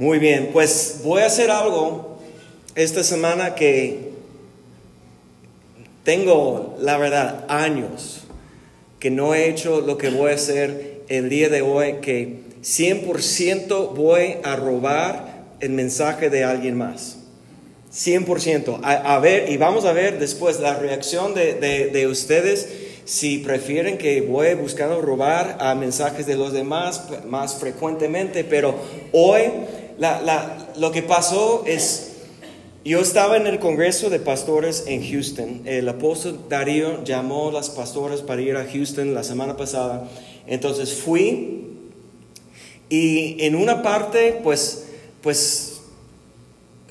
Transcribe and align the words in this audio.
Muy 0.00 0.18
bien, 0.18 0.48
pues 0.54 1.00
voy 1.04 1.20
a 1.20 1.26
hacer 1.26 1.50
algo 1.50 2.18
esta 2.74 3.04
semana 3.04 3.54
que 3.54 4.12
tengo, 6.04 6.78
la 6.80 6.96
verdad, 6.96 7.44
años 7.48 8.22
que 8.98 9.10
no 9.10 9.34
he 9.34 9.50
hecho 9.50 9.82
lo 9.82 9.98
que 9.98 10.08
voy 10.08 10.30
a 10.30 10.36
hacer 10.36 11.02
el 11.08 11.28
día 11.28 11.50
de 11.50 11.60
hoy, 11.60 11.96
que 12.00 12.40
100% 12.62 13.94
voy 13.94 14.36
a 14.42 14.56
robar 14.56 15.44
el 15.60 15.72
mensaje 15.72 16.30
de 16.30 16.44
alguien 16.44 16.78
más. 16.78 17.18
100%. 17.92 18.80
A, 18.82 19.16
a, 19.16 19.18
ver, 19.18 19.52
y 19.52 19.58
vamos 19.58 19.84
a 19.84 19.92
ver 19.92 20.18
después 20.18 20.60
la 20.60 20.78
reacción 20.78 21.34
de, 21.34 21.56
de, 21.56 21.88
de 21.88 22.06
ustedes 22.06 22.70
si 23.04 23.38
prefieren 23.38 23.98
que 23.98 24.20
voy 24.20 24.54
buscando 24.54 25.00
robar 25.02 25.58
a 25.60 25.74
mensajes 25.74 26.26
de 26.26 26.36
los 26.36 26.52
demás 26.52 27.02
más 27.26 27.56
frecuentemente, 27.56 28.44
pero 28.44 28.74
hoy 29.12 29.42
la, 30.00 30.22
la, 30.22 30.68
lo 30.78 30.92
que 30.92 31.02
pasó 31.02 31.62
es, 31.66 32.12
yo 32.86 33.00
estaba 33.00 33.36
en 33.36 33.46
el 33.46 33.58
Congreso 33.58 34.08
de 34.08 34.18
Pastores 34.18 34.84
en 34.86 35.06
Houston, 35.06 35.60
el 35.66 35.86
apóstol 35.90 36.38
Darío 36.48 37.04
llamó 37.04 37.50
a 37.50 37.52
las 37.52 37.68
pastoras 37.68 38.22
para 38.22 38.40
ir 38.40 38.56
a 38.56 38.64
Houston 38.64 39.12
la 39.12 39.22
semana 39.22 39.58
pasada, 39.58 40.08
entonces 40.46 40.94
fui 40.94 41.66
y 42.88 43.44
en 43.44 43.54
una 43.54 43.82
parte 43.82 44.40
pues, 44.42 44.86
pues 45.20 45.82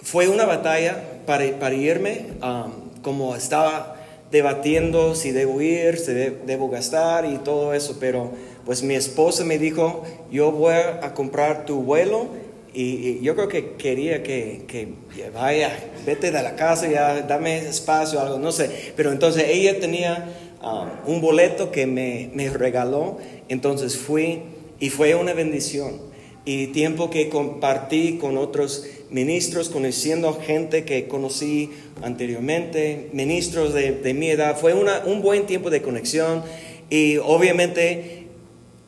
fue 0.04 0.28
una 0.28 0.46
batalla 0.46 1.04
para, 1.26 1.74
irme, 1.74 2.28
um, 2.44 3.02
como 3.02 3.36
estaba 3.36 3.96
debatiendo 4.30 5.16
si 5.16 5.32
debo 5.32 5.62
ir, 5.62 5.98
si 5.98 6.14
debo 6.14 6.70
gastar 6.70 7.26
y 7.26 7.38
todo 7.40 7.74
eso, 7.74 7.98
pero 8.00 8.30
pues 8.66 8.84
mi 8.84 8.94
esposa 8.94 9.44
me 9.46 9.58
dijo, 9.58 10.04
yo 10.30 10.52
voy 10.52 10.76
a 10.76 11.12
comprar 11.16 11.66
tu 11.66 11.82
vuelo 11.82 12.39
y, 12.74 12.82
y 12.82 13.20
yo 13.22 13.36
creo 13.36 13.48
que 13.48 13.72
quería 13.78 14.24
que, 14.24 14.62
que, 14.68 14.88
vaya, 15.34 15.72
vete 16.06 16.32
de 16.32 16.44
la 16.44 16.56
casa, 16.56 16.90
ya 16.90 17.22
dame 17.22 17.58
espacio, 17.58 18.20
algo, 18.20 18.40
no 18.40 18.52
sé, 18.52 18.94
pero 18.96 19.12
entonces 19.12 19.46
ella 19.48 19.80
tenía 19.80 20.28
uh, 20.62 21.10
un 21.12 21.22
boleto 21.22 21.72
que 21.72 21.86
me, 21.88 22.30
me 22.34 22.50
regaló, 22.50 23.18
entonces 23.48 23.98
fui 23.98 24.42
y 24.80 24.90
fue 24.90 25.16
una 25.16 25.34
bendición. 25.34 26.10
Y 26.46 26.68
tiempo 26.68 27.10
que 27.10 27.30
compartí 27.30 28.18
con 28.18 28.38
otros 28.38 28.86
ministros, 29.12 29.70
conociendo 29.70 30.34
gente 30.34 30.84
que 30.84 31.08
conocí 31.08 31.70
anteriormente, 32.02 33.10
ministros 33.14 33.74
de, 33.74 33.92
de 33.92 34.14
mi 34.14 34.30
edad. 34.30 34.58
Fue 34.58 34.74
una, 34.74 35.04
un 35.06 35.22
buen 35.22 35.46
tiempo 35.46 35.70
de 35.70 35.82
conexión. 35.82 36.44
Y 36.90 37.18
obviamente 37.18 38.28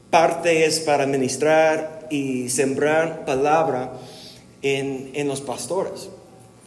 parte 0.09 0.65
es 0.65 0.79
para 0.79 1.05
ministrar 1.05 2.00
y 2.11 2.49
sembrar 2.49 3.25
palabra 3.25 3.93
en, 4.61 5.11
en 5.13 5.27
los 5.27 5.41
pastores. 5.41 6.09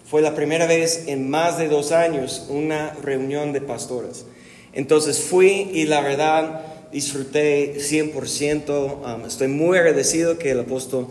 Fue 0.06 0.22
la 0.22 0.34
primera 0.34 0.66
vez 0.66 1.04
en 1.06 1.28
más 1.30 1.58
de 1.58 1.68
dos 1.68 1.92
años 1.92 2.46
una 2.48 2.94
reunión 3.02 3.52
de 3.52 3.60
pastores. 3.60 4.26
Entonces 4.72 5.20
fui 5.20 5.70
y 5.72 5.84
la 5.84 6.00
verdad 6.00 6.62
disfruté 6.92 7.76
100%. 7.78 9.16
Um, 9.18 9.26
estoy 9.26 9.48
muy 9.48 9.78
agradecido 9.78 10.38
que 10.38 10.52
el 10.52 10.60
apóstol 10.60 11.08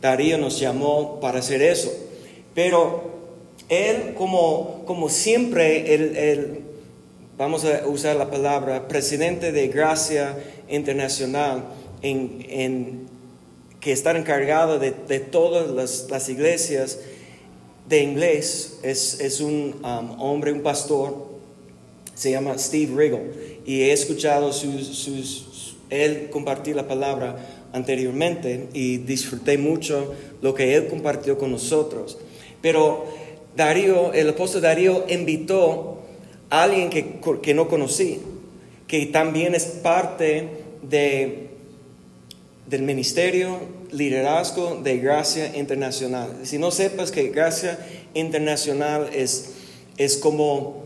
Darío 0.00 0.38
nos 0.38 0.60
llamó 0.60 1.18
para 1.20 1.40
hacer 1.40 1.62
eso. 1.62 1.92
Pero 2.54 3.14
él, 3.68 4.14
como, 4.16 4.84
como 4.86 5.08
siempre, 5.08 5.94
él, 5.94 6.16
él, 6.16 6.60
vamos 7.36 7.64
a 7.64 7.86
usar 7.86 8.16
la 8.16 8.30
palabra, 8.30 8.86
presidente 8.86 9.50
de 9.50 9.68
Gracia 9.68 10.36
Internacional, 10.68 11.64
en, 12.02 12.44
en, 12.48 13.03
que 13.84 13.92
está 13.92 14.16
encargado 14.16 14.78
de, 14.78 14.92
todas 15.20 16.08
las, 16.08 16.28
iglesias 16.30 16.98
de 17.86 18.02
inglés, 18.02 18.78
es, 18.82 19.20
es 19.20 19.42
un 19.42 19.74
um, 19.84 20.22
hombre, 20.22 20.52
un 20.52 20.62
pastor, 20.62 21.14
se 22.14 22.30
llama 22.30 22.56
Steve 22.56 22.94
Riggle 22.96 23.60
y 23.66 23.82
he 23.82 23.92
escuchado 23.92 24.54
sus, 24.54 25.76
él 25.90 26.30
compartir 26.30 26.76
la 26.76 26.88
palabra 26.88 27.36
anteriormente 27.74 28.68
y 28.72 28.96
disfruté 28.96 29.58
mucho 29.58 30.14
lo 30.40 30.54
que 30.54 30.76
él 30.76 30.86
compartió 30.86 31.36
con 31.36 31.50
nosotros. 31.50 32.16
Pero 32.62 33.04
Darío, 33.54 34.14
el 34.14 34.30
apóstol 34.30 34.62
Darío 34.62 35.04
invitó 35.10 35.98
a 36.48 36.62
alguien 36.62 36.88
que, 36.88 37.20
que 37.42 37.52
no 37.52 37.68
conocí, 37.68 38.18
que 38.86 39.04
también 39.04 39.54
es 39.54 39.66
parte 39.66 40.48
de, 40.80 41.50
del 42.66 42.82
ministerio, 42.82 43.58
liderazgo 43.90 44.80
de 44.82 44.98
Gracia 44.98 45.56
Internacional. 45.56 46.30
Si 46.44 46.58
no 46.58 46.70
sepas 46.70 47.10
que 47.10 47.28
Gracia 47.28 47.78
Internacional 48.14 49.10
es, 49.12 49.50
es 49.96 50.16
como 50.16 50.84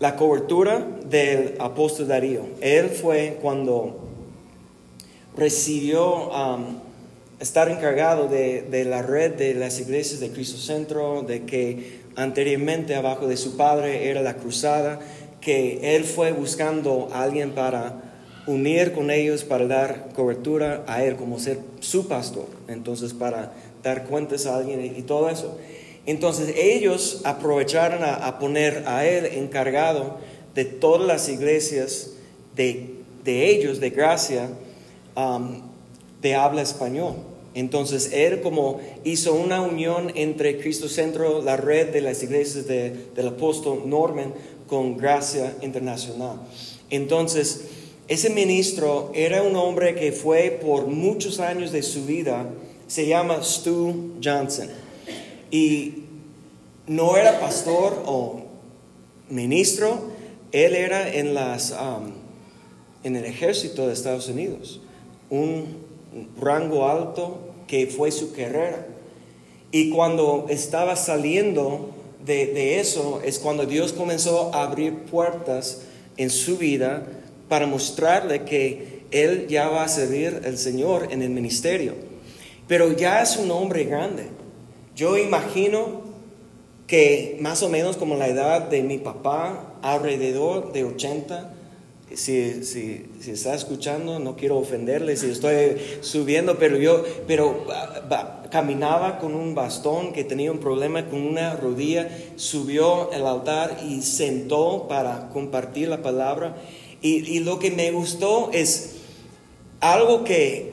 la 0.00 0.16
cobertura 0.16 0.86
del 1.08 1.54
apóstol 1.58 2.08
Darío. 2.08 2.42
Él 2.60 2.90
fue 2.90 3.38
cuando 3.40 3.98
recibió 5.36 6.28
um, 6.28 6.78
estar 7.40 7.68
encargado 7.68 8.28
de, 8.28 8.62
de, 8.62 8.84
la 8.84 9.02
red 9.02 9.34
de 9.34 9.54
las 9.54 9.80
iglesias 9.80 10.20
de 10.20 10.30
Cristo 10.30 10.58
Centro, 10.58 11.22
de 11.22 11.44
que 11.44 12.00
anteriormente 12.16 12.94
abajo 12.94 13.26
de 13.26 13.36
su 13.36 13.56
padre 13.56 14.10
era 14.10 14.22
la 14.22 14.34
cruzada, 14.34 15.00
que 15.40 15.96
él 15.96 16.04
fue 16.04 16.32
buscando 16.32 17.08
a 17.12 17.22
alguien 17.22 17.52
para 17.52 18.07
unir 18.48 18.92
con 18.92 19.10
ellos, 19.10 19.44
para 19.44 19.66
dar 19.66 20.08
cobertura 20.14 20.84
a 20.86 21.04
él 21.04 21.16
como 21.16 21.38
ser 21.38 21.58
su 21.80 22.08
pastor, 22.08 22.46
entonces 22.66 23.12
para 23.12 23.52
dar 23.82 24.06
cuentas 24.06 24.46
a 24.46 24.56
alguien 24.56 24.94
y, 24.96 25.02
todo 25.02 25.28
eso. 25.28 25.56
Entonces 26.06 26.54
ellos 26.56 27.20
aprovecharon 27.24 28.02
a, 28.02 28.14
a, 28.14 28.38
poner 28.38 28.84
a 28.86 29.06
él 29.06 29.26
encargado 29.26 30.16
de 30.54 30.64
todas 30.64 31.06
las 31.06 31.28
iglesias 31.28 32.12
de, 32.56 32.94
de 33.24 33.50
ellos, 33.50 33.78
de 33.78 33.90
gracia, 33.90 34.48
um, 35.14 35.60
de 36.22 36.34
habla 36.34 36.62
español. 36.62 37.14
Entonces 37.54 38.12
él 38.12 38.40
como 38.40 38.80
hizo 39.04 39.34
una 39.34 39.60
unión 39.60 40.12
entre 40.14 40.58
Cristo 40.58 40.88
Centro, 40.88 41.42
la 41.42 41.56
red 41.56 41.88
de 41.88 42.00
las 42.00 42.22
iglesias 42.22 42.66
de, 42.66 42.94
del 43.14 43.28
apóstol 43.28 43.82
Norman, 43.86 44.32
con 44.66 44.96
Gracia 44.96 45.54
Internacional. 45.62 46.40
Entonces, 46.90 47.62
ese 48.08 48.30
ministro 48.30 49.10
era 49.14 49.42
un 49.42 49.54
hombre 49.54 49.94
que 49.94 50.12
fue 50.12 50.58
por 50.62 50.86
muchos 50.86 51.40
años 51.40 51.72
de 51.72 51.82
su 51.82 52.06
vida, 52.06 52.48
se 52.86 53.06
llama 53.06 53.42
Stu 53.42 54.14
Johnson. 54.24 54.68
Y 55.50 56.04
no 56.86 57.18
era 57.18 57.38
pastor 57.38 58.02
o 58.06 58.44
ministro, 59.28 60.08
él 60.52 60.74
era 60.74 61.12
en, 61.12 61.34
las, 61.34 61.72
um, 61.72 62.12
en 63.04 63.16
el 63.16 63.26
ejército 63.26 63.86
de 63.86 63.92
Estados 63.92 64.28
Unidos, 64.28 64.80
un 65.28 65.76
rango 66.40 66.88
alto 66.88 67.40
que 67.66 67.88
fue 67.88 68.10
su 68.10 68.32
carrera. 68.32 68.86
Y 69.70 69.90
cuando 69.90 70.46
estaba 70.48 70.96
saliendo 70.96 71.90
de, 72.24 72.46
de 72.46 72.80
eso 72.80 73.20
es 73.22 73.38
cuando 73.38 73.66
Dios 73.66 73.92
comenzó 73.92 74.50
a 74.54 74.62
abrir 74.64 74.94
puertas 75.00 75.82
en 76.16 76.30
su 76.30 76.56
vida 76.56 77.06
para 77.48 77.66
mostrarle 77.66 78.44
que 78.44 79.02
él 79.10 79.46
ya 79.48 79.68
va 79.68 79.84
a 79.84 79.88
servir 79.88 80.42
al 80.44 80.58
Señor 80.58 81.08
en 81.10 81.22
el 81.22 81.30
ministerio. 81.30 81.94
Pero 82.66 82.92
ya 82.92 83.22
es 83.22 83.36
un 83.36 83.50
hombre 83.50 83.84
grande. 83.84 84.26
Yo 84.94 85.16
imagino 85.16 86.02
que 86.86 87.38
más 87.40 87.62
o 87.62 87.68
menos 87.68 87.96
como 87.96 88.16
la 88.16 88.28
edad 88.28 88.62
de 88.68 88.82
mi 88.82 88.98
papá, 88.98 89.74
alrededor 89.82 90.72
de 90.72 90.84
80, 90.84 91.54
si, 92.14 92.64
si, 92.64 93.06
si, 93.20 93.30
está 93.30 93.54
escuchando, 93.54 94.18
no 94.18 94.34
quiero 94.34 94.56
ofenderle 94.56 95.16
si 95.16 95.30
estoy 95.30 95.76
subiendo, 96.00 96.58
pero 96.58 96.78
yo, 96.78 97.04
pero 97.26 97.66
va, 98.10 98.42
caminaba 98.50 99.18
con 99.18 99.34
un 99.34 99.54
bastón 99.54 100.12
que 100.12 100.24
tenía 100.24 100.50
un 100.50 100.58
problema 100.58 101.04
con 101.06 101.20
una 101.20 101.54
rodilla, 101.54 102.08
subió 102.36 103.12
al 103.12 103.26
altar 103.26 103.78
y 103.86 104.00
sentó 104.00 104.86
para 104.88 105.28
compartir 105.28 105.88
la 105.88 106.02
palabra. 106.02 106.56
Y, 107.00 107.40
lo 107.40 107.58
que 107.58 107.70
me 107.70 107.90
gustó 107.92 108.50
es 108.52 108.96
algo 109.80 110.24
que 110.24 110.72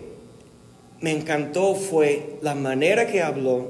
me 1.00 1.12
encantó 1.12 1.76
fue 1.76 2.38
la 2.42 2.56
manera 2.56 3.08
que 3.08 3.22
habló. 3.22 3.68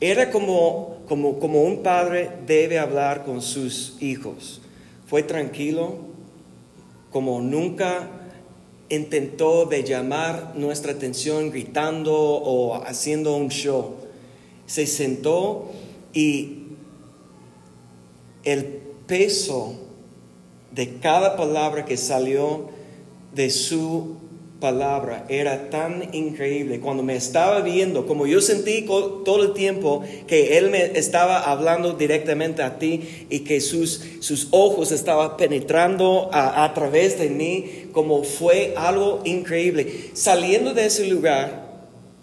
Era 0.00 0.30
como, 0.30 0.98
como, 1.06 1.38
como 1.38 1.62
un 1.62 1.82
padre 1.82 2.30
debe 2.46 2.78
hablar 2.78 3.24
con 3.24 3.40
sus 3.40 3.96
hijos. 4.02 4.60
Fue 5.06 5.22
tranquilo, 5.22 5.98
como 7.12 7.40
nunca 7.40 8.10
intentó 8.88 9.66
de 9.66 9.84
llamar 9.84 10.54
nuestra 10.56 10.92
atención 10.92 11.50
gritando 11.50 12.14
o 12.14 12.74
haciendo 12.82 13.36
un 13.36 13.48
show. 13.48 13.94
Se 14.66 14.86
sentó 14.86 15.70
y 16.12 16.64
el 18.44 18.64
peso 19.06 19.83
de 20.74 20.96
cada 20.98 21.36
palabra 21.36 21.84
que 21.84 21.96
salió 21.96 22.68
de 23.32 23.50
su 23.50 24.16
palabra 24.60 25.26
era 25.28 25.68
tan 25.68 26.14
increíble. 26.14 26.80
Cuando 26.80 27.02
me 27.02 27.16
estaba 27.16 27.60
viendo, 27.60 28.06
como 28.06 28.26
yo 28.26 28.40
sentí 28.40 28.82
todo 28.82 29.42
el 29.42 29.52
tiempo 29.52 30.02
que 30.26 30.56
Él 30.56 30.70
me 30.70 30.98
estaba 30.98 31.38
hablando 31.38 31.92
directamente 31.92 32.62
a 32.62 32.78
ti 32.78 33.26
y 33.28 33.40
que 33.40 33.60
sus, 33.60 34.00
sus 34.20 34.48
ojos 34.52 34.90
estaban 34.90 35.36
penetrando 35.36 36.30
a, 36.32 36.64
a 36.64 36.72
través 36.72 37.18
de 37.18 37.28
mí, 37.28 37.88
como 37.92 38.24
fue 38.24 38.72
algo 38.76 39.20
increíble. 39.24 40.10
Saliendo 40.14 40.72
de 40.72 40.86
ese 40.86 41.06
lugar, 41.08 41.64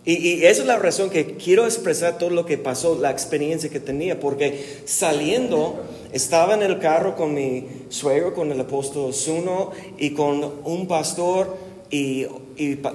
y, 0.04 0.14
y, 0.14 0.46
esa 0.46 0.62
es 0.62 0.68
la 0.68 0.80
razón 0.80 1.12
que 1.12 1.36
quiero 1.36 1.66
expresar 1.66 2.18
todo 2.18 2.32
lo 2.32 2.48
que 2.48 2.58
pasó, 2.58 2.98
la 3.00 3.12
experiencia 3.12 3.70
que 3.70 3.80
tenía, 3.80 4.20
porque 4.20 4.80
saliendo 4.86 5.84
estaba 6.14 6.54
en 6.54 6.64
el 6.64 6.80
carro 6.80 7.16
con 7.16 7.34
mi 7.34 7.66
suegro, 7.90 8.34
con 8.34 8.52
el 8.52 8.60
apóstol 8.60 9.14
Zuno 9.14 9.72
y 9.98 10.12
con 10.12 10.44
un 10.64 10.88
pastor 10.88 11.56
y, 11.90 12.28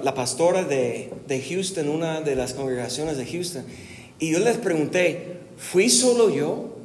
la 0.03 0.13
pastora 0.13 0.63
de, 0.63 1.09
Houston, 1.49 1.89
una 1.89 2.21
de 2.21 2.35
las 2.35 2.53
congregaciones 2.53 3.17
de 3.17 3.25
Houston, 3.25 3.65
y 4.19 4.31
yo 4.31 4.39
les 4.39 4.57
pregunté, 4.57 5.37
¿fui 5.57 5.89
solo 5.89 6.29
yo? 6.29 6.77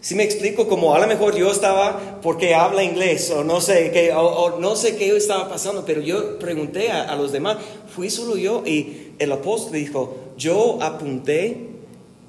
Si 0.00 0.14
me 0.14 0.22
explico, 0.22 0.68
como 0.68 0.94
a 0.94 0.98
lo 0.98 1.06
mejor 1.06 1.34
yo 1.34 1.50
estaba 1.50 2.20
porque 2.22 2.54
habla 2.54 2.84
inglés 2.84 3.30
o 3.30 3.42
no 3.42 3.60
sé 3.60 3.90
qué, 3.92 4.12
o, 4.12 4.58
no 4.60 4.76
sé 4.76 4.96
qué 4.96 5.16
estaba 5.16 5.48
pasando, 5.48 5.84
pero 5.84 6.00
yo 6.00 6.38
pregunté 6.38 6.90
a, 6.90 7.14
los 7.16 7.32
demás, 7.32 7.56
¿fui 7.94 8.10
solo 8.10 8.36
yo? 8.36 8.62
Y 8.66 9.12
el 9.18 9.32
apóstol 9.32 9.72
dijo, 9.72 10.16
yo 10.36 10.78
apunté 10.82 11.68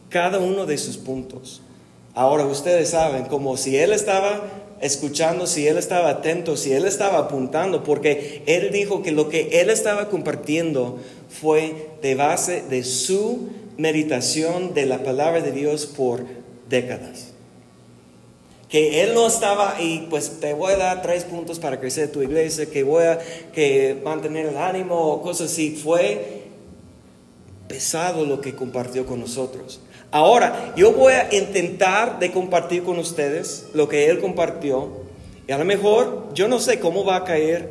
cada 0.09 0.39
uno 0.39 0.65
de 0.65 0.77
sus 0.77 0.97
puntos. 0.97 1.61
Ahora 2.17 2.47
ustedes 2.47 2.89
saben, 2.89 3.25
como 3.25 3.57
si 3.57 3.77
él 3.77 3.93
estaba 3.93 4.41
escuchando, 4.81 5.45
si 5.45 5.67
él 5.67 5.77
estaba 5.77 6.09
atento, 6.09 6.57
si 6.57 6.73
él 6.73 6.85
estaba 6.85 7.19
apuntando, 7.19 7.83
porque 7.83 8.41
él 8.47 8.71
dijo 8.71 9.03
que 9.03 9.11
lo 9.11 9.29
que 9.29 9.61
él 9.61 9.69
estaba 9.69 10.09
compartiendo 10.09 10.97
fue 11.29 11.91
de 12.01 12.15
base 12.15 12.63
de 12.71 12.83
su 12.83 13.49
meditación 13.77 14.73
de 14.73 14.87
la 14.87 15.03
palabra 15.03 15.41
de 15.41 15.51
Dios 15.51 15.85
por 15.85 16.25
décadas. 16.67 17.33
Que 18.67 19.03
él 19.03 19.13
no 19.13 19.27
estaba 19.27 19.79
y 19.79 20.07
pues 20.09 20.39
te 20.39 20.55
voy 20.55 20.73
a 20.73 20.77
dar 20.77 21.03
tres 21.03 21.23
puntos 21.23 21.59
para 21.59 21.79
crecer 21.79 22.11
tu 22.11 22.23
iglesia, 22.23 22.65
que 22.65 22.81
voy 22.81 23.03
a 23.03 23.19
que 23.53 23.95
mantener 24.03 24.47
el 24.47 24.57
ánimo 24.57 24.95
o 24.95 25.21
cosas 25.21 25.51
así. 25.51 25.75
Fue 25.75 26.45
pesado 27.67 28.25
lo 28.25 28.41
que 28.41 28.55
compartió 28.55 29.05
con 29.05 29.19
nosotros. 29.19 29.81
Ahora, 30.11 30.73
yo 30.77 30.93
voy 30.93 31.13
a 31.13 31.33
intentar 31.35 32.19
de 32.19 32.31
compartir 32.31 32.83
con 32.83 32.97
ustedes 32.97 33.67
lo 33.73 33.89
que 33.89 34.09
él 34.09 34.19
compartió. 34.19 34.89
Y 35.47 35.51
a 35.51 35.57
lo 35.57 35.65
mejor 35.65 36.29
yo 36.33 36.47
no 36.47 36.59
sé 36.59 36.79
cómo 36.79 37.03
va 37.03 37.17
a 37.17 37.23
caer 37.25 37.69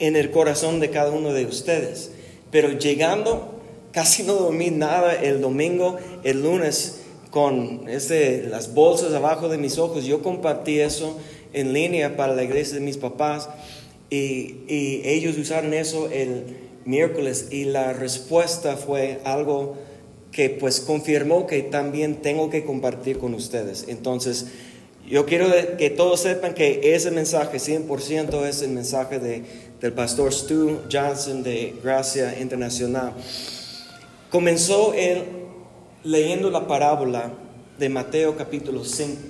en 0.00 0.16
el 0.16 0.30
corazón 0.30 0.80
de 0.80 0.90
cada 0.90 1.10
uno 1.10 1.32
de 1.32 1.46
ustedes. 1.46 2.10
Pero 2.50 2.70
llegando, 2.72 3.60
casi 3.92 4.24
no 4.24 4.34
dormí 4.34 4.70
nada 4.70 5.14
el 5.14 5.40
domingo, 5.40 5.98
el 6.24 6.42
lunes, 6.42 6.96
con 7.30 7.88
ese, 7.88 8.48
las 8.48 8.74
bolsas 8.74 9.14
abajo 9.14 9.48
de 9.48 9.56
mis 9.56 9.78
ojos. 9.78 10.04
Yo 10.04 10.20
compartí 10.22 10.80
eso 10.80 11.16
en 11.52 11.72
línea 11.72 12.16
para 12.16 12.34
la 12.34 12.42
iglesia 12.42 12.74
de 12.74 12.80
mis 12.80 12.96
papás. 12.96 13.48
Y, 14.10 14.56
y 14.66 15.02
ellos 15.04 15.38
usaron 15.38 15.72
eso 15.74 16.08
el 16.10 16.56
miércoles. 16.84 17.46
Y 17.52 17.66
la 17.66 17.92
respuesta 17.92 18.76
fue 18.76 19.20
algo 19.22 19.76
que 20.32 20.50
pues 20.50 20.80
confirmó 20.80 21.46
que 21.46 21.62
también 21.62 22.16
tengo 22.16 22.50
que 22.50 22.64
compartir 22.64 23.18
con 23.18 23.34
ustedes. 23.34 23.86
Entonces, 23.88 24.46
yo 25.08 25.26
quiero 25.26 25.48
que 25.76 25.90
todos 25.90 26.20
sepan 26.20 26.54
que 26.54 26.94
ese 26.94 27.10
mensaje 27.10 27.58
100% 27.58 28.46
es 28.46 28.62
el 28.62 28.70
mensaje 28.70 29.18
de, 29.18 29.42
del 29.80 29.92
pastor 29.92 30.32
Stu 30.32 30.78
Johnson 30.90 31.42
de 31.42 31.74
Gracia 31.82 32.38
Internacional. 32.38 33.14
Comenzó 34.30 34.94
él 34.94 35.24
leyendo 36.04 36.50
la 36.50 36.68
parábola 36.68 37.32
de 37.78 37.88
Mateo 37.88 38.36
capítulo 38.36 38.82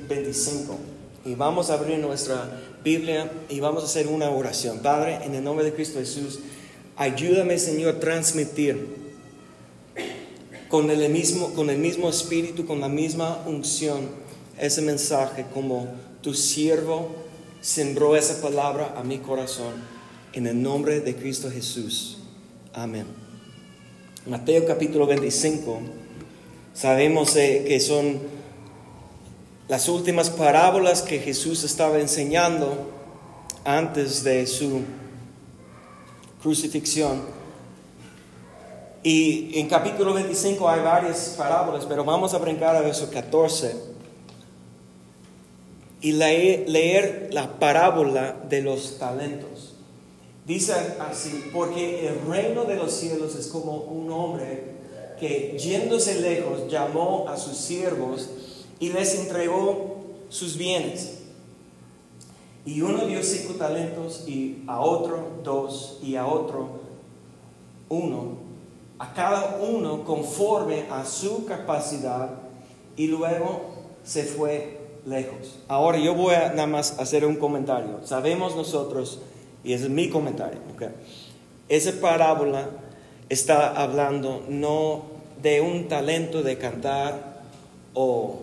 25. 0.08 0.76
Y 1.24 1.34
vamos 1.34 1.70
a 1.70 1.74
abrir 1.74 1.98
nuestra 1.98 2.60
Biblia 2.84 3.30
y 3.48 3.60
vamos 3.60 3.82
a 3.82 3.86
hacer 3.86 4.06
una 4.06 4.30
oración. 4.30 4.80
Padre, 4.80 5.20
en 5.24 5.34
el 5.34 5.44
nombre 5.44 5.64
de 5.64 5.72
Cristo 5.72 5.98
Jesús, 5.98 6.40
ayúdame 6.96 7.58
Señor 7.58 7.96
a 7.96 8.00
transmitir 8.00 8.99
con 10.70 10.88
el 10.88 11.10
mismo, 11.10 11.52
con 11.52 11.68
el 11.68 11.78
mismo 11.78 12.08
espíritu, 12.08 12.64
con 12.64 12.80
la 12.80 12.88
misma 12.88 13.42
unción, 13.44 14.08
ese 14.56 14.80
mensaje 14.82 15.44
como 15.52 15.88
tu 16.22 16.32
siervo 16.32 17.08
sembró 17.60 18.16
esa 18.16 18.40
palabra 18.40 18.94
a 18.96 19.02
mi 19.02 19.18
corazón. 19.18 19.74
En 20.32 20.46
el 20.46 20.62
nombre 20.62 21.00
de 21.00 21.16
Cristo 21.16 21.50
Jesús. 21.50 22.18
Amén. 22.72 23.04
Mateo 24.26 24.64
capítulo 24.64 25.06
25. 25.06 25.80
Sabemos 26.72 27.34
eh, 27.34 27.64
que 27.66 27.80
son 27.80 28.20
las 29.66 29.88
últimas 29.88 30.30
parábolas 30.30 31.02
que 31.02 31.18
Jesús 31.18 31.64
estaba 31.64 31.98
enseñando 31.98 32.92
antes 33.64 34.22
de 34.22 34.46
su 34.46 34.82
crucifixión. 36.40 37.39
Y 39.02 39.58
en 39.58 39.68
capítulo 39.68 40.12
25 40.12 40.68
hay 40.68 40.82
varias 40.82 41.34
parábolas, 41.38 41.86
pero 41.86 42.04
vamos 42.04 42.34
a 42.34 42.38
brincar 42.38 42.76
a 42.76 42.82
verso 42.82 43.10
14 43.10 43.90
y 46.02 46.12
leer, 46.12 47.28
la 47.32 47.58
parábola 47.58 48.36
de 48.48 48.62
los 48.62 48.98
talentos. 48.98 49.74
Dice 50.46 50.72
así, 50.98 51.50
porque 51.52 52.08
el 52.08 52.26
reino 52.26 52.64
de 52.64 52.76
los 52.76 52.92
cielos 52.92 53.36
es 53.36 53.46
como 53.48 53.76
un 53.76 54.10
hombre 54.10 54.64
que 55.18 55.56
yéndose 55.58 56.20
lejos 56.20 56.70
llamó 56.70 57.26
a 57.28 57.36
sus 57.36 57.56
siervos 57.56 58.28
y 58.78 58.90
les 58.90 59.14
entregó 59.14 59.98
sus 60.30 60.56
bienes. 60.56 61.18
Y 62.64 62.82
uno 62.82 63.06
dio 63.06 63.22
cinco 63.22 63.54
talentos 63.54 64.24
y 64.26 64.62
a 64.66 64.80
otro 64.80 65.40
dos 65.42 65.98
y 66.02 66.16
a 66.16 66.26
otro 66.26 66.80
uno 67.88 68.49
a 69.00 69.14
cada 69.14 69.56
uno 69.56 70.04
conforme 70.04 70.84
a 70.90 71.06
su 71.06 71.46
capacidad 71.46 72.28
y 72.96 73.06
luego 73.06 73.62
se 74.04 74.24
fue 74.24 74.78
lejos. 75.06 75.58
Ahora 75.68 75.98
yo 75.98 76.14
voy 76.14 76.34
a 76.34 76.50
nada 76.50 76.66
más 76.66 77.00
hacer 77.00 77.24
un 77.24 77.36
comentario. 77.36 78.00
Sabemos 78.04 78.54
nosotros, 78.54 79.20
y 79.64 79.72
es 79.72 79.88
mi 79.88 80.10
comentario, 80.10 80.60
esa 81.70 81.98
parábola 81.98 82.68
está 83.30 83.70
hablando 83.70 84.44
no 84.50 85.04
de 85.40 85.62
un 85.62 85.88
talento 85.88 86.42
de 86.42 86.58
cantar 86.58 87.40
o 87.94 88.40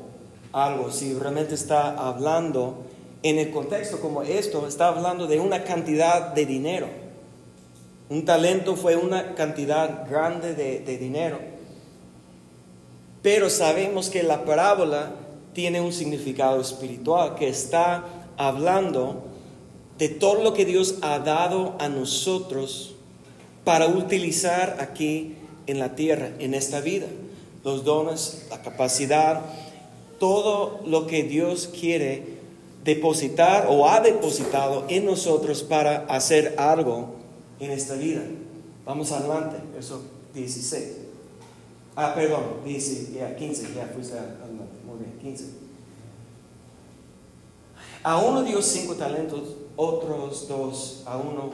algo, 0.54 0.90
si 0.90 1.14
realmente 1.14 1.54
está 1.54 1.96
hablando 1.96 2.84
en 3.22 3.38
el 3.38 3.52
contexto 3.52 4.00
como 4.00 4.24
esto, 4.24 4.68
está 4.68 4.88
hablando 4.88 5.28
de 5.28 5.40
una 5.40 5.64
cantidad 5.64 6.34
de 6.34 6.48
dinero 6.48 7.07
un 8.10 8.24
talento 8.24 8.76
fue 8.76 8.96
una 8.96 9.36
cantidad 9.36 10.10
grande 10.10 10.54
de, 10.54 10.98
dinero. 10.98 11.40
Pero 13.22 13.50
sabemos 13.50 14.10
que 14.10 14.24
la 14.24 14.46
parábola 14.46 15.12
tiene 15.54 15.82
un 15.82 15.92
significado 15.92 16.62
espiritual 16.62 17.36
que 17.36 17.50
está 17.50 18.06
hablando 18.38 19.24
de 19.98 20.08
todo 20.10 20.44
lo 20.44 20.54
que 20.54 20.64
Dios 20.64 20.96
ha 21.02 21.20
dado 21.20 21.76
a 21.80 21.90
nosotros 21.90 22.96
para 23.66 23.88
utilizar 23.88 24.78
aquí 24.80 25.36
en 25.66 25.80
la 25.80 25.96
tierra, 25.96 26.30
en 26.40 26.54
esta 26.54 26.80
vida. 26.80 27.08
Los 27.66 27.84
dones, 27.84 28.48
la 28.50 28.62
capacidad, 28.62 29.42
todo 30.20 30.80
lo 30.86 31.08
que 31.08 31.24
Dios 31.24 31.68
quiere 31.68 32.38
depositar 32.86 33.66
o 33.70 33.90
ha 33.90 34.00
depositado 34.00 34.86
en 34.88 35.06
nosotros 35.06 35.64
para 35.64 36.06
hacer 36.06 36.56
algo 36.58 37.18
en 37.60 37.72
esta 37.72 37.96
vida. 37.96 38.22
Vamos 38.86 39.12
adelante, 39.12 39.58
verso 39.74 40.02
16. 40.34 40.98
Ah, 41.96 42.14
perdón, 42.14 42.44
15, 42.64 43.14
ya, 43.14 43.36
15, 43.36 43.74
ya 43.76 43.88
fuiste. 43.88 44.16
Muy 44.86 45.00
bien, 45.00 45.20
15. 45.22 45.46
A 48.04 48.18
uno 48.20 48.44
dio 48.44 48.62
cinco 48.62 48.96
talentos, 48.96 49.56
otros 49.76 50.48
dos, 50.48 51.04
a 51.06 51.18
uno, 51.18 51.50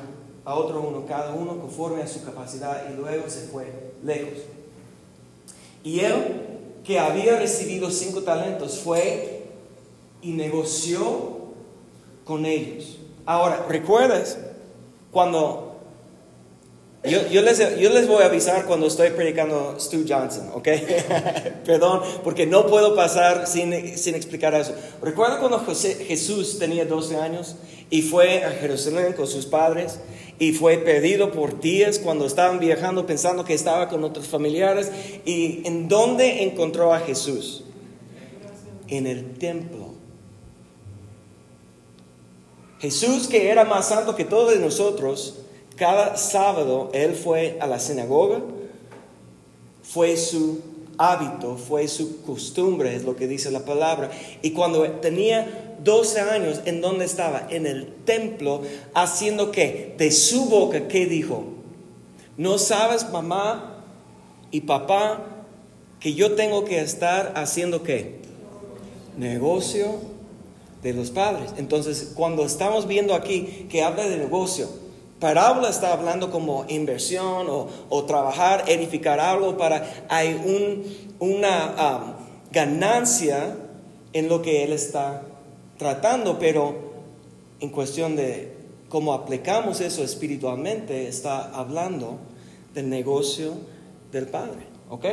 a 0.45 0.55
otro 0.55 0.81
uno, 0.81 1.05
cada 1.07 1.33
uno 1.33 1.59
conforme 1.59 2.03
a 2.03 2.07
su 2.07 2.23
capacidad, 2.23 2.91
y 2.91 2.95
luego 2.95 3.29
se 3.29 3.47
fue 3.47 3.93
lejos. 4.03 4.39
Y 5.83 6.01
él, 6.01 6.41
que 6.83 6.99
había 6.99 7.39
recibido 7.39 7.89
cinco 7.89 8.21
talentos, 8.21 8.79
fue 8.79 9.45
y 10.21 10.31
negoció 10.31 11.53
con 12.25 12.45
ellos. 12.45 12.99
Ahora, 13.25 13.65
¿recuerdas 13.67 14.37
cuando 15.11 15.62
yo, 17.03 17.41
les, 17.41 18.07
voy 18.07 18.23
a 18.23 18.27
avisar 18.27 18.65
cuando 18.65 18.87
estoy 18.87 19.09
predicando 19.09 19.75
Stu 19.77 20.05
Johnson, 20.07 20.51
¿ok? 20.53 20.67
Perdón, 21.65 22.01
porque 22.23 22.45
no 22.45 22.65
puedo 22.67 22.95
pasar 22.95 23.45
sin, 23.45 23.97
sin 23.97 24.15
explicar 24.15 24.53
eso. 24.53 24.73
Recuerdo 25.01 25.39
cuando 25.39 25.59
José, 25.59 25.95
Jesús 25.95 26.59
tenía 26.59 26.85
12 26.85 27.17
años 27.17 27.57
y 27.89 28.03
fue 28.03 28.45
a 28.45 28.51
Jerusalén 28.51 29.13
con 29.13 29.27
sus 29.27 29.45
padres 29.45 29.99
y 30.39 30.53
fue 30.53 30.77
perdido 30.77 31.31
por 31.31 31.59
días 31.59 31.99
cuando 31.99 32.25
estaban 32.25 32.59
viajando 32.59 33.05
pensando 33.05 33.43
que 33.43 33.53
estaba 33.53 33.89
con 33.89 34.03
otros 34.05 34.27
familiares. 34.27 34.89
¿Y 35.25 35.61
en 35.67 35.89
dónde 35.89 36.43
encontró 36.43 36.93
a 36.93 36.99
Jesús? 36.99 37.65
En 38.87 39.07
el 39.07 39.37
templo. 39.37 39.93
Jesús, 42.79 43.27
que 43.27 43.49
era 43.49 43.65
más 43.65 43.89
santo 43.89 44.15
que 44.15 44.25
todos 44.25 44.57
nosotros, 44.59 45.42
cada 45.75 46.17
sábado 46.17 46.89
él 46.93 47.15
fue 47.15 47.57
a 47.59 47.67
la 47.67 47.79
sinagoga, 47.79 48.41
fue 49.83 50.17
su 50.17 50.61
hábito, 50.97 51.57
fue 51.57 51.87
su 51.87 52.21
costumbre, 52.23 52.95
es 52.95 53.03
lo 53.03 53.15
que 53.15 53.27
dice 53.27 53.51
la 53.51 53.65
palabra. 53.65 54.11
Y 54.41 54.51
cuando 54.51 54.83
tenía 54.83 55.75
12 55.83 56.19
años, 56.21 56.61
¿en 56.65 56.81
dónde 56.81 57.05
estaba? 57.05 57.47
En 57.49 57.65
el 57.65 57.87
templo, 58.05 58.61
haciendo 58.93 59.51
qué? 59.51 59.95
De 59.97 60.11
su 60.11 60.45
boca, 60.45 60.87
¿qué 60.87 61.05
dijo? 61.05 61.45
¿No 62.37 62.57
sabes, 62.57 63.09
mamá 63.11 63.83
y 64.51 64.61
papá, 64.61 65.21
que 65.99 66.13
yo 66.13 66.33
tengo 66.33 66.65
que 66.65 66.81
estar 66.81 67.33
haciendo 67.35 67.83
qué? 67.83 68.19
Negocio 69.17 69.99
de 70.81 70.93
los 70.93 71.11
padres. 71.11 71.51
Entonces, 71.57 72.11
cuando 72.15 72.45
estamos 72.45 72.87
viendo 72.87 73.13
aquí 73.13 73.67
que 73.69 73.83
habla 73.83 74.07
de 74.07 74.17
negocio, 74.17 74.67
parábola 75.23 75.69
está 75.69 75.93
hablando 75.93 76.29
como 76.29 76.65
inversión 76.67 77.47
o, 77.49 78.03
trabajar, 78.03 78.65
edificar 78.67 79.21
algo 79.21 79.55
para, 79.55 80.05
hay 80.09 80.33
un, 80.33 80.83
una 81.19 82.17
ganancia 82.51 83.55
en 84.11 84.27
lo 84.27 84.41
que 84.41 84.65
él 84.65 84.73
está 84.73 85.21
tratando, 85.77 86.37
pero 86.39 86.75
en 87.61 87.69
cuestión 87.69 88.17
de 88.17 88.51
cómo 88.89 89.13
aplicamos 89.13 89.79
eso 89.79 90.03
espiritualmente, 90.03 91.07
está 91.07 91.51
hablando 91.57 92.17
del 92.73 92.89
negocio 92.89 93.53
del 94.11 94.27
Padre. 94.27 94.73
¿Ok? 94.89 95.05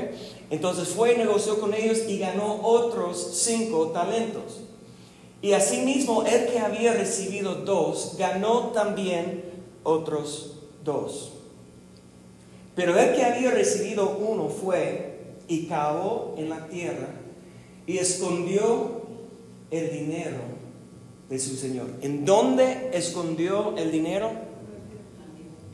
Entonces 0.51 0.89
fue 0.89 1.15
y 1.15 1.19
negoció 1.19 1.61
con 1.61 1.73
ellos 1.73 2.01
y 2.09 2.19
ganó 2.19 2.59
otros 2.65 3.45
cinco 3.45 3.91
talentos. 3.91 4.59
Y 5.41 5.53
asimismo, 5.53 6.25
el 6.25 6.49
que 6.49 6.59
había 6.59 6.95
recibido 6.95 7.55
dos, 7.55 8.17
ganó 8.19 8.73
también 8.73 9.50
otros 9.83 10.57
dos. 10.85 11.33
Pero 12.75 12.99
el 12.99 13.15
que 13.15 13.25
había 13.25 13.51
recibido 13.51 14.17
uno 14.17 14.49
fue 14.49 15.19
y 15.49 15.67
cavó 15.67 16.35
en 16.39 16.49
la 16.49 16.67
tierra 16.69 17.09
y 17.87 17.99
escondió 17.99 19.03
el 19.71 19.91
dinero 19.91 20.39
de 21.29 21.39
su 21.39 21.57
Señor. 21.57 21.89
¿En 22.03 22.25
dónde 22.25 22.91
escondió 22.93 23.77
el 23.77 23.91
dinero? 23.91 24.31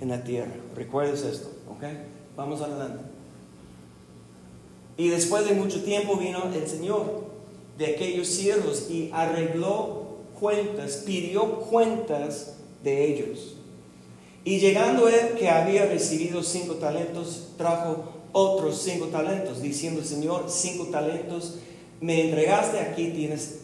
En 0.00 0.08
la 0.08 0.22
tierra. 0.24 0.52
Recuerdes 0.74 1.22
esto, 1.22 1.50
¿ok? 1.70 1.84
Vamos 2.36 2.60
adelante. 2.60 3.02
Y 4.96 5.08
después 5.08 5.46
de 5.46 5.54
mucho 5.54 5.82
tiempo 5.82 6.16
vino 6.16 6.42
el 6.54 6.66
Señor 6.66 7.24
de 7.78 7.86
aquellos 7.86 8.28
siervos 8.28 8.90
y 8.90 9.10
arregló 9.12 10.06
cuentas, 10.38 11.02
pidió 11.04 11.60
cuentas 11.60 12.56
de 12.82 13.12
ellos. 13.12 13.55
Y 14.46 14.60
llegando 14.60 15.08
él 15.08 15.34
que 15.36 15.48
había 15.48 15.86
recibido 15.86 16.40
cinco 16.40 16.74
talentos, 16.74 17.48
trajo 17.58 18.04
otros 18.30 18.80
cinco 18.80 19.06
talentos, 19.06 19.60
diciendo, 19.60 20.04
Señor, 20.04 20.44
cinco 20.48 20.84
talentos 20.84 21.56
me 22.00 22.28
entregaste, 22.28 22.78
aquí 22.78 23.08
tienes, 23.08 23.62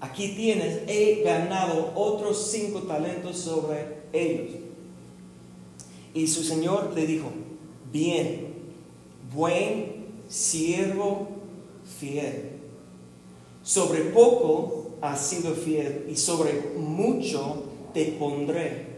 aquí 0.00 0.34
tienes, 0.36 0.82
he 0.86 1.22
ganado 1.24 1.92
otros 1.94 2.50
cinco 2.50 2.80
talentos 2.80 3.38
sobre 3.38 4.00
ellos. 4.12 4.50
Y 6.12 6.26
su 6.26 6.44
Señor 6.44 6.92
le 6.94 7.06
dijo, 7.06 7.30
bien, 7.90 8.48
buen 9.34 10.08
siervo 10.28 11.28
fiel. 11.98 12.50
Sobre 13.62 14.00
poco 14.00 14.90
has 15.00 15.26
sido 15.26 15.54
fiel 15.54 16.06
y 16.12 16.16
sobre 16.16 16.52
mucho 16.76 17.62
te 17.94 18.12
pondré 18.18 18.97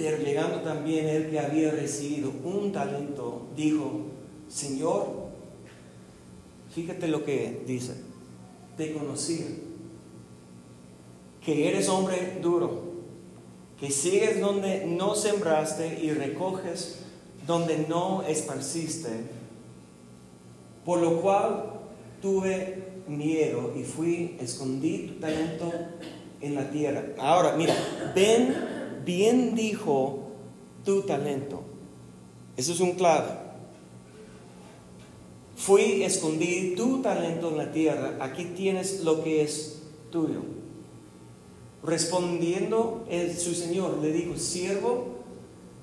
Pero 0.00 0.16
llegando 0.16 0.62
también 0.62 1.06
el 1.08 1.28
que 1.28 1.38
había 1.38 1.72
recibido 1.72 2.32
un 2.42 2.72
talento, 2.72 3.48
dijo, 3.54 4.06
Señor, 4.48 5.28
fíjate 6.74 7.06
lo 7.06 7.22
que 7.22 7.62
dice, 7.66 7.96
te 8.78 8.94
conocí, 8.94 9.58
que 11.44 11.68
eres 11.68 11.90
hombre 11.90 12.38
duro, 12.40 12.80
que 13.78 13.90
sigues 13.90 14.40
donde 14.40 14.86
no 14.86 15.14
sembraste 15.14 16.00
y 16.02 16.12
recoges 16.12 17.00
donde 17.46 17.84
no 17.86 18.22
esparciste, 18.22 19.10
por 20.82 21.00
lo 21.00 21.20
cual 21.20 21.74
tuve 22.22 22.84
miedo 23.06 23.74
y 23.76 23.82
fui, 23.82 24.38
escondí 24.40 25.08
tu 25.08 25.20
talento 25.20 25.70
en 26.40 26.54
la 26.54 26.70
tierra. 26.70 27.04
Ahora, 27.18 27.54
mira, 27.54 27.74
ven 28.14 28.79
bien 29.10 29.56
dijo 29.56 30.20
tu 30.84 31.02
talento. 31.02 31.62
Eso 32.56 32.72
es 32.72 32.80
un 32.80 32.92
clave. 32.92 33.28
Fui, 35.56 36.04
escondí 36.04 36.74
tu 36.76 37.02
talento 37.02 37.48
en 37.48 37.58
la 37.58 37.72
tierra, 37.72 38.16
aquí 38.20 38.44
tienes 38.56 39.00
lo 39.00 39.22
que 39.22 39.42
es 39.42 39.82
tuyo. 40.10 40.42
Respondiendo 41.82 43.04
el, 43.10 43.36
su 43.36 43.54
señor 43.54 43.98
le 43.98 44.12
dijo, 44.12 44.36
siervo 44.36 45.06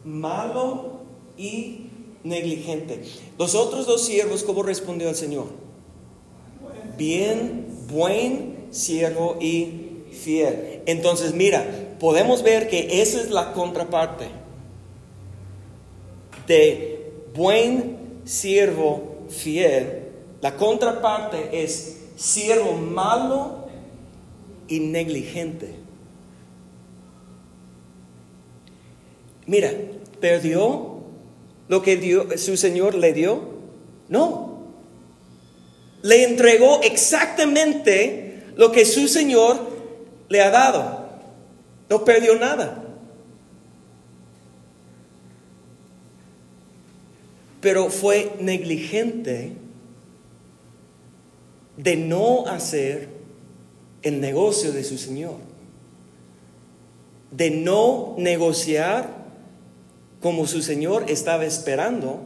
malo 0.05 1.01
y 1.38 1.88
negligente. 2.24 3.03
Los 3.38 3.55
otros 3.55 3.86
dos 3.86 4.05
siervos, 4.05 4.43
¿cómo 4.43 4.63
respondió 4.63 5.10
el 5.10 5.15
Señor? 5.15 5.48
Bien, 6.98 7.65
buen 7.89 8.67
siervo 8.72 9.38
y 9.39 10.03
fiel. 10.12 10.81
Entonces, 10.86 11.34
mira, 11.34 11.87
podemos 12.00 12.44
ver 12.44 12.70
que 12.70 13.01
esa 13.01 13.20
es 13.22 13.30
la 13.30 13.54
contraparte 13.54 14.27
de 16.48 17.12
buen 17.36 17.98
siervo 18.25 19.25
fiel. 19.30 20.04
La 20.42 20.56
contraparte 20.56 21.63
es 21.63 21.98
siervo 22.16 22.74
malo 22.74 23.68
y 24.68 24.80
negligente. 24.80 25.75
Mira, 29.46 29.72
¿perdió 30.20 30.98
lo 31.68 31.82
que 31.82 32.38
su 32.38 32.58
Señor 32.58 32.96
le 32.96 33.13
dio? 33.13 33.42
No. 34.10 34.58
Le 36.01 36.24
entregó 36.24 36.82
exactamente 36.82 38.44
lo 38.56 38.72
que 38.72 38.86
su 38.86 39.08
Señor 39.08 39.58
le 40.30 40.42
ha 40.42 40.50
dado. 40.50 40.97
No 41.89 42.03
perdió 42.03 42.36
nada. 42.36 42.84
Pero 47.62 47.89
fue 47.89 48.36
negligente 48.39 49.53
de 51.77 51.96
no 51.96 52.48
hacer 52.48 53.10
el 54.01 54.22
negocio 54.22 54.72
de 54.72 54.84
su 54.84 54.98
Señor. 54.98 55.36
De 57.32 57.51
no 57.51 58.15
negociar 58.17 59.25
como 60.22 60.48
su 60.48 60.62
Señor 60.62 61.06
estaba 61.10 61.46
esperando. 61.46 62.22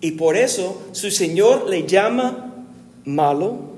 Y 0.00 0.12
por 0.12 0.36
eso 0.36 0.82
su 0.92 1.10
Señor 1.10 1.68
le 1.68 1.86
llama 1.86 2.64
malo 3.04 3.76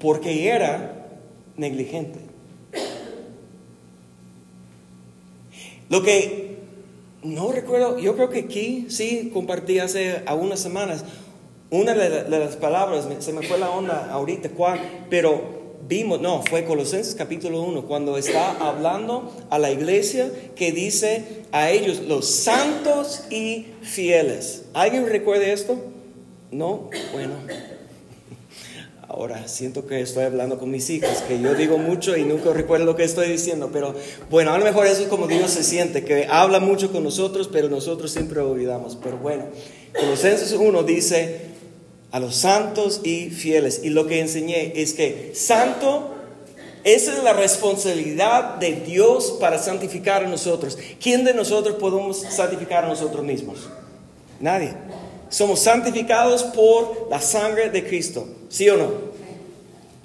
porque 0.00 0.48
era 0.48 1.06
negligente. 1.56 2.31
Lo 5.92 6.02
que 6.02 6.56
no 7.22 7.52
recuerdo, 7.52 7.98
yo 7.98 8.16
creo 8.16 8.30
que 8.30 8.38
aquí 8.38 8.86
sí 8.88 9.30
compartí 9.30 9.78
hace 9.78 10.22
algunas 10.24 10.58
semanas 10.58 11.04
una 11.68 11.92
de, 11.92 12.30
las 12.30 12.56
palabras, 12.56 13.06
se 13.18 13.32
me 13.34 13.46
fue 13.46 13.58
la 13.58 13.68
onda 13.68 14.10
ahorita, 14.10 14.48
cuál, 14.48 14.80
pero 15.10 15.42
vimos, 15.86 16.18
no, 16.22 16.42
fue 16.48 16.64
Colosenses 16.64 17.14
capítulo 17.14 17.60
1, 17.60 17.82
cuando 17.82 18.16
está 18.16 18.52
hablando 18.52 19.34
a 19.50 19.58
la 19.58 19.70
iglesia 19.70 20.30
que 20.56 20.72
dice 20.72 21.42
a 21.52 21.68
ellos 21.68 22.00
los 22.00 22.26
santos 22.26 23.24
y 23.30 23.66
fieles. 23.82 24.64
¿Alguien 24.72 25.06
recuerde 25.06 25.52
esto? 25.52 25.76
No, 26.50 26.88
bueno. 27.12 27.34
Ahora 29.12 29.46
siento 29.46 29.86
que 29.86 30.00
estoy 30.00 30.24
hablando 30.24 30.58
con 30.58 30.70
mis 30.70 30.88
hijas, 30.88 31.20
que 31.28 31.38
yo 31.38 31.54
digo 31.54 31.76
mucho 31.76 32.16
y 32.16 32.24
nunca 32.24 32.50
recuerdo 32.54 32.86
lo 32.86 32.96
que 32.96 33.04
estoy 33.04 33.28
diciendo, 33.28 33.68
pero 33.70 33.94
bueno, 34.30 34.54
a 34.54 34.58
lo 34.58 34.64
mejor 34.64 34.86
eso 34.86 35.02
es 35.02 35.08
como 35.08 35.26
Dios 35.26 35.50
se 35.50 35.62
siente, 35.62 36.02
que 36.02 36.26
habla 36.30 36.60
mucho 36.60 36.90
con 36.90 37.04
nosotros, 37.04 37.50
pero 37.52 37.68
nosotros 37.68 38.10
siempre 38.10 38.40
olvidamos. 38.40 38.96
Pero 38.96 39.18
bueno, 39.18 39.44
Colosenses 39.94 40.52
1 40.52 40.82
dice, 40.84 41.42
a 42.10 42.20
los 42.20 42.36
santos 42.36 43.02
y 43.04 43.28
fieles. 43.28 43.82
Y 43.84 43.90
lo 43.90 44.06
que 44.06 44.18
enseñé 44.18 44.72
es 44.80 44.94
que 44.94 45.32
santo, 45.34 46.14
esa 46.82 47.14
es 47.14 47.22
la 47.22 47.34
responsabilidad 47.34 48.54
de 48.54 48.76
Dios 48.76 49.36
para 49.38 49.58
santificar 49.58 50.24
a 50.24 50.28
nosotros. 50.28 50.78
¿Quién 51.02 51.24
de 51.24 51.34
nosotros 51.34 51.76
podemos 51.76 52.18
santificar 52.18 52.86
a 52.86 52.88
nosotros 52.88 53.22
mismos? 53.22 53.68
Nadie. 54.40 54.72
Somos 55.32 55.60
santificados 55.60 56.42
por 56.42 57.08
la 57.10 57.18
sangre 57.18 57.70
de 57.70 57.82
Cristo, 57.86 58.28
¿sí 58.50 58.68
o 58.68 58.76
no? 58.76 58.92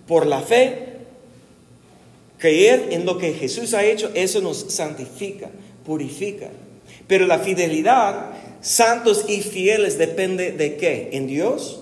Por 0.07 0.25
la 0.25 0.39
fe, 0.39 0.99
creer 2.37 2.87
en 2.91 3.05
lo 3.05 3.17
que 3.17 3.33
Jesús 3.33 3.73
ha 3.73 3.83
hecho, 3.83 4.09
eso 4.13 4.39
nos 4.39 4.73
santifica, 4.73 5.49
purifica. 5.85 6.47
Pero 7.07 7.27
la 7.27 7.39
fidelidad, 7.39 8.31
santos 8.61 9.25
y 9.27 9.41
fieles, 9.41 9.97
depende 9.97 10.53
de 10.53 10.77
qué? 10.77 11.09
¿En 11.11 11.27
Dios? 11.27 11.81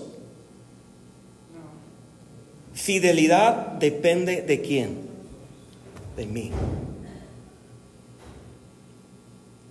Fidelidad 2.74 3.74
depende 3.78 4.42
de 4.42 4.60
quién? 4.60 4.96
De 6.16 6.26
mí. 6.26 6.50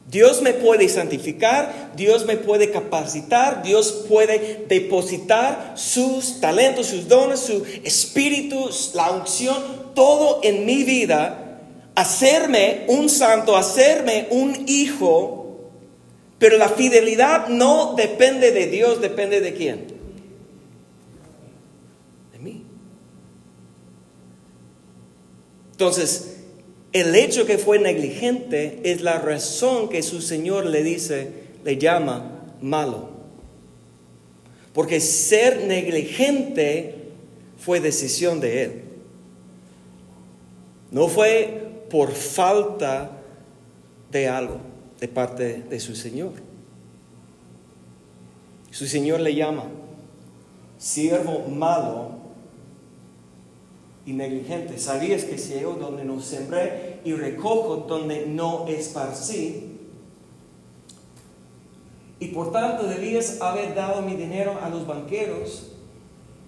Dios 0.09 0.41
me 0.41 0.53
puede 0.53 0.87
santificar, 0.87 1.93
Dios 1.95 2.25
me 2.25 2.37
puede 2.37 2.71
capacitar, 2.71 3.63
Dios 3.63 4.05
puede 4.07 4.65
depositar 4.67 5.73
sus 5.75 6.39
talentos, 6.39 6.87
sus 6.87 7.07
dones, 7.07 7.39
su 7.39 7.65
espíritu, 7.83 8.69
la 8.93 9.11
unción, 9.11 9.57
todo 9.95 10.41
en 10.43 10.65
mi 10.65 10.83
vida, 10.83 11.59
hacerme 11.95 12.85
un 12.87 13.09
santo, 13.09 13.57
hacerme 13.57 14.27
un 14.29 14.65
hijo, 14.67 15.71
pero 16.37 16.57
la 16.57 16.69
fidelidad 16.69 17.47
no 17.47 17.95
depende 17.95 18.51
de 18.51 18.67
Dios, 18.67 19.01
depende 19.01 19.41
de 19.41 19.53
quién? 19.53 19.95
Entonces, 25.75 26.34
el 26.95 27.13
hecho 27.13 27.45
que 27.45 27.57
fue 27.57 27.77
negligente 27.77 28.79
es 28.85 29.01
la 29.01 29.19
razón 29.19 29.89
que 29.89 30.01
su 30.01 30.21
Señor 30.21 30.65
le 30.65 30.81
dice, 30.81 31.29
le 31.65 31.77
llama 31.77 32.45
malo. 32.61 33.09
Porque 34.73 35.01
ser 35.01 35.65
negligente 35.65 36.95
fue 37.59 37.81
decisión 37.81 38.39
de 38.39 38.63
Él. 38.63 38.81
No 40.89 41.09
fue 41.09 41.83
por 41.89 42.13
falta 42.13 43.11
de 44.09 44.29
algo 44.29 44.61
de 45.01 45.09
parte 45.09 45.63
de 45.69 45.79
su 45.81 45.97
Señor. 45.97 46.31
Su 48.71 48.87
Señor 48.87 49.19
le 49.19 49.35
llama 49.35 49.65
siervo 50.77 51.39
malo 51.49 52.24
y 54.05 54.13
negligente. 54.13 54.77
¿Sabías 54.77 55.23
que 55.23 55.37
ciego 55.37 55.73
donde 55.73 56.03
no 56.03 56.21
sembré 56.21 56.99
y 57.03 57.13
recojo 57.13 57.85
donde 57.87 58.25
no 58.27 58.67
esparcí? 58.67 59.71
Y 62.19 62.27
por 62.27 62.51
tanto 62.51 62.87
debías 62.87 63.41
haber 63.41 63.75
dado 63.75 64.01
mi 64.01 64.15
dinero 64.15 64.59
a 64.61 64.69
los 64.69 64.87
banqueros 64.87 65.71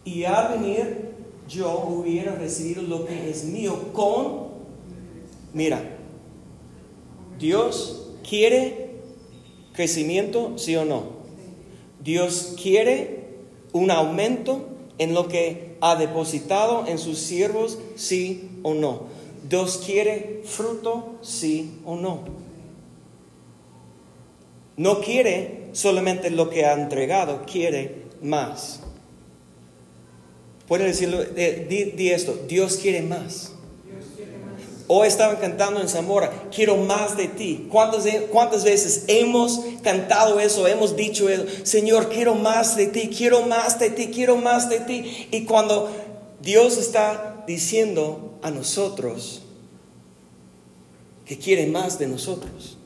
y 0.06 0.24
al 0.24 0.60
venir 0.60 1.12
yo 1.48 1.86
hubiera 1.90 2.36
recibido 2.36 2.82
lo 2.82 3.06
que 3.06 3.30
es 3.30 3.46
mío 3.46 3.92
con... 3.94 4.48
Mira, 5.54 5.82
Dios 7.40 8.10
quiere 8.28 8.92
crecimiento, 9.74 10.58
sí 10.58 10.76
o 10.76 10.86
no. 10.86 11.04
Dios 12.04 12.56
quiere 12.62 13.26
un 13.74 13.92
aumento 13.92 14.66
en 14.98 15.14
lo 15.14 15.28
que 15.28 15.67
ha 15.82 15.96
depositado 15.96 16.86
en 16.88 16.98
sus 16.98 17.20
siervos, 17.20 17.78
sí 17.96 18.50
o 18.64 18.74
no. 18.74 19.04
Dios 19.50 19.82
quiere 19.86 20.42
fruto, 20.46 21.16
sí 21.22 21.80
o 21.86 21.96
no. 21.96 22.22
No 24.76 25.02
quiere 25.02 25.70
solamente 25.74 26.30
lo 26.30 26.50
que 26.50 26.66
ha 26.66 26.74
entregado, 26.74 27.44
quiere 27.46 28.04
más. 28.22 28.82
Puede 30.68 30.86
decirlo, 30.86 31.22
eh, 31.36 31.94
di, 31.96 32.10
esto, 32.10 32.38
Dios 32.48 32.78
quiere 32.78 33.02
más. 33.02 33.54
Hoy 34.90 35.10
estaban 35.10 35.36
cantando 35.36 35.82
en 35.82 35.90
Zamora, 35.90 36.32
quiero 36.54 36.78
más 36.78 37.18
de 37.18 37.28
ti. 37.28 37.68
¿Cuántas, 37.70 38.06
¿Cuántas 38.32 38.64
veces 38.64 39.04
hemos 39.08 39.60
cantado 39.84 40.40
eso, 40.40 40.66
hemos 40.66 40.96
dicho 40.96 41.28
eso? 41.28 41.44
Señor, 41.64 42.08
quiero 42.08 42.36
más 42.36 42.78
de 42.78 42.88
ti, 42.88 43.10
quiero 43.10 43.46
más 43.48 43.80
de 43.80 43.90
ti, 43.90 44.08
quiero 44.08 44.38
más 44.38 44.70
de 44.70 44.80
ti. 44.80 45.28
Y 45.32 45.44
cuando 45.44 45.90
Dios 46.42 46.78
está 46.78 47.44
diciendo 47.46 48.40
a 48.42 48.50
nosotros 48.50 49.42
que 51.26 51.38
quiere 51.38 51.68
más 51.68 52.00
de 52.00 52.08
nosotros. 52.08 52.78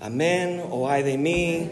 Amén 0.00 0.62
o 0.70 0.88
ay 0.88 1.02
de 1.02 1.18
mí. 1.18 1.70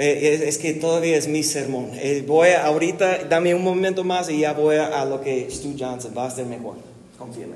Eh, 0.00 0.44
es, 0.46 0.58
que 0.58 0.74
todavía 0.74 1.16
es 1.16 1.26
mi 1.26 1.42
sermón. 1.42 1.90
Eh, 1.94 2.24
voy 2.24 2.50
a, 2.50 2.66
ahorita, 2.66 3.24
dame 3.24 3.52
un 3.52 3.64
momento 3.64 4.04
más 4.04 4.30
y 4.30 4.40
ya 4.40 4.52
voy 4.52 4.76
a, 4.76 5.04
lo 5.04 5.20
que 5.20 5.50
Stu 5.50 5.74
Johnson 5.76 6.14
va 6.16 6.26
a 6.26 6.30
ser 6.30 6.46
mejor. 6.46 6.76
Confíame. 7.18 7.54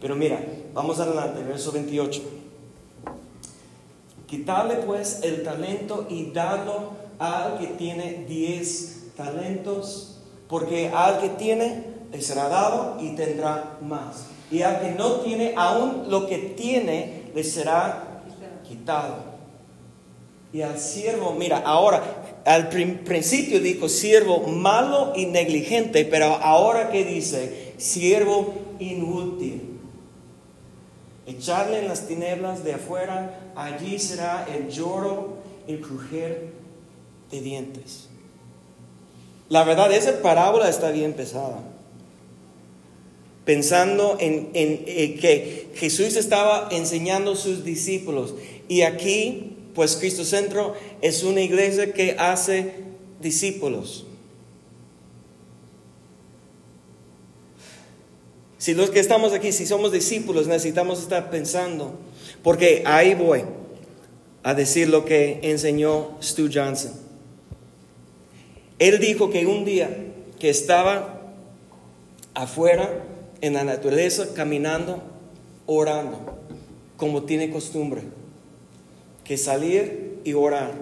Pero 0.00 0.16
mira, 0.16 0.42
vamos 0.72 0.98
adelante, 0.98 1.42
verso 1.42 1.72
28. 1.72 2.22
Quitarle 4.26 4.76
pues 4.76 5.20
el 5.22 5.42
talento 5.42 6.06
y 6.08 6.30
darlo 6.32 6.92
al 7.18 7.58
que 7.58 7.66
tiene 7.66 8.24
10 8.26 9.12
talentos, 9.14 10.20
porque 10.48 10.88
al 10.88 11.20
que 11.20 11.28
tiene 11.28 11.84
le 12.10 12.22
será 12.22 12.48
dado 12.48 12.96
y 12.98 13.14
tendrá 13.14 13.76
más. 13.82 14.24
Y 14.50 14.62
al 14.62 14.80
que 14.80 14.92
no 14.92 15.16
tiene, 15.16 15.52
aún 15.54 16.04
lo 16.08 16.26
que 16.26 16.38
tiene 16.38 17.24
le 17.34 17.44
será 17.44 18.22
quitado 18.66 19.33
y 20.54 20.62
al 20.62 20.78
siervo, 20.78 21.34
mira, 21.36 21.58
ahora, 21.58 22.40
al 22.44 22.68
principio 22.68 23.58
dijo 23.58 23.88
siervo 23.88 24.46
malo 24.46 25.12
y 25.16 25.26
negligente, 25.26 26.04
pero 26.04 26.26
ahora 26.26 26.92
que 26.92 27.04
dice 27.04 27.72
siervo 27.76 28.54
inútil. 28.78 29.80
Echarle 31.26 31.80
en 31.80 31.88
las 31.88 32.06
tinieblas 32.06 32.62
de 32.62 32.74
afuera, 32.74 33.52
allí 33.56 33.98
será 33.98 34.46
el 34.46 34.68
lloro, 34.70 35.38
el 35.66 35.80
crujir 35.80 36.52
de 37.32 37.40
dientes. 37.40 38.08
La 39.48 39.64
verdad, 39.64 39.92
esa 39.92 40.22
parábola 40.22 40.68
está 40.68 40.92
bien 40.92 41.14
pesada. 41.14 41.58
Pensando 43.44 44.18
en, 44.20 44.50
en 44.54 44.84
que 45.18 45.72
Jesús 45.74 46.14
estaba 46.14 46.68
enseñando 46.70 47.32
a 47.32 47.36
sus 47.36 47.64
discípulos 47.64 48.34
y 48.68 48.82
aquí 48.82 49.53
pues 49.74 49.96
Cristo 49.96 50.24
Centro 50.24 50.74
es 51.02 51.22
una 51.24 51.40
iglesia 51.40 51.92
que 51.92 52.16
hace 52.18 52.74
discípulos. 53.20 54.06
Si 58.58 58.72
los 58.72 58.90
que 58.90 59.00
estamos 59.00 59.32
aquí, 59.32 59.52
si 59.52 59.66
somos 59.66 59.92
discípulos, 59.92 60.46
necesitamos 60.46 61.00
estar 61.00 61.28
pensando, 61.28 61.98
porque 62.42 62.82
ahí 62.86 63.14
voy 63.14 63.42
a 64.42 64.54
decir 64.54 64.88
lo 64.88 65.04
que 65.04 65.40
enseñó 65.42 66.16
Stu 66.22 66.48
Johnson. 66.52 66.92
Él 68.78 69.00
dijo 69.00 69.30
que 69.30 69.46
un 69.46 69.64
día 69.64 69.90
que 70.38 70.50
estaba 70.50 71.20
afuera 72.32 73.04
en 73.40 73.54
la 73.54 73.64
naturaleza, 73.64 74.28
caminando, 74.34 75.02
orando, 75.66 76.38
como 76.96 77.24
tiene 77.24 77.50
costumbre 77.50 78.02
que 79.24 79.36
salir 79.36 80.20
y 80.24 80.34
orar. 80.34 80.72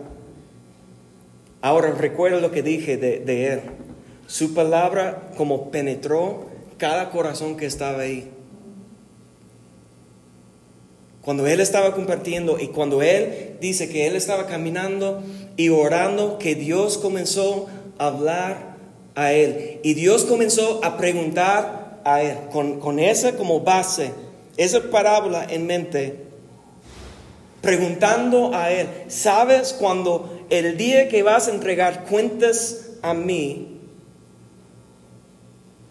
Ahora 1.63 1.93
recuerdo 1.93 2.41
lo 2.41 2.51
que 2.51 2.63
dije 2.63 2.97
de, 2.97 3.53
él. 3.53 3.61
Su 4.27 4.53
palabra 4.53 5.31
como 5.37 5.71
penetró 5.71 6.47
cada 6.77 7.11
corazón 7.11 7.57
que 7.57 7.67
estaba 7.67 8.03
ahí. 8.03 8.29
Cuando 11.23 11.47
él 11.47 11.61
estaba 11.61 11.95
compartiendo 11.95 12.59
y 12.59 12.69
cuando 12.69 13.01
él 13.01 13.57
dice 13.61 13.89
que 13.89 14.09
él 14.09 14.17
estaba 14.17 14.47
caminando 14.47 15.23
y 15.57 15.69
orando, 15.69 16.39
que 16.39 16.57
Dios 16.57 16.99
comenzó 16.99 17.69
a 17.99 18.09
hablar 18.09 18.77
a 19.15 19.33
él. 19.33 19.79
Y 19.85 19.95
Dios 19.95 20.25
comenzó 20.25 20.85
a 20.85 20.97
preguntar 20.97 22.01
a 22.05 22.23
él, 22.23 22.37
con, 22.51 22.81
con 22.81 22.99
esa 22.99 23.37
como 23.37 23.61
base, 23.61 24.11
esa 24.57 24.91
parábola 24.91 25.47
en 25.49 25.67
mente, 25.67 26.32
preguntando 27.63 28.55
a 28.55 28.71
él, 28.71 28.89
¿sabes 29.09 29.73
cuando 29.73 30.45
el 30.51 30.77
día 30.77 31.09
que 31.09 31.23
vas 31.23 31.49
a 31.49 31.53
entregar 31.53 32.05
cuentas 32.05 32.91
a 33.01 33.15
mí, 33.15 33.79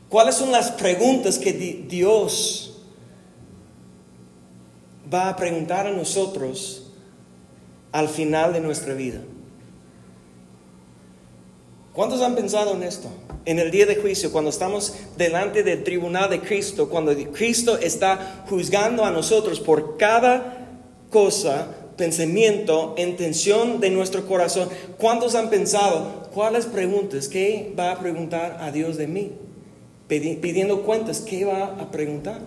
cuáles 0.10 0.36
son 0.36 0.51
las 0.51 0.71
preguntas 0.71 1.39
que 1.39 1.53
Dios 1.53 2.77
va 5.12 5.29
a 5.29 5.36
preguntar 5.36 5.88
a 5.88 5.91
nosotros 5.91 6.91
al 7.93 8.10
final 8.10 8.51
de 8.53 8.60
nuestra 8.60 8.93
vida? 8.93 9.21
¿Cuántos 11.93 12.21
han 12.21 12.36
pensado 12.36 12.73
en 12.73 12.84
esto? 12.84 13.10
En 13.43 13.60
el 13.60 13.71
día 13.71 13.86
de 13.86 13.95
juicio, 13.95 14.31
cuando 14.31 14.49
estamos 14.49 14.93
delante 15.17 15.63
del 15.63 15.84
tribunal 15.84 16.29
de 16.29 16.41
Cristo, 16.41 16.89
cuando 16.89 17.13
Cristo 17.34 17.77
está 17.77 18.45
juzgando 18.49 19.03
a 19.03 19.12
nosotros 19.12 19.60
por 19.60 19.97
cada 19.97 20.61
cosa, 21.12 21.67
pensamiento, 21.97 22.95
intención 22.97 23.80
de 23.80 23.91
nuestro 23.91 24.26
corazón. 24.26 24.69
¿Cuántos 24.97 25.36
han 25.36 25.52
pensado 25.52 26.28
cuáles 26.34 26.65
preguntas? 26.65 27.28
¿Qué 27.28 27.71
va 27.78 27.91
a 27.91 28.00
preguntar 28.00 28.58
a 28.62 28.71
Dios 28.71 28.97
de 28.97 29.06
mí? 29.06 29.34
Pidiendo 30.08 30.82
cuentas, 30.82 31.21
¿qué 31.21 31.45
va 31.45 31.65
a 31.80 31.91
preguntar? 31.91 32.39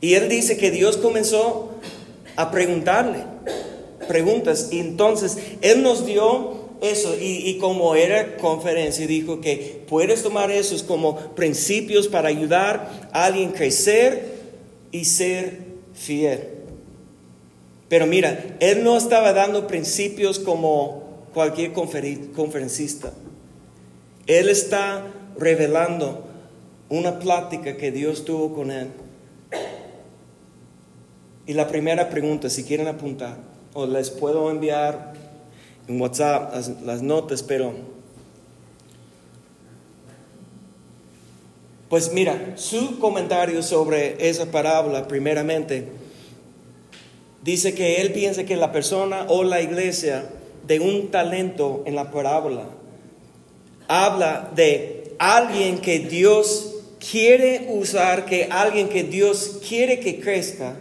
Y 0.00 0.14
él 0.14 0.30
dice 0.30 0.56
que 0.56 0.70
Dios 0.70 0.96
comenzó 0.96 1.74
a 2.36 2.50
preguntarle 2.50 3.18
preguntas. 4.10 4.70
Y 4.72 4.80
entonces 4.80 5.38
Él 5.60 5.82
nos 5.82 6.04
dio 6.04 6.58
eso 6.80 7.14
y, 7.20 7.58
como 7.58 7.94
era 7.94 8.38
conferencia 8.38 9.06
dijo 9.06 9.40
que 9.40 9.84
puedes 9.86 10.22
tomar 10.22 10.50
esos 10.50 10.82
como 10.82 11.16
principios 11.34 12.08
para 12.08 12.28
ayudar 12.28 13.10
a 13.12 13.26
alguien 13.26 13.52
crecer 13.52 14.34
y 14.90 15.04
ser 15.04 15.58
fiel. 15.94 16.59
Pero 17.90 18.06
mira, 18.06 18.56
él 18.60 18.84
no 18.84 18.96
estaba 18.96 19.32
dando 19.32 19.66
principios 19.66 20.38
como 20.38 21.26
cualquier 21.34 21.72
conferencista. 21.72 23.12
Él 24.28 24.48
está 24.48 25.04
revelando 25.36 26.24
una 26.88 27.18
plática 27.18 27.76
que 27.76 27.90
Dios 27.90 28.24
tuvo 28.24 28.54
con 28.54 28.70
él. 28.70 28.90
Y 31.48 31.52
la 31.52 31.66
primera 31.66 32.10
pregunta, 32.10 32.48
si 32.48 32.62
quieren 32.62 32.86
apuntar, 32.86 33.38
o 33.74 33.84
les 33.86 34.08
puedo 34.10 34.52
enviar 34.52 35.14
en 35.88 36.00
WhatsApp 36.00 36.54
las, 36.84 37.02
notas, 37.02 37.42
pero 37.42 37.72
pues 41.88 42.12
mira, 42.12 42.52
su 42.54 43.00
comentario 43.00 43.64
sobre 43.64 44.28
esa 44.28 44.46
parábola, 44.46 45.08
primeramente, 45.08 45.88
dice 47.42 47.74
que 47.74 48.00
él 48.00 48.12
piensa 48.12 48.44
que 48.44 48.56
la 48.56 48.72
persona 48.72 49.26
o 49.28 49.44
la 49.44 49.60
iglesia 49.60 50.24
de 50.66 50.80
un 50.80 51.10
talento 51.10 51.82
en 51.86 51.94
la 51.94 52.10
parábola 52.10 52.64
habla 53.88 54.50
de 54.54 55.14
alguien 55.18 55.80
que 55.80 55.98
Dios 56.00 56.76
quiere 57.10 57.66
usar, 57.70 58.26
que 58.26 58.44
alguien 58.50 58.88
que 58.88 59.02
Dios 59.02 59.60
quiere 59.66 60.00
que 60.00 60.20
crezca, 60.20 60.76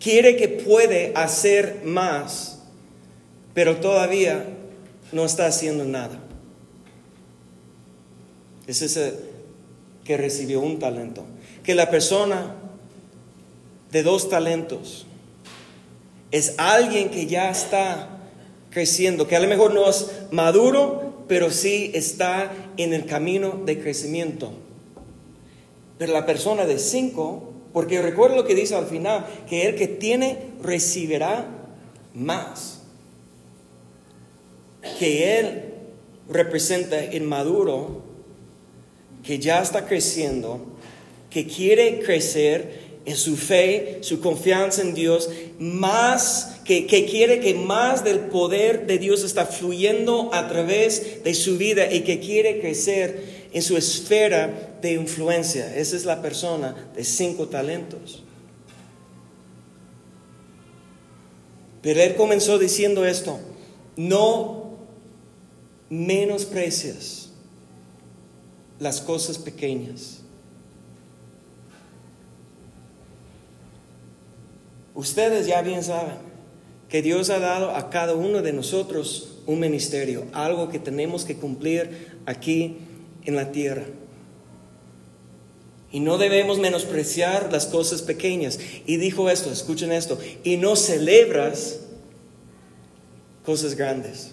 quiere 0.00 0.36
que 0.36 0.48
puede 0.48 1.12
hacer 1.14 1.82
más 1.84 2.54
pero 3.54 3.76
todavía 3.76 4.44
no 5.12 5.24
está 5.24 5.46
haciendo 5.46 5.84
nada. 5.84 6.18
Es 8.66 8.82
ese 8.82 9.14
que 10.04 10.16
recibió 10.16 10.60
un 10.60 10.78
talento. 10.80 11.24
Que 11.62 11.74
la 11.74 11.88
persona 11.88 12.56
de 13.94 14.02
dos 14.02 14.28
talentos 14.28 15.06
es 16.32 16.56
alguien 16.58 17.10
que 17.10 17.26
ya 17.26 17.48
está 17.48 18.08
creciendo, 18.70 19.28
que 19.28 19.36
a 19.36 19.40
lo 19.40 19.46
mejor 19.46 19.72
no 19.72 19.88
es 19.88 20.10
maduro, 20.32 21.24
pero 21.28 21.52
sí 21.52 21.92
está 21.94 22.52
en 22.76 22.92
el 22.92 23.06
camino 23.06 23.60
de 23.64 23.78
crecimiento. 23.78 24.52
Pero 25.96 26.12
la 26.12 26.26
persona 26.26 26.66
de 26.66 26.80
cinco, 26.80 27.52
porque 27.72 28.02
recuerdo 28.02 28.34
lo 28.34 28.44
que 28.44 28.56
dice 28.56 28.74
al 28.74 28.86
final, 28.86 29.26
que 29.48 29.68
el 29.68 29.76
que 29.76 29.86
tiene 29.86 30.38
recibirá 30.60 31.46
más 32.14 32.80
que 34.98 35.38
Él 35.38 35.62
representa 36.28 36.98
el 36.98 37.22
maduro, 37.22 38.02
que 39.22 39.38
ya 39.38 39.62
está 39.62 39.86
creciendo, 39.86 40.74
que 41.30 41.46
quiere 41.46 42.00
crecer 42.00 42.83
en 43.06 43.16
su 43.16 43.36
fe, 43.36 43.98
su 44.00 44.20
confianza 44.20 44.82
en 44.82 44.94
Dios, 44.94 45.28
más 45.58 46.60
que, 46.64 46.86
que, 46.86 47.04
quiere 47.04 47.40
que 47.40 47.54
más 47.54 48.02
del 48.02 48.20
poder 48.20 48.86
de 48.86 48.98
Dios 48.98 49.22
está 49.22 49.46
fluyendo 49.46 50.30
a 50.32 50.48
través 50.48 51.22
de 51.22 51.34
su 51.34 51.58
vida 51.58 51.92
y 51.92 52.00
que 52.00 52.20
quiere 52.20 52.60
crecer 52.60 53.48
en 53.52 53.62
su 53.62 53.76
esfera 53.76 54.78
de 54.80 54.92
influencia. 54.92 55.76
Esa 55.76 55.96
es 55.96 56.04
la 56.04 56.22
persona 56.22 56.74
de 56.96 57.04
cinco 57.04 57.48
talentos. 57.48 58.22
Pero 61.82 62.00
él 62.00 62.14
comenzó 62.16 62.58
diciendo 62.58 63.04
esto, 63.04 63.38
no 63.96 64.78
menosprecias 65.90 67.28
las 68.80 69.00
cosas 69.00 69.38
pequeñas. 69.38 70.23
Ustedes 74.94 75.46
ya 75.46 75.60
bien 75.62 75.82
saben 75.82 76.16
que 76.88 77.02
Dios 77.02 77.30
ha 77.30 77.40
dado 77.40 77.70
a 77.70 77.90
cada 77.90 78.14
uno 78.14 78.42
de 78.42 78.52
nosotros 78.52 79.38
un 79.46 79.60
ministerio, 79.60 80.26
algo 80.32 80.68
que 80.68 80.78
tenemos 80.78 81.24
que 81.24 81.36
cumplir 81.36 82.18
aquí 82.26 82.78
en 83.24 83.36
la 83.36 83.50
tierra. 83.50 83.84
Y 85.90 86.00
no 86.00 86.18
debemos 86.18 86.58
menospreciar 86.58 87.52
las 87.52 87.66
cosas 87.66 88.02
pequeñas. 88.02 88.58
Y 88.86 88.96
dijo 88.96 89.30
esto, 89.30 89.50
escuchen 89.50 89.92
esto, 89.92 90.18
y 90.42 90.56
no 90.56 90.76
celebras 90.76 91.80
cosas 93.44 93.74
grandes. 93.76 94.32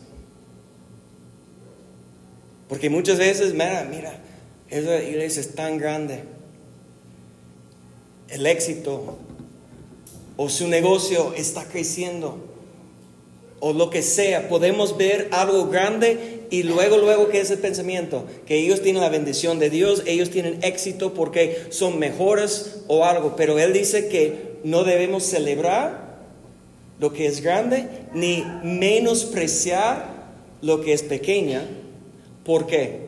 Porque 2.67 2.89
muchas 2.89 3.17
veces, 3.17 3.53
mira, 3.53 3.87
mira, 3.89 4.19
esa 4.69 5.03
iglesia 5.03 5.41
es 5.41 5.53
tan 5.53 5.77
grande. 5.77 6.23
El 8.29 8.47
éxito 8.47 9.19
o 10.43 10.49
su 10.49 10.67
negocio 10.67 11.35
está 11.37 11.65
creciendo 11.65 12.35
o 13.59 13.73
lo 13.73 13.91
que 13.91 14.01
sea, 14.01 14.49
podemos 14.49 14.97
ver 14.97 15.27
algo 15.31 15.67
grande 15.67 16.47
y 16.49 16.63
luego, 16.63 16.97
luego, 16.97 17.29
¿qué 17.29 17.41
es 17.41 17.51
el 17.51 17.59
pensamiento? 17.59 18.25
Que 18.47 18.57
ellos 18.57 18.81
tienen 18.81 19.03
la 19.03 19.09
bendición 19.09 19.59
de 19.59 19.69
Dios, 19.69 20.01
ellos 20.07 20.31
tienen 20.31 20.57
éxito 20.63 21.13
porque 21.13 21.67
son 21.69 21.99
mejores 21.99 22.79
o 22.87 23.05
algo, 23.05 23.35
pero 23.35 23.59
Él 23.59 23.71
dice 23.71 24.07
que 24.07 24.57
no 24.63 24.83
debemos 24.83 25.25
celebrar 25.25 26.17
lo 26.99 27.13
que 27.13 27.27
es 27.27 27.41
grande 27.41 27.87
ni 28.11 28.43
menospreciar 28.63 30.25
lo 30.63 30.81
que 30.81 30.93
es 30.93 31.03
pequeña, 31.03 31.67
¿Por 32.43 32.65
qué? 32.65 33.01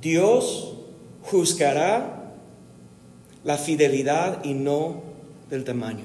Dios 0.00 0.74
juzgará 1.22 2.30
la 3.42 3.58
fidelidad 3.58 4.44
y 4.44 4.54
no 4.54 5.15
del 5.50 5.64
tamaño. 5.64 6.04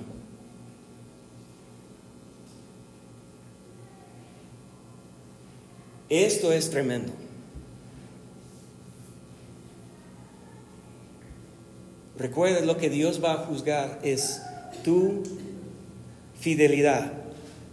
Esto 6.09 6.51
es 6.51 6.69
tremendo. 6.69 7.13
Recuerda 12.17 12.61
lo 12.61 12.77
que 12.77 12.89
Dios 12.89 13.23
va 13.23 13.33
a 13.33 13.37
juzgar 13.37 13.99
es 14.03 14.41
tu 14.83 15.23
fidelidad. 16.39 17.13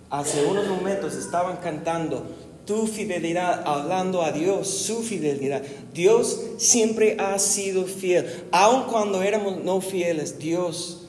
Hace 0.08 0.46
unos 0.46 0.68
momentos 0.68 1.16
estaban 1.16 1.56
cantando 1.56 2.24
tu 2.64 2.86
fidelidad, 2.86 3.62
hablando 3.66 4.22
a 4.22 4.30
Dios, 4.30 4.68
su 4.68 5.02
fidelidad. 5.02 5.62
Dios 5.92 6.40
siempre 6.58 7.16
ha 7.18 7.38
sido 7.38 7.86
fiel. 7.86 8.44
Aun 8.52 8.84
cuando 8.84 9.22
éramos 9.22 9.64
no 9.64 9.80
fieles, 9.80 10.38
Dios 10.38 11.07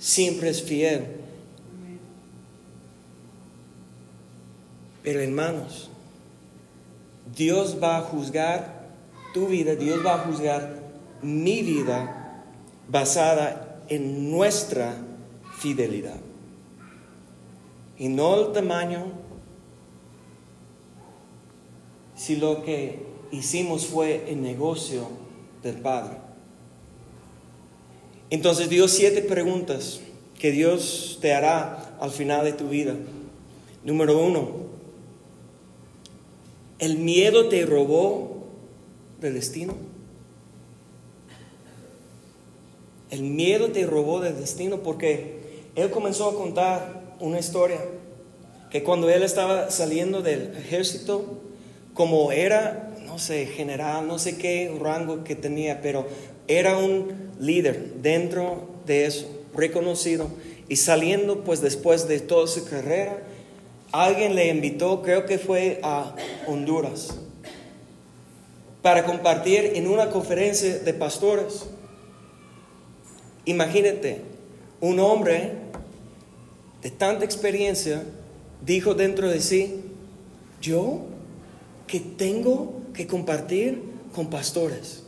siempre 0.00 0.50
es 0.50 0.62
fiel. 0.62 1.06
Pero 5.04 5.20
hermanos, 5.20 5.88
Dios 7.36 7.78
va 7.80 7.98
a 7.98 8.02
juzgar 8.02 8.88
tu 9.32 9.46
vida, 9.46 9.76
Dios 9.76 10.04
va 10.04 10.14
a 10.14 10.18
juzgar 10.24 10.80
mi 11.22 11.62
vida 11.62 12.42
basada 12.88 13.82
en 13.88 14.30
nuestra 14.30 14.96
fidelidad. 15.58 16.18
Y 17.98 18.08
no 18.08 18.46
el 18.46 18.52
tamaño, 18.52 19.04
si 22.16 22.36
lo 22.36 22.64
que 22.64 22.98
hicimos 23.30 23.86
fue 23.86 24.30
el 24.30 24.42
negocio 24.42 25.08
del 25.62 25.76
Padre? 25.76 26.29
Entonces 28.30 28.68
dio 28.68 28.86
siete 28.86 29.22
preguntas 29.22 30.00
que 30.38 30.52
Dios 30.52 31.18
te 31.20 31.34
hará 31.34 31.96
al 32.00 32.10
final 32.10 32.44
de 32.44 32.52
tu 32.52 32.68
vida. 32.68 32.94
Número 33.84 34.18
uno, 34.18 34.48
¿el 36.78 36.98
miedo 36.98 37.48
te 37.48 37.66
robó 37.66 38.46
del 39.20 39.34
destino? 39.34 39.74
El 43.10 43.22
miedo 43.22 43.70
te 43.70 43.84
robó 43.84 44.20
del 44.20 44.38
destino 44.38 44.78
porque 44.78 45.40
él 45.74 45.90
comenzó 45.90 46.30
a 46.30 46.34
contar 46.36 47.16
una 47.18 47.40
historia 47.40 47.80
que 48.70 48.84
cuando 48.84 49.10
él 49.10 49.24
estaba 49.24 49.70
saliendo 49.70 50.22
del 50.22 50.54
ejército, 50.56 51.24
como 51.92 52.30
era, 52.30 52.89
general, 53.28 54.06
no 54.06 54.18
sé 54.18 54.36
qué 54.36 54.74
rango 54.80 55.24
que 55.24 55.36
tenía, 55.36 55.80
pero 55.80 56.06
era 56.48 56.76
un 56.76 57.30
líder 57.38 57.94
dentro 58.02 58.68
de 58.86 59.06
eso, 59.06 59.28
reconocido, 59.54 60.28
y 60.68 60.76
saliendo 60.76 61.44
pues 61.44 61.60
después 61.60 62.08
de 62.08 62.20
toda 62.20 62.46
su 62.46 62.64
carrera, 62.64 63.22
alguien 63.92 64.34
le 64.34 64.48
invitó, 64.48 65.02
creo 65.02 65.26
que 65.26 65.38
fue 65.38 65.80
a 65.82 66.14
Honduras, 66.46 67.14
para 68.82 69.04
compartir 69.04 69.72
en 69.74 69.86
una 69.86 70.10
conferencia 70.10 70.78
de 70.78 70.94
pastores. 70.94 71.66
Imagínate, 73.44 74.22
un 74.80 74.98
hombre 75.00 75.52
de 76.82 76.90
tanta 76.90 77.24
experiencia 77.24 78.02
dijo 78.64 78.94
dentro 78.94 79.28
de 79.28 79.40
sí, 79.40 79.82
yo 80.60 81.02
que 81.86 82.00
tengo 82.00 82.79
que 82.94 83.06
compartir 83.06 83.82
con 84.14 84.28
pastores. 84.28 85.02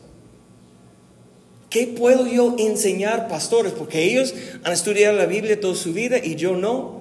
¿Qué 1.72 1.86
puedo 1.86 2.26
yo 2.26 2.54
enseñar 2.58 3.28
pastores? 3.28 3.72
Porque 3.72 4.04
ellos 4.04 4.34
han 4.62 4.72
estudiado 4.72 5.16
la 5.16 5.24
Biblia 5.24 5.58
toda 5.58 5.74
su 5.74 5.94
vida 5.94 6.18
y 6.18 6.34
yo 6.36 6.54
no. 6.54 7.00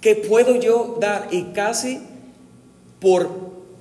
¿Qué 0.00 0.14
puedo 0.16 0.56
yo 0.56 0.96
dar? 0.98 1.28
Y 1.30 1.52
casi 1.52 2.00
por 3.00 3.28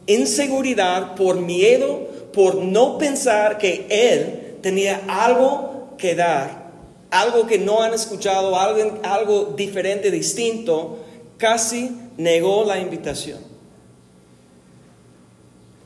inseguridad, 0.06 1.16
por 1.16 1.40
miedo, 1.40 2.10
por 2.34 2.56
no 2.56 2.98
pensar 2.98 3.58
que 3.58 3.86
Él 3.90 4.58
tenía 4.62 5.02
algo 5.08 5.96
que 5.98 6.16
dar, 6.16 6.72
algo 7.10 7.48
que 7.48 7.58
no 7.58 7.82
han 7.82 7.94
escuchado, 7.94 8.60
algo, 8.60 9.00
algo 9.04 9.54
diferente, 9.56 10.12
distinto, 10.12 11.00
casi 11.38 11.92
negó 12.18 12.66
la 12.66 12.80
invitación. 12.80 13.49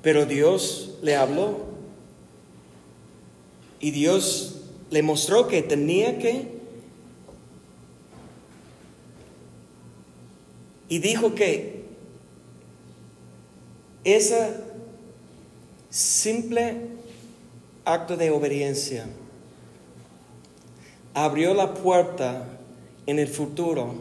Pero 0.04 0.28
Dios 0.28 0.92
le 1.02 1.16
habló. 1.16 1.58
Y 3.80 3.90
Dios 3.90 4.58
le 4.92 5.02
mostró 5.02 5.48
que 5.48 5.64
tenía 5.64 6.20
que. 6.20 6.48
Y 10.88 11.00
dijo 11.00 11.34
que 11.34 11.86
ese 14.04 14.52
simple 15.90 16.82
acto 17.86 18.18
de 18.18 18.30
obediencia 18.30 19.06
abrió 21.14 21.54
la 21.54 21.74
puerta 21.74 22.46
en 23.06 23.20
el 23.20 23.28
futuro 23.28 23.96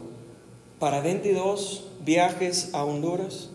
para 0.79 1.01
22 1.01 1.85
viajes 2.05 2.71
a 2.73 2.85
Honduras, 2.85 3.52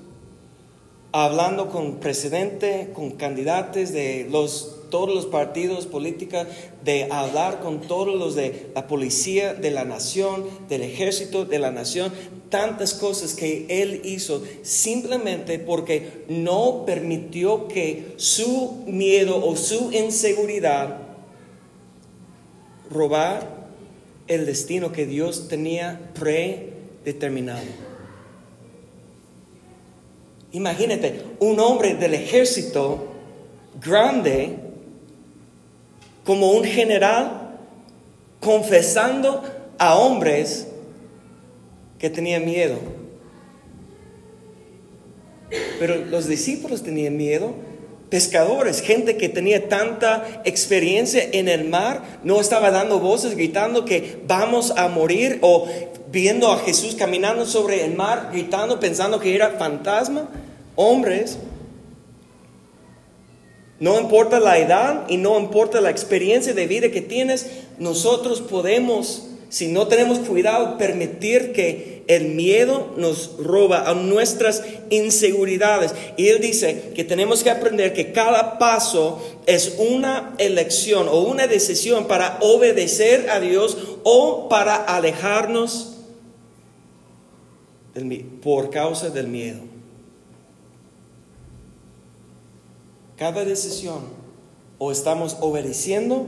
hablando 1.11 1.69
con 1.69 1.95
presidente, 1.95 2.89
con 2.93 3.11
candidatos 3.11 3.91
de 3.91 4.27
los, 4.29 4.75
todos 4.89 5.13
los 5.13 5.25
partidos 5.25 5.85
políticos, 5.85 6.45
de 6.83 7.07
hablar 7.11 7.59
con 7.61 7.81
todos 7.81 8.17
los 8.17 8.35
de 8.35 8.67
la 8.75 8.87
policía 8.87 9.53
de 9.53 9.71
la 9.71 9.85
nación, 9.85 10.45
del 10.69 10.83
ejército 10.83 11.45
de 11.45 11.59
la 11.59 11.71
nación, 11.71 12.11
tantas 12.49 12.93
cosas 12.93 13.33
que 13.33 13.65
él 13.69 14.01
hizo 14.03 14.43
simplemente 14.61 15.59
porque 15.59 16.23
no 16.27 16.85
permitió 16.85 17.67
que 17.67 18.13
su 18.17 18.83
miedo 18.85 19.45
o 19.45 19.55
su 19.55 19.91
inseguridad 19.91 20.99
robar 22.89 23.67
el 24.27 24.45
destino 24.45 24.91
que 24.91 25.05
Dios 25.05 25.47
tenía 25.47 26.11
predeterminado. 26.13 27.86
Imagínate, 30.51 31.21
un 31.39 31.59
hombre 31.59 31.95
del 31.95 32.13
ejército 32.13 33.07
grande, 33.81 34.55
como 36.25 36.51
un 36.51 36.63
general, 36.63 37.57
confesando 38.39 39.43
a 39.77 39.97
hombres 39.97 40.67
que 41.99 42.09
tenían 42.09 42.45
miedo. 42.45 42.77
Pero 45.79 45.95
los 46.05 46.27
discípulos 46.27 46.83
tenían 46.83 47.17
miedo 47.17 47.53
pescadores, 48.09 48.81
gente 48.81 49.17
que 49.17 49.29
tenía 49.29 49.67
tanta 49.67 50.41
experiencia 50.45 51.27
en 51.31 51.49
el 51.49 51.67
mar, 51.67 52.19
no 52.23 52.39
estaba 52.39 52.71
dando 52.71 52.99
voces 52.99 53.35
gritando 53.35 53.85
que 53.85 54.19
vamos 54.25 54.71
a 54.77 54.87
morir 54.87 55.39
o 55.41 55.67
viendo 56.11 56.51
a 56.51 56.59
Jesús 56.59 56.95
caminando 56.95 57.45
sobre 57.45 57.83
el 57.83 57.95
mar, 57.95 58.29
gritando, 58.31 58.79
pensando 58.79 59.19
que 59.19 59.35
era 59.35 59.51
fantasma. 59.51 60.29
Hombres, 60.75 61.37
no 63.79 63.99
importa 63.99 64.39
la 64.39 64.57
edad 64.57 65.05
y 65.07 65.17
no 65.17 65.39
importa 65.39 65.81
la 65.81 65.91
experiencia 65.91 66.53
de 66.53 66.67
vida 66.67 66.89
que 66.89 67.01
tienes, 67.01 67.47
nosotros 67.77 68.41
podemos, 68.41 69.27
si 69.49 69.67
no 69.67 69.87
tenemos 69.87 70.19
cuidado, 70.19 70.77
permitir 70.77 71.53
que 71.53 71.97
el 72.07 72.29
miedo 72.29 72.93
nos 72.95 73.37
roba 73.37 73.89
a 73.89 73.93
nuestras 73.93 74.63
inseguridades. 74.89 75.93
Y 76.15 76.29
él 76.29 76.39
dice 76.39 76.91
que 76.95 77.03
tenemos 77.03 77.43
que 77.43 77.51
aprender 77.51 77.93
que 77.93 78.13
cada 78.13 78.57
paso 78.57 79.21
es 79.45 79.75
una 79.77 80.33
elección 80.37 81.07
o 81.09 81.21
una 81.21 81.47
decisión 81.47 82.07
para 82.07 82.37
obedecer 82.41 83.29
a 83.29 83.39
Dios 83.39 83.77
o 84.03 84.47
para 84.47 84.75
alejarnos 84.75 85.96
por 88.41 88.69
causa 88.69 89.09
del 89.09 89.27
miedo. 89.27 89.59
Cada 93.17 93.43
decisión 93.43 94.01
o 94.77 94.91
estamos 94.91 95.37
obedeciendo, 95.39 96.27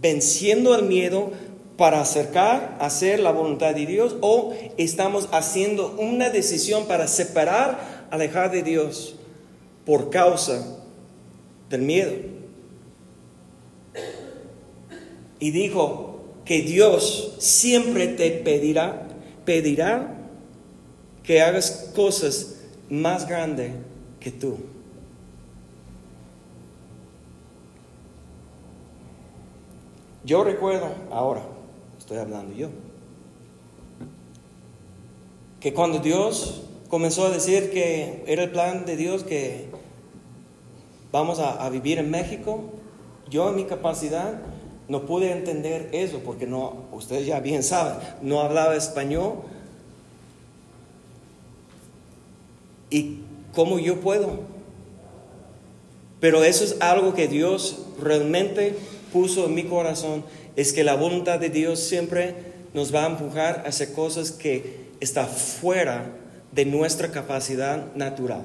venciendo 0.00 0.74
el 0.74 0.84
miedo 0.84 1.32
para 1.76 2.00
acercar 2.00 2.76
hacer 2.80 3.20
la 3.20 3.32
voluntad 3.32 3.74
de 3.74 3.86
Dios 3.86 4.16
o 4.20 4.54
estamos 4.76 5.28
haciendo 5.32 5.96
una 5.98 6.30
decisión 6.30 6.86
para 6.86 7.08
separar, 7.08 8.06
alejar 8.10 8.50
de 8.50 8.62
Dios 8.62 9.16
por 9.84 10.10
causa 10.10 10.78
del 11.70 11.82
miedo. 11.82 12.12
Y 15.40 15.50
dijo 15.50 16.20
que 16.44 16.62
Dios 16.62 17.34
siempre 17.38 18.06
te 18.06 18.30
pedirá, 18.30 19.08
pedirá 19.44 20.11
que 21.22 21.40
hagas 21.40 21.90
cosas 21.94 22.56
más 22.88 23.28
grandes 23.28 23.72
que 24.20 24.30
tú. 24.30 24.58
Yo 30.24 30.44
recuerdo 30.44 30.88
ahora, 31.10 31.42
estoy 31.98 32.18
hablando 32.18 32.54
yo. 32.54 32.68
Que 35.60 35.74
cuando 35.74 35.98
Dios 35.98 36.62
comenzó 36.88 37.26
a 37.26 37.30
decir 37.30 37.70
que 37.70 38.22
era 38.26 38.44
el 38.44 38.50
plan 38.50 38.84
de 38.84 38.96
Dios 38.96 39.24
que 39.24 39.66
vamos 41.10 41.40
a, 41.40 41.68
vivir 41.70 41.98
en 41.98 42.10
México, 42.10 42.60
yo 43.28 43.48
en 43.48 43.56
mi 43.56 43.64
capacidad 43.64 44.40
no 44.88 45.06
pude 45.06 45.32
entender 45.32 45.88
eso 45.92 46.20
porque 46.24 46.46
no, 46.46 46.84
ustedes 46.92 47.26
ya 47.26 47.40
bien 47.40 47.62
saben, 47.62 47.94
no 48.22 48.40
hablaba 48.40 48.76
español. 48.76 49.34
¿Y 52.92 53.20
cómo 53.54 53.78
yo 53.78 54.00
puedo? 54.00 54.40
Pero 56.20 56.44
eso 56.44 56.62
es 56.62 56.76
algo 56.80 57.14
que 57.14 57.26
Dios 57.26 57.78
realmente 58.00 58.76
puso 59.12 59.46
en 59.46 59.54
mi 59.54 59.64
corazón 59.64 60.22
es 60.54 60.72
que 60.72 60.84
la 60.84 60.94
voluntad 60.94 61.40
de 61.40 61.48
Dios 61.48 61.80
siempre 61.80 62.34
nos 62.74 62.94
va 62.94 63.04
a 63.04 63.08
empujar 63.08 63.62
a 63.64 63.68
hacer 63.70 63.92
cosas 63.92 64.30
que 64.30 64.82
están 65.00 65.26
fuera 65.26 66.12
de 66.52 66.66
nuestra 66.66 67.10
capacidad 67.10 67.94
natural. 67.94 68.42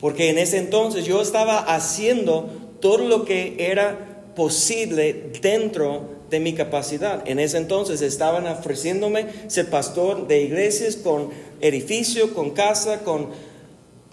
Porque 0.00 0.30
en 0.30 0.38
ese 0.38 0.58
entonces 0.58 1.04
yo 1.04 1.20
estaba 1.20 1.58
haciendo 1.58 2.48
todo 2.80 2.98
lo 2.98 3.24
que 3.24 3.56
era 3.58 4.22
posible 4.36 5.32
dentro 5.42 6.16
de 6.30 6.40
mi 6.40 6.54
capacidad. 6.54 7.26
En 7.28 7.38
ese 7.38 7.58
entonces 7.58 8.02
estaban 8.02 8.46
ofreciéndome 8.46 9.26
ser 9.48 9.70
pastor 9.70 10.26
de 10.26 10.42
iglesias 10.42 10.96
con 10.96 11.30
edificio, 11.60 12.34
con 12.34 12.50
casa, 12.50 13.00
con, 13.00 13.28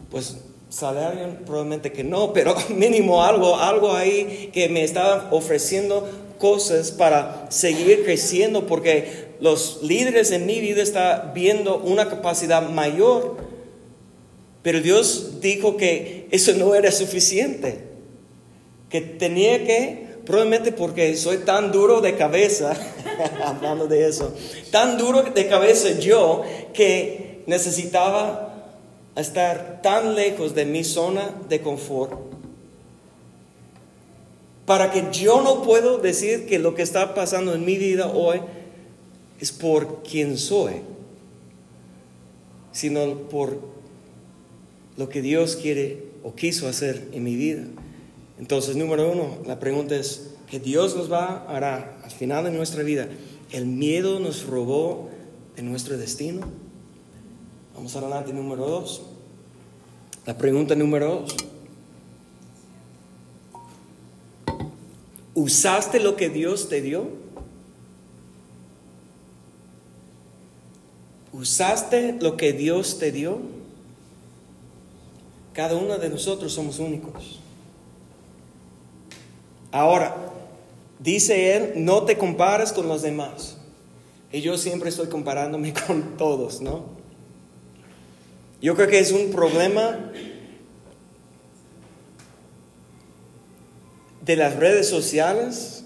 pues, 0.09 0.37
salario, 0.73 1.37
probablemente 1.45 1.91
que 1.91 2.03
no, 2.03 2.33
pero 2.33 2.55
mínimo 2.69 3.23
algo, 3.23 3.57
algo 3.57 3.95
ahí 3.95 4.49
que 4.51 4.69
me 4.69 4.83
estaba 4.83 5.29
ofreciendo 5.31 6.09
cosas 6.39 6.91
para 6.91 7.47
seguir 7.49 8.03
creciendo, 8.03 8.65
porque 8.65 9.27
los 9.39 9.79
líderes 9.83 10.31
en 10.31 10.45
mi 10.45 10.59
vida 10.59 10.81
están 10.81 11.31
viendo 11.33 11.77
una 11.77 12.09
capacidad 12.09 12.67
mayor, 12.69 13.37
pero 14.61 14.81
Dios 14.81 15.41
dijo 15.41 15.77
que 15.77 16.27
eso 16.31 16.53
no 16.53 16.73
era 16.75 16.91
suficiente, 16.91 17.79
que 18.89 19.01
tenía 19.01 19.63
que, 19.65 20.07
probablemente 20.25 20.71
porque 20.71 21.15
soy 21.17 21.37
tan 21.37 21.71
duro 21.71 22.01
de 22.01 22.15
cabeza, 22.15 22.75
hablando 23.45 23.87
de 23.87 24.07
eso, 24.07 24.33
tan 24.71 24.97
duro 24.97 25.21
de 25.21 25.47
cabeza 25.47 25.99
yo 25.99 26.43
que 26.73 27.32
necesitaba 27.45 28.53
estar 29.15 29.81
tan 29.81 30.15
lejos 30.15 30.55
de 30.55 30.65
mi 30.65 30.83
zona 30.83 31.33
de 31.49 31.61
confort 31.61 32.33
para 34.65 34.91
que 34.91 35.07
yo 35.11 35.41
no 35.41 35.61
puedo 35.61 35.97
decir 35.97 36.45
que 36.45 36.59
lo 36.59 36.73
que 36.73 36.83
está 36.83 37.13
pasando 37.13 37.53
en 37.53 37.65
mi 37.65 37.77
vida 37.77 38.07
hoy 38.07 38.39
es 39.39 39.51
por 39.51 40.03
quien 40.03 40.37
soy, 40.37 40.73
sino 42.71 43.17
por 43.29 43.59
lo 44.95 45.09
que 45.09 45.21
Dios 45.21 45.57
quiere 45.57 46.03
o 46.23 46.33
quiso 46.33 46.67
hacer 46.67 47.09
en 47.11 47.23
mi 47.23 47.35
vida. 47.35 47.63
Entonces, 48.39 48.75
número 48.75 49.11
uno, 49.11 49.37
la 49.45 49.59
pregunta 49.59 49.95
es, 49.95 50.29
¿que 50.49 50.59
Dios 50.59 50.95
nos 50.95 51.11
va 51.11 51.25
a 51.25 51.55
hará 51.55 51.97
al 52.03 52.11
final 52.11 52.45
de 52.45 52.51
nuestra 52.51 52.83
vida? 52.83 53.09
¿El 53.51 53.65
miedo 53.65 54.19
nos 54.19 54.45
robó 54.45 55.09
de 55.55 55.61
nuestro 55.61 55.97
destino? 55.97 56.47
Vamos 57.75 57.95
adelante, 57.95 58.31
número 58.31 58.65
dos. 58.65 59.01
La 60.25 60.37
pregunta 60.37 60.75
número 60.75 61.21
dos. 61.21 61.35
¿Usaste 65.33 65.99
lo 65.99 66.15
que 66.15 66.29
Dios 66.29 66.69
te 66.69 66.81
dio? 66.81 67.07
¿Usaste 71.33 72.17
lo 72.21 72.37
que 72.37 72.53
Dios 72.53 72.99
te 72.99 73.11
dio? 73.11 73.39
Cada 75.53 75.75
uno 75.75 75.97
de 75.97 76.09
nosotros 76.09 76.53
somos 76.53 76.77
únicos. 76.77 77.39
Ahora, 79.71 80.15
dice 80.99 81.55
él, 81.55 81.73
no 81.83 82.03
te 82.03 82.17
compares 82.17 82.71
con 82.71 82.87
los 82.87 83.01
demás. 83.01 83.57
Y 84.31 84.41
yo 84.41 84.57
siempre 84.57 84.89
estoy 84.89 85.07
comparándome 85.07 85.73
con 85.87 86.15
todos, 86.17 86.61
¿no? 86.61 86.92
Yo 88.63 88.77
creo 88.77 88.87
que 88.87 88.99
es 88.99 89.11
un 89.11 89.29
problema 89.31 90.09
de 94.21 94.37
las 94.37 94.55
redes 94.55 94.87
sociales 94.87 95.83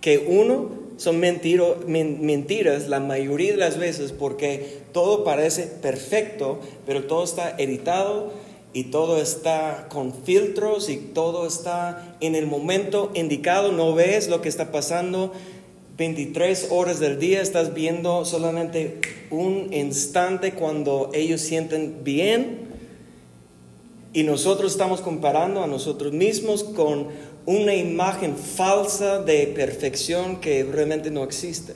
que 0.00 0.18
uno 0.18 0.72
son 0.96 1.20
mentiras 1.20 2.88
la 2.88 2.98
mayoría 2.98 3.52
de 3.52 3.58
las 3.58 3.78
veces 3.78 4.10
porque 4.10 4.80
todo 4.92 5.22
parece 5.22 5.68
perfecto, 5.68 6.58
pero 6.84 7.04
todo 7.04 7.22
está 7.22 7.54
editado 7.58 8.32
y 8.72 8.90
todo 8.90 9.22
está 9.22 9.86
con 9.88 10.12
filtros 10.12 10.88
y 10.88 10.96
todo 10.96 11.46
está 11.46 12.16
en 12.18 12.34
el 12.34 12.48
momento 12.48 13.12
indicado, 13.14 13.70
no 13.70 13.94
ves 13.94 14.28
lo 14.28 14.42
que 14.42 14.48
está 14.48 14.72
pasando 14.72 15.32
23 16.00 16.68
horas 16.70 16.98
del 16.98 17.18
día 17.18 17.42
estás 17.42 17.74
viendo 17.74 18.24
solamente 18.24 19.02
un 19.28 19.70
instante 19.70 20.54
cuando 20.54 21.10
ellos 21.12 21.42
sienten 21.42 22.02
bien 22.04 22.60
y 24.14 24.22
nosotros 24.22 24.72
estamos 24.72 25.02
comparando 25.02 25.62
a 25.62 25.66
nosotros 25.66 26.14
mismos 26.14 26.64
con 26.64 27.08
una 27.44 27.74
imagen 27.74 28.34
falsa 28.34 29.18
de 29.18 29.48
perfección 29.48 30.40
que 30.40 30.64
realmente 30.64 31.10
no 31.10 31.22
existe. 31.22 31.74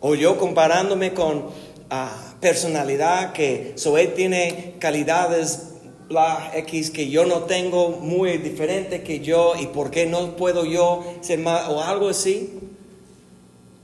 O 0.00 0.14
yo 0.14 0.36
comparándome 0.36 1.14
con 1.14 1.46
ah, 1.88 2.34
personalidad 2.42 3.32
que 3.32 3.72
Zoe 3.78 4.08
tiene 4.08 4.74
calidades 4.78 5.71
la 6.12 6.52
X 6.54 6.90
que 6.90 7.08
yo 7.08 7.24
no 7.24 7.44
tengo 7.44 7.90
muy 7.90 8.38
diferente 8.38 9.02
que 9.02 9.20
yo 9.20 9.54
y 9.58 9.66
por 9.66 9.90
qué 9.90 10.06
no 10.06 10.36
puedo 10.36 10.64
yo 10.64 11.04
ser 11.20 11.38
más 11.38 11.68
o 11.68 11.82
algo 11.82 12.08
así. 12.08 12.50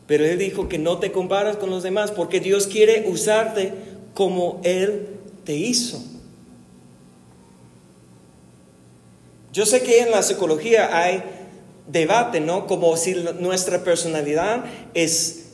Pero 0.07 0.25
Él 0.25 0.39
dijo 0.39 0.69
que 0.69 0.79
no 0.79 0.99
te 0.99 1.13
comparas 1.13 1.57
con 1.57 1.71
los 1.71 1.83
demás 1.83 2.11
porque 2.11 2.41
Dios 2.41 2.67
quiere 2.67 3.09
usarte 3.09 3.73
como 4.15 4.61
Él 4.65 5.09
te 5.45 5.55
hizo. 5.55 6.03
Yo 9.53 9.67
sé 9.67 9.83
que 9.83 10.01
en 10.01 10.11
la 10.11 10.23
psicología 10.23 10.97
hay 10.97 11.23
debate, 11.89 12.41
¿no? 12.41 12.67
Como 12.67 12.97
si 12.97 13.15
nuestra 13.41 13.83
personalidad 13.83 14.65
es 14.95 15.48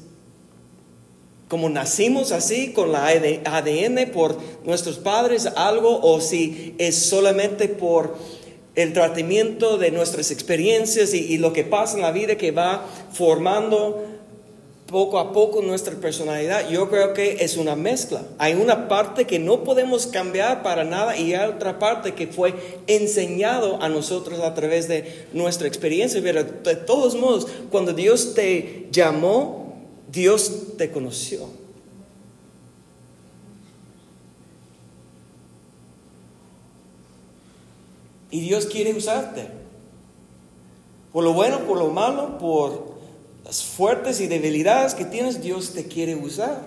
como 1.55 1.69
nacimos 1.69 2.33
así 2.33 2.73
con 2.73 2.91
la 2.91 3.07
ADN 3.07 4.11
por 4.13 4.37
nuestros 4.65 4.99
padres, 4.99 5.47
algo, 5.55 6.01
o 6.03 6.21
si 6.21 6.75
es 6.79 6.97
solamente 6.97 7.69
por 7.69 8.17
el 8.75 8.93
tratamiento 8.93 9.79
de 9.79 9.93
nuestras 9.93 10.33
experiencias 10.33 11.15
y, 11.15 11.39
lo 11.39 11.53
que 11.53 11.63
pasa 11.63 11.95
en 11.95 12.03
la 12.03 12.11
vida 12.11 12.35
que 12.35 12.51
va 12.51 12.85
formando 13.13 14.05
poco 14.89 15.21
a 15.21 15.33
poco 15.33 15.63
nuestra 15.63 15.95
personalidad, 15.95 16.69
yo 16.71 16.91
creo 16.91 17.15
que 17.15 17.37
es 17.45 17.57
una 17.57 17.77
mezcla. 17.77 18.23
Hay 18.39 18.55
una 18.55 18.89
parte 18.89 19.25
que 19.25 19.39
no 19.39 19.63
podemos 19.63 20.09
cambiar 20.09 20.65
para 20.65 20.83
nada 20.83 21.17
y 21.17 21.35
hay 21.35 21.49
otra 21.49 21.79
parte 21.79 22.15
que 22.15 22.27
fue 22.27 22.53
enseñado 22.89 23.81
a 23.81 23.89
nosotros 23.89 24.41
a 24.41 24.55
través 24.55 24.89
de 24.89 25.29
nuestra 25.33 25.69
experiencia. 25.69 26.21
Pero 26.21 26.43
de 26.43 26.75
todos 26.75 27.15
modos, 27.15 27.47
cuando 27.71 27.93
Dios 27.93 28.35
te 28.35 28.89
llamó, 28.91 29.64
Dios 30.15 30.77
te 30.79 30.91
conoció. 30.91 31.49
Y 38.31 38.41
Dios 38.41 38.67
quiere 38.67 38.95
usarte. 38.95 39.49
Por 41.13 41.23
lo 41.23 41.33
bueno, 41.33 41.61
por 41.67 41.79
lo 41.79 41.91
malo, 41.91 42.39
por 42.39 42.95
las 43.45 43.63
fuertes 43.63 44.21
y 44.21 44.27
debilidades 44.27 44.95
que 44.95 45.05
tienes, 45.05 45.41
Dios 45.43 45.73
te 45.73 45.85
quiere 45.85 46.17
usar. 46.17 46.63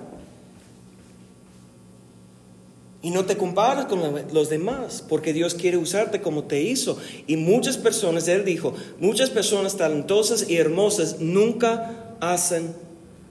Y 3.01 3.11
no 3.11 3.25
te 3.25 3.37
compares 3.37 3.85
con 3.85 4.01
los 4.33 4.49
demás, 4.49 5.03
porque 5.07 5.33
Dios 5.33 5.53
quiere 5.55 5.77
usarte 5.77 6.21
como 6.21 6.43
te 6.45 6.61
hizo. 6.61 6.97
Y 7.27 7.37
muchas 7.37 7.77
personas, 7.77 8.27
Él 8.27 8.43
dijo, 8.43 8.73
muchas 8.99 9.29
personas 9.29 9.77
talentosas 9.77 10.49
y 10.49 10.57
hermosas 10.57 11.19
nunca 11.19 12.15
hacen 12.19 12.86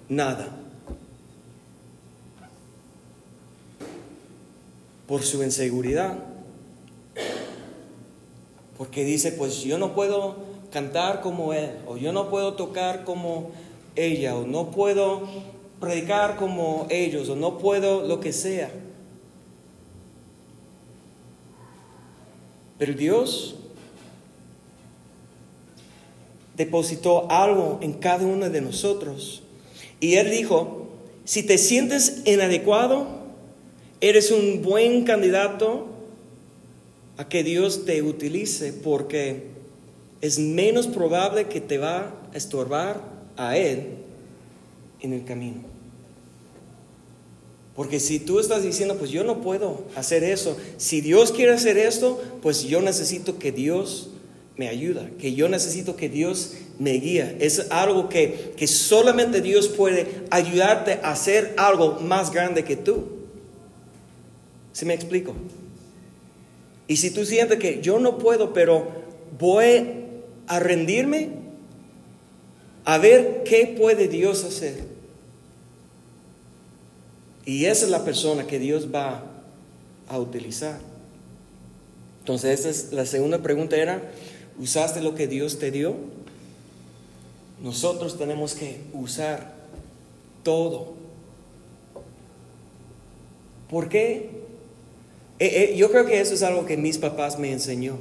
nada. 0.08 0.48
Por 5.06 5.22
su 5.22 5.42
inseguridad. 5.42 6.18
Porque 8.76 9.04
dice, 9.04 9.32
pues 9.32 9.62
yo 9.62 9.78
no 9.78 9.94
puedo 9.94 10.36
cantar 10.70 11.20
como 11.22 11.52
él, 11.54 11.70
o 11.86 11.96
yo 11.96 12.12
no 12.12 12.28
puedo 12.28 12.54
tocar 12.54 13.04
como 13.04 13.50
ella, 13.94 14.36
o 14.36 14.46
no 14.46 14.70
puedo 14.70 15.22
predicar 15.80 16.36
como 16.36 16.86
ellos, 16.90 17.28
o 17.30 17.36
no 17.36 17.56
puedo 17.58 18.06
lo 18.06 18.20
que 18.20 18.32
sea. 18.32 18.70
Pero 22.78 22.92
Dios 22.92 23.54
depositó 26.56 27.30
algo 27.30 27.78
en 27.80 27.94
cada 27.94 28.26
uno 28.26 28.50
de 28.50 28.60
nosotros 28.60 29.42
y 30.00 30.14
él 30.14 30.30
dijo, 30.30 30.88
si 31.24 31.42
te 31.42 31.58
sientes 31.58 32.22
inadecuado, 32.24 33.06
eres 34.00 34.30
un 34.30 34.62
buen 34.62 35.04
candidato 35.04 35.86
a 37.16 37.28
que 37.28 37.42
Dios 37.42 37.84
te 37.84 38.02
utilice 38.02 38.72
porque 38.72 39.44
es 40.20 40.38
menos 40.38 40.86
probable 40.86 41.46
que 41.46 41.60
te 41.60 41.78
va 41.78 42.14
a 42.32 42.36
estorbar 42.36 43.00
a 43.36 43.56
Él 43.56 43.86
en 45.00 45.12
el 45.12 45.24
camino. 45.24 45.76
Porque 47.74 48.00
si 48.00 48.18
tú 48.18 48.40
estás 48.40 48.62
diciendo, 48.62 48.96
pues 48.96 49.10
yo 49.10 49.22
no 49.22 49.42
puedo 49.42 49.84
hacer 49.96 50.24
eso, 50.24 50.56
si 50.78 51.02
Dios 51.02 51.32
quiere 51.32 51.52
hacer 51.52 51.76
esto, 51.76 52.22
pues 52.42 52.62
yo 52.62 52.80
necesito 52.80 53.38
que 53.38 53.52
Dios 53.52 54.10
me 54.56 54.68
ayuda, 54.68 55.10
que 55.18 55.34
yo 55.34 55.48
necesito 55.48 55.96
que 55.96 56.08
Dios 56.08 56.54
me 56.78 56.92
guíe. 56.92 57.36
Es 57.40 57.70
algo 57.70 58.08
que, 58.08 58.54
que 58.56 58.66
solamente 58.66 59.40
Dios 59.40 59.68
puede 59.68 60.06
ayudarte 60.30 61.00
a 61.02 61.12
hacer 61.12 61.54
algo 61.56 62.00
más 62.00 62.30
grande 62.30 62.64
que 62.64 62.76
tú. 62.76 63.04
¿Sí 64.72 64.84
me 64.84 64.94
explico? 64.94 65.34
Y 66.88 66.96
si 66.96 67.10
tú 67.10 67.24
sientes 67.24 67.58
que 67.58 67.80
yo 67.82 67.98
no 67.98 68.18
puedo, 68.18 68.52
pero 68.52 68.86
voy 69.38 70.04
a 70.46 70.60
rendirme 70.60 71.30
a 72.84 72.98
ver 72.98 73.42
qué 73.44 73.74
puede 73.78 74.08
Dios 74.08 74.44
hacer. 74.44 74.84
Y 77.44 77.66
esa 77.66 77.84
es 77.84 77.90
la 77.90 78.04
persona 78.04 78.46
que 78.46 78.58
Dios 78.58 78.88
va 78.94 79.24
a 80.08 80.18
utilizar. 80.18 80.78
Entonces, 82.20 82.60
esa 82.60 82.70
es 82.70 82.92
la 82.92 83.06
segunda 83.06 83.38
pregunta 83.38 83.76
era, 83.76 84.02
¿usaste 84.58 85.00
lo 85.00 85.14
que 85.14 85.26
Dios 85.26 85.58
te 85.58 85.70
dio? 85.70 85.94
Nosotros 87.62 88.18
tenemos 88.18 88.54
que 88.54 88.80
usar 88.92 89.54
todo. 90.42 90.94
¿Por 93.70 93.88
qué? 93.88 94.30
Eh, 95.38 95.72
eh, 95.72 95.76
yo 95.76 95.90
creo 95.90 96.06
que 96.06 96.20
eso 96.20 96.34
es 96.34 96.42
algo 96.42 96.66
que 96.66 96.76
mis 96.76 96.98
papás 96.98 97.38
me 97.38 97.52
enseñó. 97.52 97.98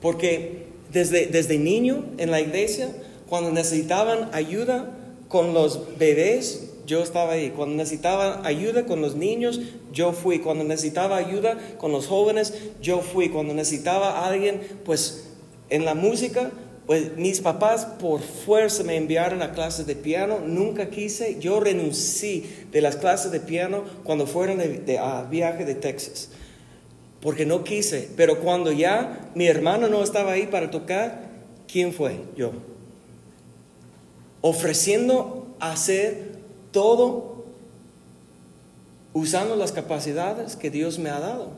Porque 0.00 0.66
desde, 0.92 1.26
desde 1.26 1.58
niño 1.58 2.04
en 2.18 2.30
la 2.30 2.40
iglesia, 2.40 2.90
cuando 3.28 3.50
necesitaban 3.50 4.30
ayuda 4.32 4.90
con 5.28 5.54
los 5.54 5.98
bebés, 5.98 6.70
yo 6.86 7.02
estaba 7.02 7.32
ahí. 7.32 7.50
Cuando 7.50 7.76
necesitaba 7.76 8.46
ayuda 8.46 8.86
con 8.86 9.02
los 9.02 9.16
niños, 9.16 9.60
yo 9.92 10.12
fui. 10.12 10.38
Cuando 10.38 10.64
necesitaba 10.64 11.16
ayuda 11.16 11.58
con 11.78 11.92
los 11.92 12.06
jóvenes, 12.06 12.54
yo 12.80 13.00
fui. 13.00 13.28
Cuando 13.28 13.52
necesitaba 13.52 14.26
alguien, 14.26 14.60
pues 14.84 15.28
en 15.68 15.84
la 15.84 15.94
música, 15.94 16.52
pues 16.86 17.16
mis 17.16 17.40
papás 17.40 17.84
por 17.84 18.20
fuerza 18.20 18.84
me 18.84 18.96
enviaron 18.96 19.42
a 19.42 19.52
clases 19.52 19.86
de 19.86 19.96
piano. 19.96 20.38
Nunca 20.38 20.88
quise. 20.88 21.38
Yo 21.40 21.58
renuncié 21.58 22.44
de 22.70 22.80
las 22.80 22.96
clases 22.96 23.32
de 23.32 23.40
piano 23.40 23.82
cuando 24.04 24.26
fueron 24.26 24.58
de, 24.58 24.98
a 24.98 25.24
viaje 25.24 25.64
de 25.64 25.74
Texas. 25.74 26.30
Porque 27.20 27.44
no 27.44 27.64
quise. 27.64 28.08
Pero 28.16 28.38
cuando 28.38 28.70
ya 28.70 29.30
mi 29.34 29.48
hermano 29.48 29.88
no 29.88 30.04
estaba 30.04 30.32
ahí 30.32 30.46
para 30.46 30.70
tocar, 30.70 31.28
¿quién 31.66 31.92
fue? 31.92 32.20
Yo. 32.36 32.52
Ofreciendo 34.40 35.56
hacer 35.58 36.35
todo 36.76 37.46
usando 39.14 39.56
las 39.56 39.72
capacidades 39.72 40.56
que 40.56 40.68
Dios 40.68 40.98
me 40.98 41.08
ha 41.08 41.18
dado. 41.18 41.52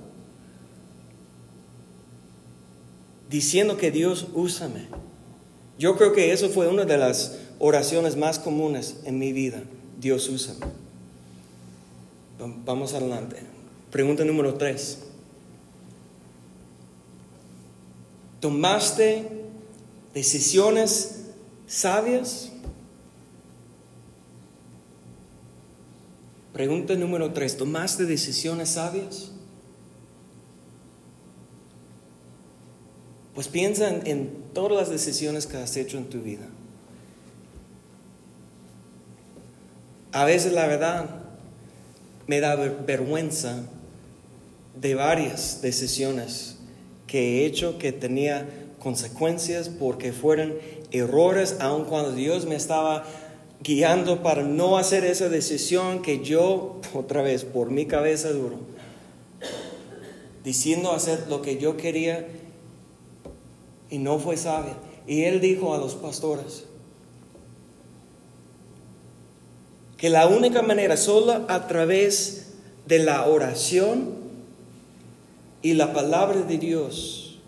Diciendo 3.28 3.76
que 3.76 3.90
Dios 3.90 4.28
úsame. 4.32 4.86
Yo 5.76 5.96
creo 5.96 6.12
que 6.12 6.32
eso 6.32 6.50
fue 6.50 6.68
una 6.68 6.84
de 6.84 6.98
las 6.98 7.36
oraciones 7.58 8.14
más 8.14 8.38
comunes 8.38 8.98
en 9.06 9.18
mi 9.18 9.32
vida. 9.32 9.60
Dios 9.98 10.28
úsame. 10.28 10.66
Vamos 12.64 12.94
adelante. 12.94 13.38
Pregunta 13.90 14.24
número 14.24 14.54
tres. 14.54 15.00
¿Tomaste 18.38 19.26
decisiones 20.14 21.24
sabias? 21.66 22.52
Pregunta 26.58 26.96
número 26.96 27.32
tres, 27.32 27.56
¿tomaste 27.56 28.04
decisiones 28.04 28.70
sabias? 28.70 29.30
Pues 33.32 33.46
piensa 33.46 33.88
en, 33.88 34.32
todas 34.52 34.76
las 34.76 34.90
decisiones 34.90 35.46
que 35.46 35.56
has 35.56 35.76
hecho 35.76 35.98
en 35.98 36.06
tu 36.06 36.20
vida. 36.20 36.46
A 40.10 40.24
veces 40.24 40.52
la 40.52 40.66
verdad 40.66 41.08
me 42.26 42.40
da 42.40 42.56
vergüenza 42.56 43.62
de 44.74 44.96
varias 44.96 45.62
decisiones 45.62 46.56
que 47.06 47.20
he 47.20 47.46
hecho 47.46 47.78
que 47.78 47.92
tenía 47.92 48.48
consecuencias 48.80 49.68
porque 49.68 50.12
fueron 50.12 50.54
errores, 50.90 51.58
aun 51.60 51.84
cuando 51.84 52.10
Dios 52.10 52.46
me 52.46 52.56
estaba 52.56 53.04
guiando 53.62 54.22
para 54.22 54.42
no 54.42 54.78
hacer 54.78 55.04
esa 55.04 55.28
decisión 55.28 56.02
que 56.02 56.22
yo, 56.22 56.80
otra 56.94 57.22
vez, 57.22 57.44
por 57.44 57.70
mi 57.70 57.86
cabeza 57.86 58.30
duro, 58.30 58.58
diciendo 60.44 60.92
hacer 60.92 61.26
lo 61.28 61.42
que 61.42 61.58
yo 61.58 61.76
quería 61.76 62.26
y 63.90 63.98
no 63.98 64.18
fue 64.18 64.36
sabia. 64.36 64.76
Y 65.06 65.24
él 65.24 65.40
dijo 65.40 65.74
a 65.74 65.78
los 65.78 65.94
pastores 65.94 66.64
que 69.96 70.10
la 70.10 70.26
única 70.28 70.62
manera, 70.62 70.96
solo 70.96 71.44
a 71.48 71.66
través 71.66 72.52
de 72.86 73.00
la 73.00 73.26
oración 73.26 74.14
y 75.60 75.74
la 75.74 75.92
palabra 75.92 76.42
de 76.42 76.56
Dios, 76.56 77.38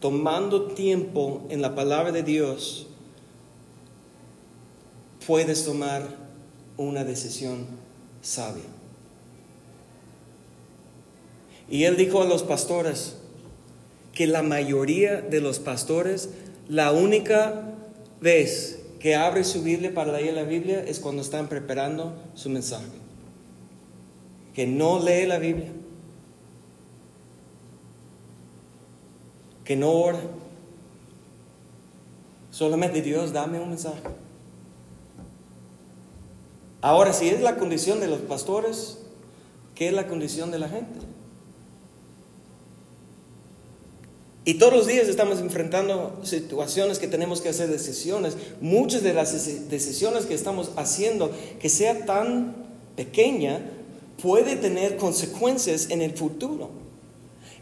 tomando 0.00 0.66
tiempo 0.66 1.42
en 1.48 1.62
la 1.62 1.74
palabra 1.74 2.10
de 2.12 2.24
Dios, 2.24 2.88
puedes 5.26 5.64
tomar 5.64 6.02
una 6.76 7.04
decisión 7.04 7.66
sabia. 8.22 8.64
Y 11.68 11.84
él 11.84 11.96
dijo 11.96 12.22
a 12.22 12.26
los 12.26 12.42
pastores 12.42 13.16
que 14.12 14.26
la 14.26 14.42
mayoría 14.42 15.20
de 15.20 15.40
los 15.40 15.58
pastores, 15.58 16.30
la 16.68 16.92
única 16.92 17.74
vez 18.20 18.80
que 19.00 19.16
abre 19.16 19.44
su 19.44 19.62
Biblia 19.62 19.92
para 19.92 20.12
leer 20.12 20.34
la 20.34 20.44
Biblia 20.44 20.82
es 20.82 21.00
cuando 21.00 21.22
están 21.22 21.48
preparando 21.48 22.14
su 22.34 22.48
mensaje. 22.48 22.86
Que 24.54 24.66
no 24.66 25.00
lee 25.00 25.26
la 25.26 25.38
Biblia. 25.38 25.72
Que 29.64 29.76
no 29.76 29.90
ora. 29.90 30.20
Solamente 32.50 33.02
Dios, 33.02 33.32
dame 33.32 33.58
un 33.58 33.70
mensaje. 33.70 34.00
Ahora, 36.84 37.14
si 37.14 37.30
es 37.30 37.40
la 37.40 37.56
condición 37.56 37.98
de 37.98 38.08
los 38.08 38.20
pastores, 38.20 38.98
¿qué 39.74 39.88
es 39.88 39.94
la 39.94 40.06
condición 40.06 40.50
de 40.50 40.58
la 40.58 40.68
gente? 40.68 41.00
Y 44.44 44.58
todos 44.58 44.74
los 44.74 44.86
días 44.86 45.08
estamos 45.08 45.40
enfrentando 45.40 46.20
situaciones 46.24 46.98
que 46.98 47.08
tenemos 47.08 47.40
que 47.40 47.48
hacer 47.48 47.70
decisiones. 47.70 48.36
Muchas 48.60 49.02
de 49.02 49.14
las 49.14 49.32
decisiones 49.70 50.26
que 50.26 50.34
estamos 50.34 50.72
haciendo, 50.76 51.30
que 51.58 51.70
sea 51.70 52.04
tan 52.04 52.54
pequeña, 52.96 53.62
puede 54.22 54.54
tener 54.56 54.98
consecuencias 54.98 55.88
en 55.88 56.02
el 56.02 56.14
futuro. 56.14 56.68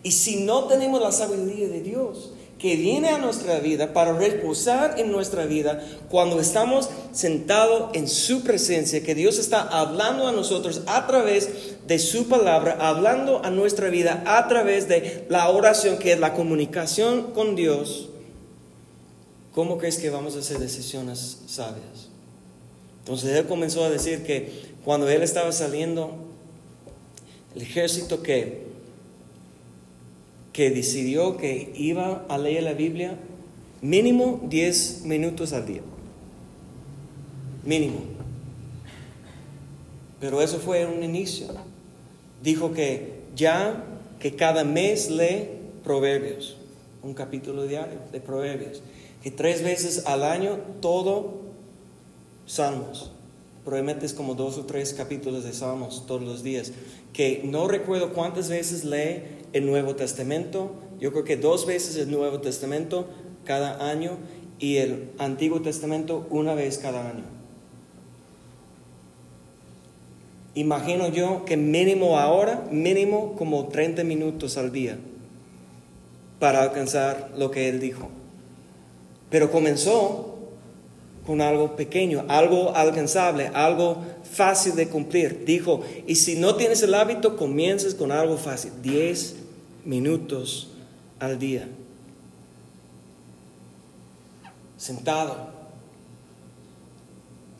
Y 0.03 0.11
si 0.11 0.43
no 0.43 0.64
tenemos 0.64 1.01
la 1.01 1.12
sabiduría 1.12 1.68
de 1.68 1.81
Dios, 1.81 2.33
que 2.63 2.77
viene 2.77 3.09
a 3.09 3.19
nuestra 3.19 3.59
vida 3.59 3.93
para 3.93 4.13
reposar 4.13 4.95
en 4.97 5.11
nuestra 5.11 5.47
vida 5.47 5.85
cuando 6.09 6.39
estamos 6.39 6.91
sentados 7.11 7.91
en 7.95 8.07
su 8.07 8.45
presencia, 8.45 9.03
que 9.03 9.17
Dios 9.17 9.41
está 9.41 9.63
hablando 9.63 10.29
a 10.29 10.33
nosotros 10.33 10.83
a 10.87 11.09
través 11.09 11.75
de 11.89 11.99
su 11.99 12.29
palabra, 12.29 12.77
hablando 12.79 13.45
a 13.45 13.51
nuestra 13.51 13.89
vida 13.89 14.23
a 14.27 14.47
través 14.47 14.87
de 14.87 15.27
la 15.29 15.51
oración, 15.51 15.99
que 15.99 16.13
es 16.13 16.21
la 16.21 16.35
comunicación 16.35 17.33
con 17.33 17.57
Dios. 17.57 18.11
¿Cómo 19.53 19.77
crees 19.77 19.99
que 19.99 20.11
vamos 20.11 20.37
a 20.37 20.39
hacer 20.39 20.61
decisiones 20.61 21.39
sabias? 21.49 22.11
Entonces 23.01 23.37
él 23.37 23.47
comenzó 23.47 23.83
a 23.83 23.91
decir 23.91 24.23
que 24.23 24.71
cuando 24.85 25.09
él 25.09 25.23
estaba 25.23 25.51
saliendo, 25.51 26.15
el 27.57 27.63
ejército 27.63 28.23
que 28.23 28.72
que 30.53 30.70
decidió 30.70 31.36
que 31.36 31.72
iba 31.76 32.24
a 32.28 32.38
leer 32.38 32.64
la 32.64 32.74
Biblia 32.74 33.18
mínimo 33.80 34.40
10 34.44 35.03
minutos 35.05 35.53
al 35.53 35.66
día. 35.66 35.82
Mínimo. 37.64 38.00
Pero 40.20 40.40
eso 40.40 40.59
fue 40.59 40.86
un 40.86 41.03
inicio. 41.03 41.48
Dijo 42.42 42.72
que 42.72 43.22
ya 43.34 43.84
que 44.20 44.36
cada 44.36 44.62
mes 44.64 45.11
lee 45.11 45.48
Proverbios, 45.82 46.57
un 47.03 47.12
capítulo 47.14 47.64
diario 47.64 47.98
de 48.12 48.20
Proverbios, 48.20 48.82
que 49.22 49.30
tres 49.30 49.62
veces 49.62 50.07
al 50.07 50.22
año 50.22 50.59
todo 50.80 51.40
Salmos. 52.46 53.11
Probablemente 53.64 54.07
es 54.07 54.12
como 54.12 54.34
dos 54.34 54.59
o 54.59 54.64
tres 54.64 54.92
capítulos 54.92 55.44
de 55.44 55.53
Salmos 55.53 56.05
todos 56.07 56.22
los 56.22 56.42
días. 56.42 56.72
Que 57.12 57.42
no 57.44 57.68
recuerdo 57.68 58.12
cuántas 58.12 58.48
veces 58.48 58.84
lee 58.84 59.22
el 59.53 59.66
Nuevo 59.66 59.96
Testamento. 59.96 60.72
Yo 61.00 61.12
creo 61.12 61.24
que 61.24 61.36
dos 61.36 61.66
veces 61.66 61.96
el 61.96 62.11
Nuevo 62.11 62.40
Testamento 62.40 63.07
cada 63.44 63.88
año 63.88 64.18
y 64.59 64.76
el 64.76 65.11
Antiguo 65.18 65.61
Testamento 65.61 66.26
una 66.30 66.55
vez 66.55 66.78
cada 66.78 67.09
año. 67.09 67.24
Imagino 70.55 71.09
yo 71.09 71.44
que 71.44 71.57
mínimo 71.57 72.18
ahora, 72.18 72.68
mínimo 72.70 73.34
como 73.36 73.68
30 73.68 74.05
minutos 74.05 74.59
al 74.59 74.70
día 74.70 74.98
para 76.38 76.62
alcanzar 76.62 77.32
lo 77.36 77.50
que 77.50 77.68
él 77.68 77.80
dijo. 77.80 78.11
Pero 79.30 79.50
comenzó 79.50 80.38
con 81.26 81.40
algo 81.40 81.74
pequeño, 81.76 82.24
algo 82.28 82.74
alcanzable, 82.76 83.50
algo 83.55 83.98
fácil 84.30 84.74
de 84.74 84.88
cumplir. 84.88 85.44
Dijo, 85.46 85.82
y 86.07 86.16
si 86.16 86.36
no 86.36 86.57
tienes 86.57 86.82
el 86.82 86.94
hábito, 86.94 87.36
comiences 87.36 87.94
con 87.94 88.12
algo 88.12 88.36
fácil, 88.36 88.72
10 88.82 89.41
minutos 89.85 90.68
al 91.18 91.39
día. 91.39 91.68
Sentado, 94.76 95.51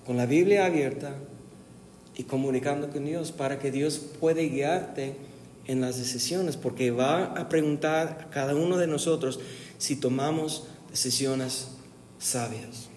con 0.05 0.17
la 0.17 0.27
Biblia 0.27 0.67
abierta, 0.67 1.15
y 2.17 2.25
comunicando 2.25 2.91
con 2.91 3.05
Dios 3.05 3.33
para 3.33 3.59
que 3.59 3.71
Dios 3.71 3.99
pueda 4.21 4.43
guiarte 4.43 5.17
en 5.67 5.81
las 5.81 5.97
decisiones, 5.97 6.57
porque 6.57 6.91
va 6.91 7.25
a 7.25 7.49
preguntar 7.49 8.27
a 8.27 8.31
cada 8.31 8.55
uno 8.55 8.77
de 8.77 8.87
nosotros 8.87 9.41
si 9.79 9.97
tomamos 9.97 10.65
decisiones 10.91 11.69
sabias. 12.19 12.89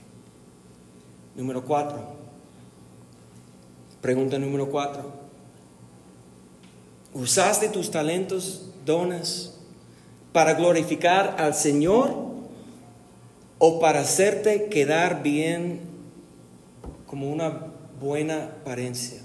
Número 1.36 1.64
cuatro. 1.64 2.16
Pregunta 4.02 4.38
número 4.38 4.70
cuatro. 4.70 5.14
¿Usaste 7.14 7.70
tus 7.70 7.92
talentos, 7.92 8.70
dones, 8.86 9.54
para 10.32 10.54
glorificar 10.54 11.36
al 11.40 11.54
Señor 11.54 12.14
o 13.58 13.80
para 13.80 14.02
hacerte 14.02 14.68
quedar 14.70 15.24
bien 15.24 15.82
como 17.08 17.32
una 17.32 17.68
buena 18.00 18.46
apariencia? 18.62 19.22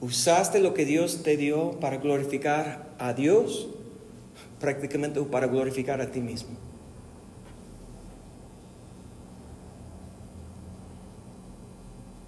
¿Usaste 0.00 0.60
lo 0.60 0.74
que 0.74 0.84
Dios 0.84 1.22
te 1.24 1.36
dio 1.36 1.72
para 1.80 1.96
glorificar 1.96 2.86
a 2.98 3.12
Dios? 3.12 3.68
Prácticamente 4.60 5.20
para 5.22 5.48
glorificar 5.48 6.00
a 6.00 6.10
ti 6.10 6.20
mismo. 6.20 6.56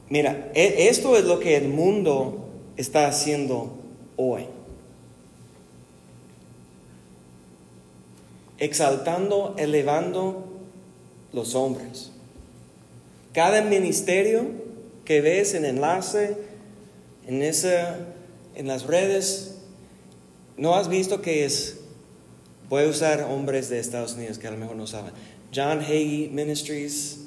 Mira, 0.09 0.51
e, 0.55 0.89
esto 0.89 1.17
es 1.17 1.25
lo 1.25 1.39
que 1.39 1.57
el 1.57 1.69
mundo 1.69 2.50
está 2.81 3.07
haciendo 3.07 3.73
hoy. 4.17 4.47
Exaltando, 8.59 9.55
elevando 9.59 10.47
los 11.33 11.55
hombres. 11.55 12.11
Cada 13.33 13.63
ministerio 13.63 14.47
que 15.05 15.21
ves 15.21 15.55
en 15.55 15.65
enlace, 15.65 16.37
en, 17.27 17.43
esa, 17.43 17.99
en 18.55 18.67
las 18.67 18.87
redes, 18.87 19.57
¿no 20.57 20.75
has 20.75 20.89
visto 20.89 21.23
que 21.23 21.45
es? 21.45 21.79
Voy 22.69 22.85
a 22.85 22.89
usar 22.89 23.23
hombres 23.23 23.69
de 23.69 23.79
Estados 23.79 24.15
Unidos 24.15 24.39
que 24.39 24.47
a 24.47 24.51
lo 24.51 24.57
mejor 24.57 24.77
no 24.77 24.87
saben. 24.87 25.13
John 25.55 25.81
Hagee 25.81 26.29
Ministries, 26.33 27.19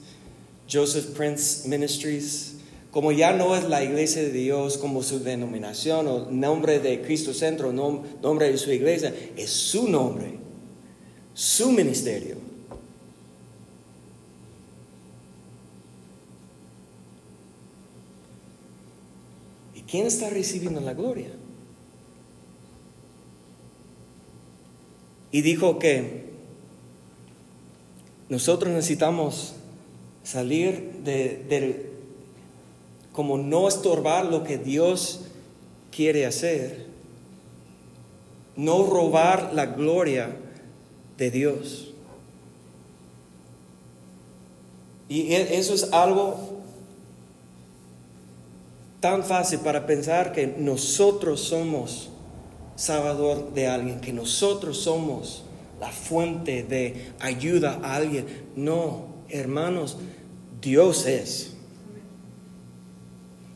Joseph 0.71 1.15
Prince 1.15 1.67
Ministries, 1.67 2.52
como 2.93 3.11
ya 3.11 3.33
no 3.33 3.55
es 3.55 3.63
la 3.63 3.83
iglesia 3.83 4.21
de 4.21 4.31
Dios 4.31 4.77
como 4.77 5.01
su 5.01 5.19
denominación 5.19 6.07
o 6.07 6.29
nombre 6.29 6.79
de 6.79 7.01
Cristo 7.01 7.33
Centro, 7.33 7.73
nombre 7.73 8.51
de 8.51 8.57
su 8.59 8.71
iglesia, 8.71 9.11
es 9.35 9.49
su 9.49 9.89
nombre, 9.89 10.37
su 11.33 11.71
ministerio. 11.71 12.37
¿Y 19.73 19.81
quién 19.81 20.05
está 20.05 20.29
recibiendo 20.29 20.79
la 20.79 20.93
gloria? 20.93 21.31
Y 25.31 25.41
dijo 25.41 25.79
que 25.79 26.25
nosotros 28.29 28.71
necesitamos 28.71 29.55
salir 30.23 31.01
de, 31.03 31.43
del 31.49 31.92
como 33.13 33.37
no 33.37 33.67
estorbar 33.67 34.25
lo 34.25 34.43
que 34.43 34.57
Dios 34.57 35.21
quiere 35.91 36.25
hacer, 36.25 36.87
no 38.55 38.85
robar 38.85 39.51
la 39.53 39.67
gloria 39.67 40.35
de 41.17 41.31
Dios. 41.31 41.93
Y 45.07 45.33
e, 45.33 45.57
eso 45.57 45.73
es 45.73 45.93
algo 45.93 46.61
tan 48.99 49.23
fácil 49.23 49.59
para 49.59 49.85
pensar 49.85 50.31
que 50.31 50.47
nosotros 50.47 51.41
somos 51.41 52.09
salvador 52.75 53.53
de 53.53 53.67
alguien, 53.67 54.01
que 54.01 54.13
nosotros 54.13 54.79
somos 54.79 55.43
la 55.79 55.91
fuente 55.91 56.63
de 56.63 57.11
ayuda 57.19 57.79
a 57.83 57.95
alguien. 57.95 58.25
No, 58.55 59.05
hermanos, 59.29 59.97
Dios 60.61 61.05
es. 61.05 61.52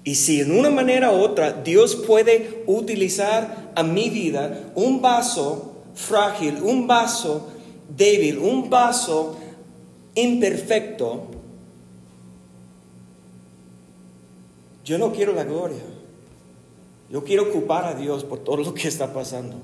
Y 0.07 0.15
si 0.15 0.39
en 0.39 0.57
una 0.57 0.69
manera 0.69 1.11
u 1.11 1.15
otra 1.15 1.51
Dios 1.51 1.97
puede 1.97 2.63
utilizar 2.65 3.73
a 3.75 3.83
mi 3.83 4.09
vida 4.09 4.71
un 4.73 5.01
vaso 5.01 5.83
frágil, 5.95 6.61
un 6.63 6.87
vaso 6.87 7.49
débil, 7.89 8.37
un 8.37 8.69
vaso 8.69 9.35
imperfecto, 10.15 11.27
yo 14.85 14.97
no 14.97 15.11
quiero 15.11 15.33
la 15.33 15.43
gloria. 15.43 15.83
Yo 17.09 17.25
quiero 17.25 17.49
ocupar 17.49 17.83
a 17.83 17.93
Dios 17.93 18.23
por 18.23 18.39
todo 18.39 18.63
lo 18.63 18.73
que 18.73 18.87
está 18.87 19.11
pasando. 19.11 19.57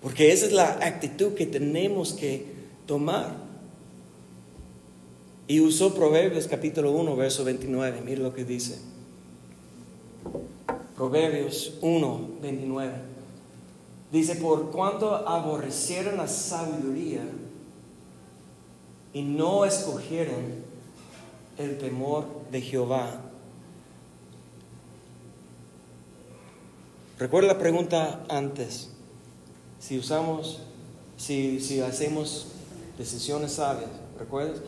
Porque 0.00 0.32
esa 0.32 0.46
es 0.46 0.52
la 0.52 0.78
actitud 0.80 1.34
que 1.34 1.44
tenemos 1.44 2.14
que 2.14 2.46
tomar. 2.86 3.45
Y 5.48 5.60
usó 5.60 5.94
Proverbios 5.94 6.48
capítulo 6.48 6.90
1, 6.92 7.14
verso 7.14 7.44
29. 7.44 8.00
Mire 8.00 8.20
lo 8.20 8.34
que 8.34 8.44
dice. 8.44 8.78
Proverbios 10.96 11.74
1, 11.82 12.28
29. 12.42 12.92
Dice, 14.10 14.36
por 14.36 14.70
cuanto 14.70 15.14
aborrecieron 15.14 16.16
la 16.16 16.26
sabiduría 16.26 17.22
y 19.12 19.22
no 19.22 19.64
escogieron 19.64 20.64
el 21.58 21.78
temor 21.78 22.26
de 22.50 22.60
Jehová. 22.60 23.20
Recuerda 27.18 27.48
la 27.48 27.58
pregunta 27.58 28.24
antes. 28.28 28.90
Si 29.78 29.98
usamos, 29.98 30.60
si, 31.16 31.60
si 31.60 31.80
hacemos 31.80 32.48
decisiones 32.98 33.52
sabias, 33.52 33.90
¿recuerdas? 34.18 34.60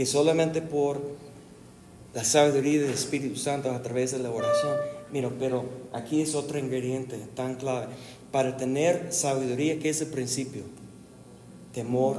Que 0.00 0.06
solamente 0.06 0.62
por 0.62 0.98
la 2.14 2.24
sabiduría 2.24 2.80
del 2.80 2.92
Espíritu 2.92 3.36
Santo 3.36 3.70
a 3.70 3.82
través 3.82 4.12
de 4.12 4.18
la 4.18 4.30
oración. 4.30 4.74
Mira, 5.12 5.28
pero 5.38 5.66
aquí 5.92 6.22
es 6.22 6.34
otro 6.34 6.58
ingrediente 6.58 7.18
tan 7.34 7.56
clave. 7.56 7.88
Para 8.32 8.56
tener 8.56 9.08
sabiduría, 9.12 9.78
¿qué 9.78 9.90
es 9.90 10.00
el 10.00 10.06
principio? 10.06 10.62
Temor 11.74 12.16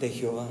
de 0.00 0.08
Jehová. 0.08 0.48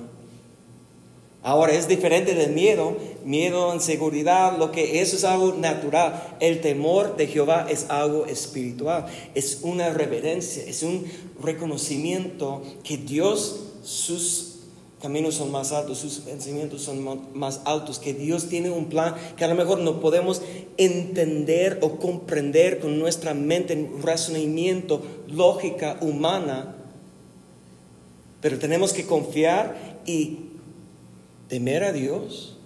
Ahora 1.43 1.73
es 1.73 1.89
diferente 1.89 2.35
del 2.35 2.53
miedo, 2.53 2.95
miedo, 3.25 3.75
inseguridad, 3.75 4.57
lo 4.57 4.71
que 4.71 5.01
eso 5.01 5.17
es 5.17 5.25
algo 5.25 5.51
natural. 5.51 6.37
El 6.39 6.61
temor 6.61 7.17
de 7.17 7.27
Jehová 7.27 7.67
es 7.69 7.87
algo 7.89 8.27
espiritual, 8.27 9.07
es 9.35 9.59
una 9.63 9.89
reverencia, 9.89 10.63
es 10.63 10.83
un 10.83 11.03
reconocimiento 11.43 12.61
que 12.81 12.95
Dios, 12.95 13.59
sus 13.83 14.50
caminos 15.01 15.35
son 15.35 15.51
más 15.51 15.71
altos, 15.71 15.97
sus 15.97 16.19
pensamientos 16.19 16.83
son 16.83 17.21
más 17.33 17.61
altos, 17.65 17.99
que 17.99 18.13
Dios 18.13 18.47
tiene 18.47 18.69
un 18.69 18.85
plan 18.85 19.15
que 19.35 19.43
a 19.43 19.47
lo 19.47 19.55
mejor 19.55 19.79
no 19.79 19.99
podemos 19.99 20.41
entender 20.77 21.79
o 21.81 21.97
comprender 21.97 22.79
con 22.79 22.99
nuestra 22.99 23.33
mente, 23.33 23.89
razonamiento, 24.01 25.01
lógica 25.27 25.97
humana, 26.01 26.75
pero 28.41 28.59
tenemos 28.59 28.93
que 28.93 29.05
confiar 29.05 30.01
y 30.05 30.39
temer 31.47 31.83
a 31.83 31.91
Dios 31.91 32.57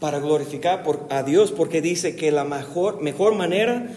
para 0.00 0.18
glorificar 0.18 0.82
a 1.10 1.22
Dios, 1.22 1.52
porque 1.52 1.82
dice 1.82 2.16
que 2.16 2.32
la 2.32 2.44
mejor, 2.44 3.34
manera 3.34 3.94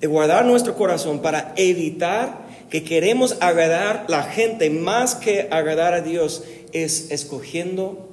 de 0.00 0.06
guardar 0.06 0.44
nuestro 0.44 0.74
corazón 0.74 1.20
para 1.20 1.54
evitar 1.56 2.43
que 2.70 2.84
queremos 2.84 3.36
agradar 3.40 4.06
la 4.08 4.22
gente 4.22 4.70
más 4.70 5.14
que 5.14 5.48
agradar 5.50 5.94
a 5.94 6.00
Dios 6.00 6.44
es 6.72 7.10
escogiendo 7.10 8.08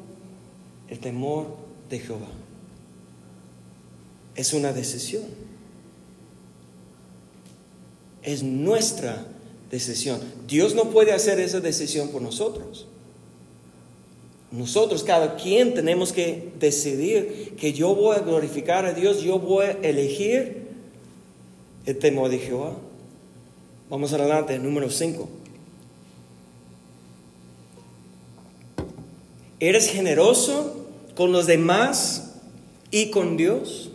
el 0.89 0.99
temor 0.99 1.47
de 1.89 1.99
Jehová. 1.99 2.27
Es 4.35 4.53
una 4.53 4.71
decisión. 4.73 5.23
Es 8.23 8.43
nuestra 8.43 9.25
decisión. 9.71 10.21
Dios 10.47 10.75
no 10.75 10.89
puede 10.91 11.11
hacer 11.11 11.39
esa 11.39 11.59
decisión 11.59 12.09
por 12.09 12.21
nosotros. 12.21 12.87
Nosotros, 14.51 15.03
cada 15.03 15.37
quien, 15.37 15.73
tenemos 15.73 16.11
que 16.11 16.51
decidir 16.59 17.55
que 17.57 17.71
yo 17.71 17.95
voy 17.95 18.17
a 18.17 18.19
glorificar 18.19 18.85
a 18.85 18.93
Dios, 18.93 19.21
yo 19.21 19.39
voy 19.39 19.65
a 19.65 19.71
elegir 19.71 20.67
el 21.85 21.97
temor 21.97 22.29
de 22.29 22.39
Jehová. 22.39 22.75
Vamos 23.91 24.13
adelante, 24.13 24.57
número 24.57 24.89
5. 24.89 25.27
¿Eres 29.59 29.91
generoso 29.91 30.87
con 31.13 31.33
los 31.33 31.45
demás 31.45 32.35
y 32.89 33.09
con 33.09 33.35
Dios? 33.35 33.89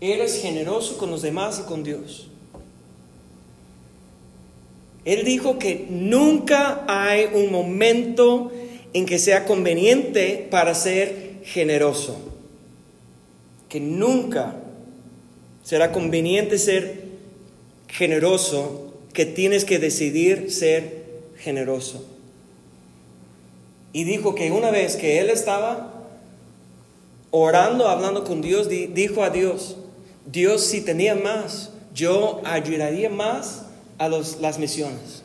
¿Eres 0.00 0.40
generoso 0.40 0.98
con 0.98 1.10
los 1.10 1.22
demás 1.22 1.60
y 1.64 1.68
con 1.68 1.82
Dios? 1.82 2.28
Él 5.04 5.24
dijo 5.24 5.58
que 5.58 5.88
nunca 5.90 6.84
hay 6.86 7.28
un 7.34 7.50
momento 7.50 8.52
en 8.92 9.04
que 9.04 9.18
sea 9.18 9.46
conveniente 9.46 10.46
para 10.48 10.76
ser 10.76 11.40
generoso. 11.42 12.16
Que 13.68 13.80
nunca 13.80 14.59
será 15.62 15.92
conveniente 15.92 16.58
ser 16.58 17.04
generoso, 17.88 18.94
que 19.12 19.26
tienes 19.26 19.64
que 19.64 19.78
decidir 19.78 20.52
ser 20.52 21.04
generoso. 21.36 22.04
Y 23.92 24.04
dijo 24.04 24.34
que 24.34 24.52
una 24.52 24.70
vez 24.70 24.96
que 24.96 25.20
él 25.20 25.30
estaba 25.30 25.92
orando, 27.30 27.88
hablando 27.88 28.24
con 28.24 28.40
Dios, 28.40 28.68
dijo 28.68 29.24
a 29.24 29.30
Dios, 29.30 29.76
Dios 30.26 30.62
si 30.62 30.80
tenía 30.80 31.14
más, 31.14 31.70
yo 31.94 32.40
ayudaría 32.44 33.10
más 33.10 33.62
a 33.98 34.08
las 34.08 34.58
misiones. 34.58 35.22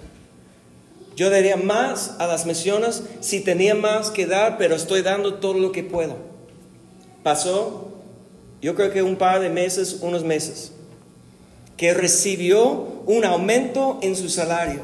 Yo 1.15 1.29
daría 1.29 1.55
más 1.55 2.15
a 2.19 2.27
las 2.27 2.45
misiones 2.45 3.03
si 3.21 3.39
tenía 3.39 3.73
más 3.73 4.11
que 4.11 4.25
dar, 4.25 4.57
pero 4.57 4.75
estoy 4.75 5.01
dando 5.01 5.35
todo 5.35 5.53
lo 5.53 5.71
que 5.71 5.83
puedo. 5.83 6.17
Pasó, 7.23 7.94
yo 8.65 8.73
creo 8.73 8.91
que 8.91 9.03
un 9.03 9.15
par 9.15 9.41
de 9.41 9.49
meses, 9.49 9.99
unos 10.01 10.23
meses, 10.23 10.71
que 11.77 11.93
recibió 11.93 12.87
un 13.05 13.23
aumento 13.23 13.99
en 14.01 14.15
su 14.15 14.27
salario 14.27 14.81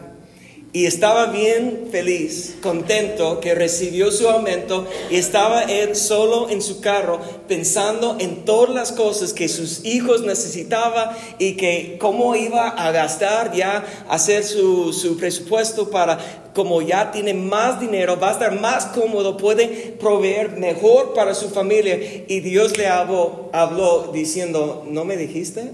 y 0.74 0.86
estaba 0.86 1.26
bien 1.26 1.90
feliz, 1.92 2.56
contento 2.62 3.42
que 3.42 3.54
recibió 3.54 4.10
su 4.10 4.30
aumento 4.30 4.88
y 5.10 5.18
estaba 5.18 5.64
él 5.64 5.98
solo 5.98 6.50
en 6.50 6.62
su 6.62 6.80
carro 6.80 7.20
pensando 7.50 8.16
en 8.20 8.46
todas 8.46 8.74
las 8.74 8.94
cosas 8.94 9.34
que 9.34 9.50
sus 9.50 9.84
hijos 9.84 10.22
necesitaban 10.22 11.10
y 11.40 11.58
que 11.58 11.98
cómo 12.00 12.38
iba 12.38 12.70
a 12.70 12.90
gastar 12.92 13.54
ya, 13.54 13.84
hacer 14.08 14.46
su, 14.46 14.94
su 14.94 15.18
presupuesto 15.18 15.90
para, 15.90 16.52
como 16.54 16.82
ya 16.82 17.12
tiene 17.12 17.34
más 17.34 17.82
dinero, 17.82 18.18
va 18.18 18.30
a 18.30 18.34
estar 18.34 18.58
más 18.58 18.86
cómodo, 18.86 19.36
puede 19.36 19.68
proveer 20.00 20.52
mejor 20.58 21.14
para 21.14 21.36
su 21.36 21.50
familia. 21.50 22.00
Y 22.30 22.40
Dios 22.40 22.78
le 22.78 22.88
habló, 22.88 23.50
habló 23.52 24.12
diciendo, 24.14 24.86
¿no 24.90 25.04
me 25.04 25.18
dijiste? 25.18 25.72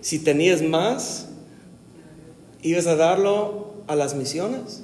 Si 0.00 0.18
tenías 0.18 0.60
más, 0.60 1.28
ibas 2.62 2.88
a 2.88 2.96
darlo 2.96 3.71
a 3.86 3.96
las 3.96 4.14
misiones. 4.14 4.82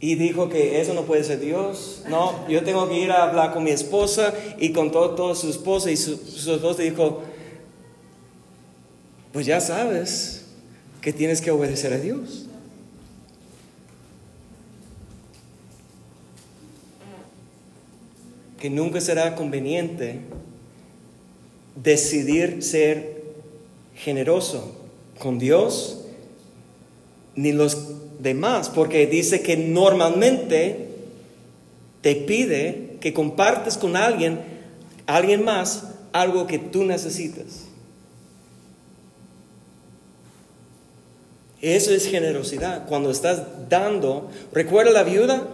Y 0.00 0.14
dijo 0.14 0.48
que 0.48 0.80
eso 0.80 0.94
no 0.94 1.04
puede 1.04 1.24
ser 1.24 1.40
Dios. 1.40 2.04
No, 2.08 2.48
yo 2.48 2.64
tengo 2.64 2.88
que 2.88 2.98
ir 2.98 3.10
a 3.10 3.24
hablar 3.24 3.52
con 3.52 3.64
mi 3.64 3.70
esposa 3.70 4.32
y 4.58 4.72
con 4.72 4.90
todo, 4.90 5.10
toda 5.10 5.34
su 5.34 5.50
esposa. 5.50 5.90
Y 5.90 5.96
su, 5.96 6.16
su 6.16 6.54
esposa 6.54 6.82
dijo, 6.82 7.22
pues 9.32 9.44
ya 9.44 9.60
sabes 9.60 10.46
que 11.02 11.12
tienes 11.12 11.42
que 11.42 11.50
obedecer 11.50 11.92
a 11.92 11.98
Dios. 11.98 12.46
Que 18.58 18.70
nunca 18.70 19.02
será 19.02 19.34
conveniente 19.36 20.20
decidir 21.76 22.62
ser 22.62 23.22
generoso 23.94 24.76
con 25.18 25.38
Dios 25.38 25.99
ni 27.40 27.52
los 27.52 27.78
demás, 28.18 28.68
porque 28.68 29.06
dice 29.06 29.40
que 29.40 29.56
normalmente 29.56 30.88
te 32.02 32.14
pide 32.14 32.98
que 33.00 33.14
compartes 33.14 33.78
con 33.78 33.96
alguien, 33.96 34.40
alguien 35.06 35.42
más, 35.42 35.84
algo 36.12 36.46
que 36.46 36.58
tú 36.58 36.84
necesitas. 36.84 37.64
Eso 41.62 41.92
es 41.92 42.06
generosidad. 42.06 42.86
Cuando 42.86 43.10
estás 43.10 43.42
dando, 43.70 44.30
recuerda 44.52 44.90
la 44.90 45.02
viuda 45.02 45.48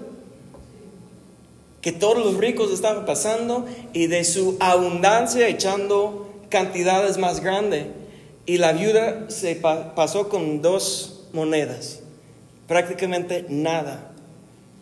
que 1.81 1.93
todos 1.93 2.19
los 2.19 2.37
ricos 2.37 2.73
estaban 2.73 3.07
pasando 3.07 3.65
y 3.93 4.09
de 4.09 4.25
su 4.25 4.57
abundancia 4.59 5.47
echando 5.47 6.33
cantidades 6.49 7.17
más 7.17 7.39
grandes. 7.41 7.87
Y 8.45 8.59
la 8.59 8.73
viuda 8.73 9.31
se 9.31 9.55
pasó 9.55 10.29
con 10.29 10.63
dos 10.63 11.16
monedas, 11.37 12.01
prácticamente 12.67 13.47
nada. 13.49 14.13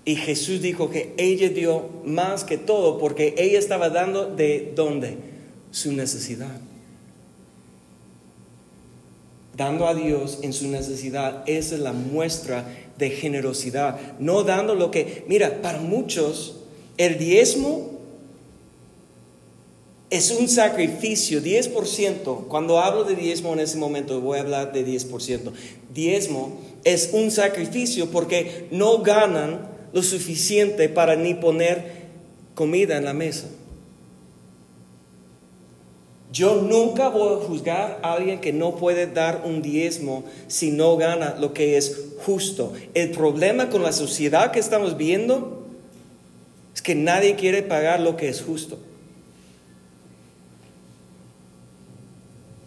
Y 0.06 0.16
Jesús 0.16 0.62
dijo 0.62 0.88
que 0.88 1.12
ella 1.18 1.48
dio 1.50 1.90
más 2.04 2.44
que 2.44 2.56
todo 2.56 2.98
porque 2.98 3.34
ella 3.36 3.58
estaba 3.58 3.90
dando 3.90 4.34
de 4.34 4.72
dónde? 4.74 5.18
Su 5.70 5.92
necesidad. 5.92 6.56
Dando 9.56 9.86
a 9.86 9.94
Dios 9.94 10.40
en 10.42 10.52
su 10.52 10.68
necesidad, 10.68 11.42
esa 11.46 11.74
es 11.74 11.80
la 11.80 11.92
muestra 11.92 12.66
de 12.98 13.10
generosidad. 13.10 13.98
No 14.18 14.42
dando 14.42 14.74
lo 14.74 14.90
que, 14.90 15.24
mira, 15.26 15.62
para 15.62 15.80
muchos 15.80 16.56
el 16.96 17.18
diezmo 17.18 17.93
es 20.16 20.30
un 20.30 20.48
sacrificio, 20.48 21.42
10%. 21.42 22.46
Cuando 22.46 22.78
hablo 22.78 23.02
de 23.02 23.16
diezmo 23.16 23.52
en 23.52 23.58
ese 23.58 23.76
momento 23.78 24.20
voy 24.20 24.38
a 24.38 24.42
hablar 24.42 24.72
de 24.72 24.86
10%. 24.86 25.50
Diezmo 25.92 26.56
es 26.84 27.10
un 27.12 27.32
sacrificio 27.32 28.08
porque 28.10 28.68
no 28.70 28.98
ganan 28.98 29.68
lo 29.92 30.04
suficiente 30.04 30.88
para 30.88 31.16
ni 31.16 31.34
poner 31.34 32.04
comida 32.54 32.96
en 32.96 33.04
la 33.04 33.12
mesa. 33.12 33.48
Yo 36.32 36.62
nunca 36.62 37.08
voy 37.08 37.34
a 37.34 37.46
juzgar 37.46 37.98
a 38.02 38.14
alguien 38.14 38.40
que 38.40 38.52
no 38.52 38.76
puede 38.76 39.08
dar 39.08 39.42
un 39.44 39.62
diezmo 39.62 40.22
si 40.46 40.70
no 40.70 40.96
gana 40.96 41.34
lo 41.40 41.52
que 41.52 41.76
es 41.76 42.12
justo. 42.24 42.72
El 42.94 43.10
problema 43.10 43.68
con 43.68 43.82
la 43.82 43.92
sociedad 43.92 44.52
que 44.52 44.60
estamos 44.60 44.96
viendo 44.96 45.64
es 46.72 46.82
que 46.82 46.94
nadie 46.94 47.34
quiere 47.34 47.64
pagar 47.64 47.98
lo 47.98 48.16
que 48.16 48.28
es 48.28 48.42
justo. 48.42 48.78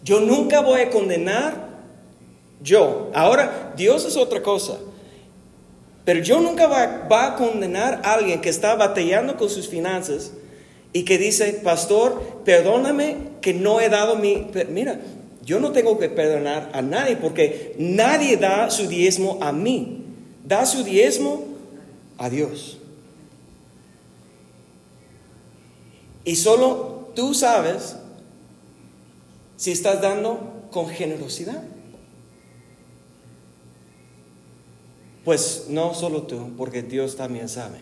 Yo 0.08 0.20
nunca 0.20 0.62
voy 0.62 0.80
a 0.80 0.88
condenar 0.88 1.68
yo. 2.62 3.10
Ahora, 3.12 3.74
Dios 3.76 4.06
es 4.06 4.16
otra 4.16 4.42
cosa. 4.42 4.78
Pero 6.06 6.20
yo 6.20 6.40
nunca 6.40 6.66
va, 6.66 7.26
a 7.26 7.36
condenar 7.36 8.00
a 8.02 8.14
alguien 8.14 8.40
que 8.40 8.48
está 8.48 8.74
batallando 8.74 9.36
con 9.36 9.50
sus 9.50 9.68
finanzas 9.68 10.32
y 10.94 11.04
que 11.04 11.18
dice, 11.18 11.60
pastor, 11.62 12.40
perdóname 12.46 13.18
que 13.42 13.52
no 13.52 13.82
he 13.82 13.90
dado 13.90 14.16
mi... 14.16 14.46
Mira, 14.70 14.98
yo 15.44 15.60
no 15.60 15.72
tengo 15.72 15.98
que 15.98 16.08
perdonar 16.08 16.70
a 16.72 16.80
nadie 16.80 17.16
porque 17.16 17.74
nadie 17.78 18.38
da 18.38 18.70
su 18.70 18.88
diezmo 18.88 19.36
a 19.42 19.52
mí. 19.52 20.04
Da 20.42 20.64
su 20.64 20.84
diezmo 20.84 21.44
a 22.16 22.30
Dios. 22.30 22.78
Y 26.24 26.34
solo 26.36 27.10
tú 27.14 27.34
sabes 27.34 27.96
si 29.58 29.72
estás 29.72 30.00
dando 30.00 30.68
con 30.70 30.88
generosidad. 30.88 31.62
Pues 35.24 35.66
no 35.68 35.92
solo 35.94 36.22
tú, 36.22 36.52
porque 36.56 36.82
Dios 36.82 37.16
también 37.16 37.50
sabe. 37.50 37.78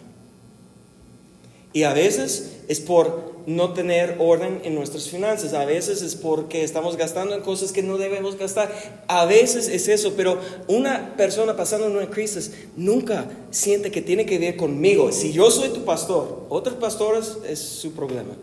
Y 1.72 1.84
a 1.84 1.92
veces 1.92 2.62
es 2.66 2.80
por 2.80 3.36
no 3.46 3.74
tener 3.74 4.16
orden 4.18 4.62
en 4.64 4.74
nuestras 4.74 5.08
finanzas, 5.08 5.52
a 5.52 5.66
veces 5.66 6.00
es 6.00 6.16
porque 6.16 6.64
estamos 6.64 6.96
gastando 6.96 7.34
en 7.34 7.42
cosas 7.42 7.70
que 7.70 7.82
no 7.82 7.98
debemos 7.98 8.38
gastar, 8.38 9.04
a 9.06 9.26
veces 9.26 9.68
es 9.68 9.86
eso, 9.86 10.14
pero 10.16 10.40
una 10.66 11.14
persona 11.16 11.56
pasando 11.56 11.86
una 11.86 12.08
crisis 12.08 12.52
nunca 12.76 13.28
siente 13.50 13.90
que 13.90 14.00
tiene 14.00 14.24
que 14.24 14.38
ver 14.38 14.56
conmigo. 14.56 15.12
Si 15.12 15.32
yo 15.32 15.50
soy 15.50 15.68
tu 15.68 15.84
pastor, 15.84 16.46
otros 16.48 16.76
pastores 16.76 17.36
es 17.46 17.58
su 17.60 17.92
problema. 17.92 18.34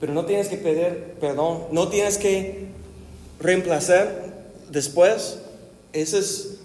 Pero 0.00 0.12
no 0.12 0.26
tienes 0.26 0.48
que 0.48 0.56
pedir 0.56 1.14
perdón, 1.20 1.64
no 1.72 1.88
tienes 1.88 2.18
que 2.18 2.66
reemplazar 3.40 4.26
después. 4.70 5.38
Ese 5.92 6.18
es, 6.18 6.58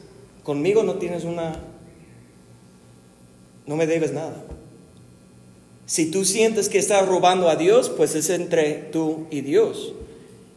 conmigo 0.43 0.83
no 0.83 0.95
tienes 0.95 1.23
una, 1.23 1.59
no 3.65 3.75
me 3.75 3.87
debes 3.87 4.11
nada. 4.11 4.43
Si 5.85 6.09
tú 6.09 6.23
sientes 6.23 6.69
que 6.69 6.77
estás 6.77 7.07
robando 7.07 7.49
a 7.49 7.55
Dios, 7.55 7.89
pues 7.89 8.15
es 8.15 8.29
entre 8.29 8.73
tú 8.91 9.27
y 9.29 9.41
Dios. 9.41 9.93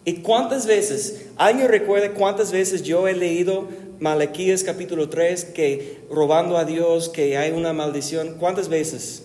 ¿Y 0.04 0.16
cuántas 0.16 0.66
veces, 0.66 1.26
alguien 1.36 1.68
recuerda 1.68 2.12
cuántas 2.12 2.52
veces 2.52 2.82
yo 2.82 3.08
he 3.08 3.14
leído 3.14 3.68
Malaquías 4.00 4.62
capítulo 4.62 5.08
3 5.08 5.46
que 5.46 6.02
robando 6.10 6.58
a 6.58 6.64
Dios, 6.64 7.08
que 7.08 7.36
hay 7.38 7.52
una 7.52 7.72
maldición? 7.72 8.36
¿Cuántas 8.38 8.68
veces? 8.68 9.24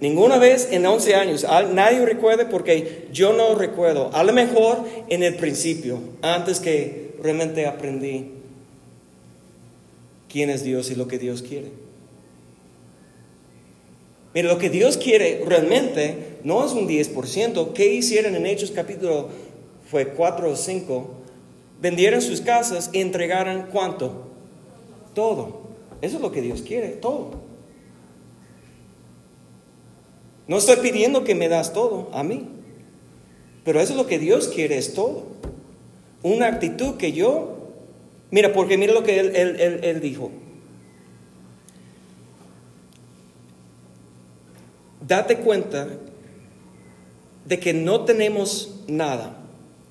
Ninguna 0.00 0.38
vez 0.38 0.68
en 0.70 0.84
11 0.84 1.14
años. 1.14 1.46
Nadie 1.72 2.04
recuerde 2.04 2.44
porque 2.44 3.08
yo 3.12 3.32
no 3.32 3.54
recuerdo. 3.54 4.10
A 4.12 4.24
lo 4.24 4.32
mejor 4.32 4.84
en 5.08 5.22
el 5.22 5.36
principio, 5.36 6.00
antes 6.22 6.60
que 6.60 7.14
realmente 7.22 7.66
aprendí 7.66 8.32
quién 10.28 10.50
es 10.50 10.62
Dios 10.62 10.90
y 10.90 10.94
lo 10.94 11.08
que 11.08 11.18
Dios 11.18 11.42
quiere. 11.42 11.68
Mira, 14.34 14.48
lo 14.48 14.58
que 14.58 14.68
Dios 14.68 14.98
quiere 14.98 15.42
realmente 15.46 16.36
no 16.44 16.64
es 16.66 16.72
un 16.72 16.86
10%. 16.86 17.72
¿Qué 17.72 17.94
hicieron 17.94 18.36
en 18.36 18.44
Hechos 18.46 18.70
capítulo 18.70 19.30
fue 19.90 20.08
4 20.08 20.50
o 20.50 20.56
5? 20.56 21.16
vendieran 21.80 22.22
sus 22.22 22.40
casas 22.40 22.90
y 22.92 23.00
entregaran 23.00 23.68
cuánto? 23.72 24.26
Todo. 25.14 25.66
Eso 26.00 26.16
es 26.16 26.22
lo 26.22 26.32
que 26.32 26.42
Dios 26.42 26.62
quiere, 26.62 26.88
todo. 26.88 27.45
No 30.48 30.58
estoy 30.58 30.76
pidiendo 30.76 31.24
que 31.24 31.34
me 31.34 31.48
das 31.48 31.72
todo 31.72 32.08
a 32.12 32.22
mí, 32.22 32.46
pero 33.64 33.80
eso 33.80 33.92
es 33.92 33.96
lo 33.96 34.06
que 34.06 34.18
Dios 34.18 34.48
quiere, 34.48 34.78
es 34.78 34.94
todo. 34.94 35.24
Una 36.22 36.46
actitud 36.46 36.96
que 36.96 37.12
yo, 37.12 37.56
mira, 38.30 38.52
porque 38.52 38.78
mira 38.78 38.92
lo 38.92 39.02
que 39.02 39.18
él, 39.18 39.34
él, 39.34 39.80
él 39.82 40.00
dijo. 40.00 40.30
Date 45.06 45.38
cuenta 45.38 45.88
de 47.44 47.60
que 47.60 47.72
no 47.72 48.04
tenemos 48.04 48.80
nada. 48.86 49.36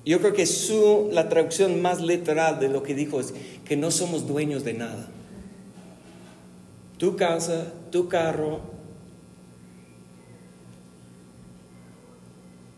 Yo 0.04 0.20
creo 0.20 0.34
que 0.34 0.46
su, 0.46 1.08
la 1.12 1.28
traducción 1.28 1.82
más 1.82 2.00
literal 2.00 2.60
de 2.60 2.68
lo 2.68 2.82
que 2.82 2.94
dijo 2.94 3.20
es 3.20 3.34
que 3.64 3.76
no 3.76 3.90
somos 3.90 4.26
dueños 4.26 4.64
de 4.64 4.74
nada. 4.74 5.08
Tu 6.98 7.16
casa, 7.16 7.72
tu 7.90 8.08
carro, 8.08 8.60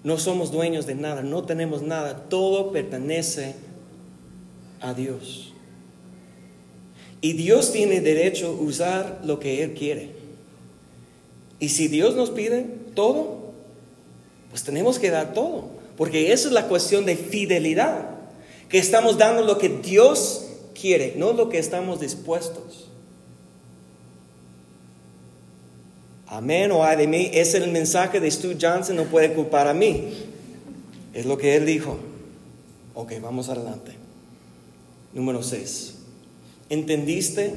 no 0.05 0.18
somos 0.18 0.53
dueños 0.53 0.86
de 0.86 0.94
nada, 0.94 1.22
no 1.22 1.44
tenemos 1.44 1.82
nada, 1.82 2.24
todo 2.28 2.72
pertenece 2.72 3.55
a 4.80 4.94
Dios. 4.94 5.53
Y 7.20 7.32
Dios 7.32 7.72
tiene 7.72 8.01
derecho 8.01 8.49
a 8.49 8.62
usar 8.62 9.20
lo 9.24 9.40
que 9.40 9.62
Él 9.62 9.74
quiere. 9.74 10.11
Y 11.59 11.70
si 11.70 11.88
Dios 11.88 12.14
nos 12.14 12.30
pide 12.30 12.66
todo, 12.94 13.53
pues 14.51 14.62
tenemos 14.62 14.99
que 14.99 15.11
dar 15.11 15.34
todo. 15.34 15.68
Porque 15.96 16.32
esa 16.32 16.49
es 16.49 16.55
la 16.55 16.68
cuestión 16.68 17.05
de 17.05 17.16
fidelidad. 17.16 18.11
Que 18.68 18.78
estamos 18.78 19.18
dando 19.18 19.42
lo 19.44 19.59
que 19.59 19.68
Dios 19.68 20.46
quiere, 20.80 21.14
no 21.16 21.32
lo 21.32 21.49
que 21.49 21.59
estamos 21.59 22.01
dispuestos. 22.01 22.88
Amén 26.28 26.70
o 26.72 26.84
ay 26.84 26.96
de 26.96 27.06
mí. 27.06 27.30
Es 27.32 27.54
el 27.54 27.70
mensaje 27.70 28.20
de 28.20 28.30
Stu 28.30 28.54
Johnson, 28.60 28.96
no 28.96 29.04
puede 29.04 29.32
culpar 29.32 29.66
a 29.66 29.74
mí. 29.74 30.12
Es 31.14 31.24
lo 31.24 31.38
que 31.38 31.56
él 31.56 31.64
dijo. 31.64 31.98
Ok, 32.94 33.14
vamos 33.20 33.48
adelante. 33.48 33.92
Número 35.14 35.42
6. 35.42 35.94
¿Entendiste 36.68 37.54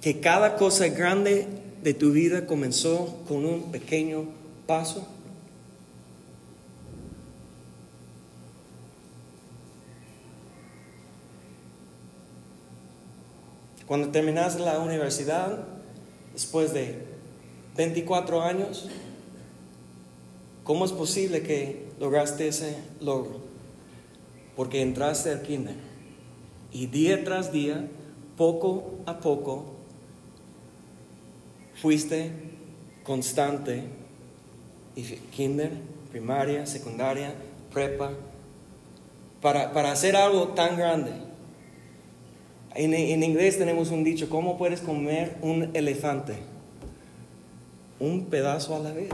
que 0.00 0.20
cada 0.20 0.56
cosa 0.56 0.86
grande 0.88 1.48
de 1.82 1.94
tu 1.94 2.12
vida 2.12 2.46
comenzó 2.46 3.18
con 3.26 3.44
un 3.44 3.72
pequeño 3.72 4.26
paso? 4.66 5.08
Cuando 13.86 14.08
terminaste 14.08 14.62
la 14.62 14.78
universidad, 14.78 15.73
después 16.34 16.74
de 16.74 16.98
24 17.76 18.42
años, 18.42 18.88
¿cómo 20.62 20.84
es 20.84 20.92
posible 20.92 21.42
que 21.42 21.86
lograste 21.98 22.48
ese 22.48 22.76
logro? 23.00 23.40
Porque 24.54 24.82
entraste 24.82 25.30
al 25.30 25.42
kinder 25.42 25.74
y 26.74 26.86
día 26.86 27.24
tras 27.24 27.52
día, 27.52 27.86
poco 28.36 28.96
a 29.06 29.20
poco, 29.20 29.64
fuiste 31.80 32.32
constante 33.04 33.84
y 34.96 35.02
kinder, 35.02 35.70
primaria, 36.10 36.66
secundaria, 36.66 37.32
prepa, 37.72 38.10
para, 39.40 39.72
para 39.72 39.92
hacer 39.92 40.16
algo 40.16 40.48
tan 40.48 40.76
grande. 40.76 41.12
En, 42.74 43.22
inglés 43.22 43.56
tenemos 43.56 43.90
un 43.90 44.02
dicho, 44.02 44.28
¿cómo 44.28 44.58
puedes 44.58 44.80
comer 44.80 45.36
un 45.42 45.70
elefante? 45.74 46.34
Un 48.00 48.26
pedazo 48.26 48.74
a 48.74 48.80
la 48.80 48.92
vez. 48.92 49.12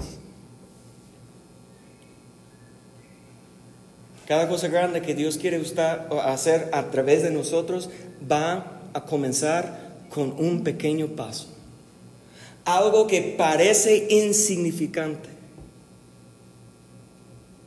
Cada 4.27 4.49
cosa 4.49 4.69
grande 4.69 5.03
que 5.03 5.15
Dios 5.15 5.37
quiere 5.37 5.61
hacer 6.25 6.71
a 6.73 6.91
través 6.91 7.23
de 7.23 7.31
nosotros 7.31 7.91
va 8.31 8.81
a 8.95 9.05
comenzar 9.05 9.91
con 10.09 10.35
un 10.39 10.65
pequeño 10.65 11.09
paso. 11.09 11.49
Algo 12.65 13.07
que 13.07 13.35
parece 13.37 14.07
insignificante. 14.09 15.29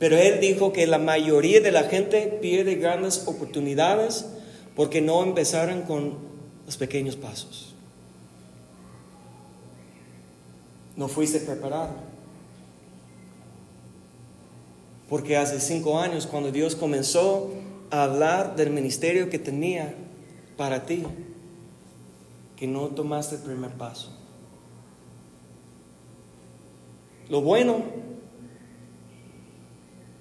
Pero 0.00 0.16
Él 0.16 0.40
dijo 0.40 0.72
que 0.72 0.86
la 0.86 0.98
mayoría 0.98 1.60
de 1.60 1.70
la 1.70 1.84
gente 1.84 2.38
pierde 2.42 2.74
grandes 2.74 3.24
oportunidades 3.26 4.26
porque 4.76 5.00
no 5.00 5.22
empezaron 5.22 5.82
con 5.82 6.14
los 6.66 6.76
pequeños 6.76 7.16
pasos. 7.16 7.74
No 10.96 11.08
fuiste 11.08 11.40
preparado. 11.40 11.90
Porque 15.08 15.36
hace 15.36 15.60
cinco 15.60 15.98
años, 15.98 16.26
cuando 16.26 16.50
Dios 16.50 16.74
comenzó 16.74 17.50
a 17.90 18.04
hablar 18.04 18.56
del 18.56 18.70
ministerio 18.70 19.30
que 19.30 19.38
tenía 19.38 19.94
para 20.56 20.86
ti, 20.86 21.04
que 22.56 22.66
no 22.66 22.88
tomaste 22.88 23.36
el 23.36 23.42
primer 23.42 23.70
paso. 23.72 24.10
Lo 27.28 27.40
bueno 27.42 27.82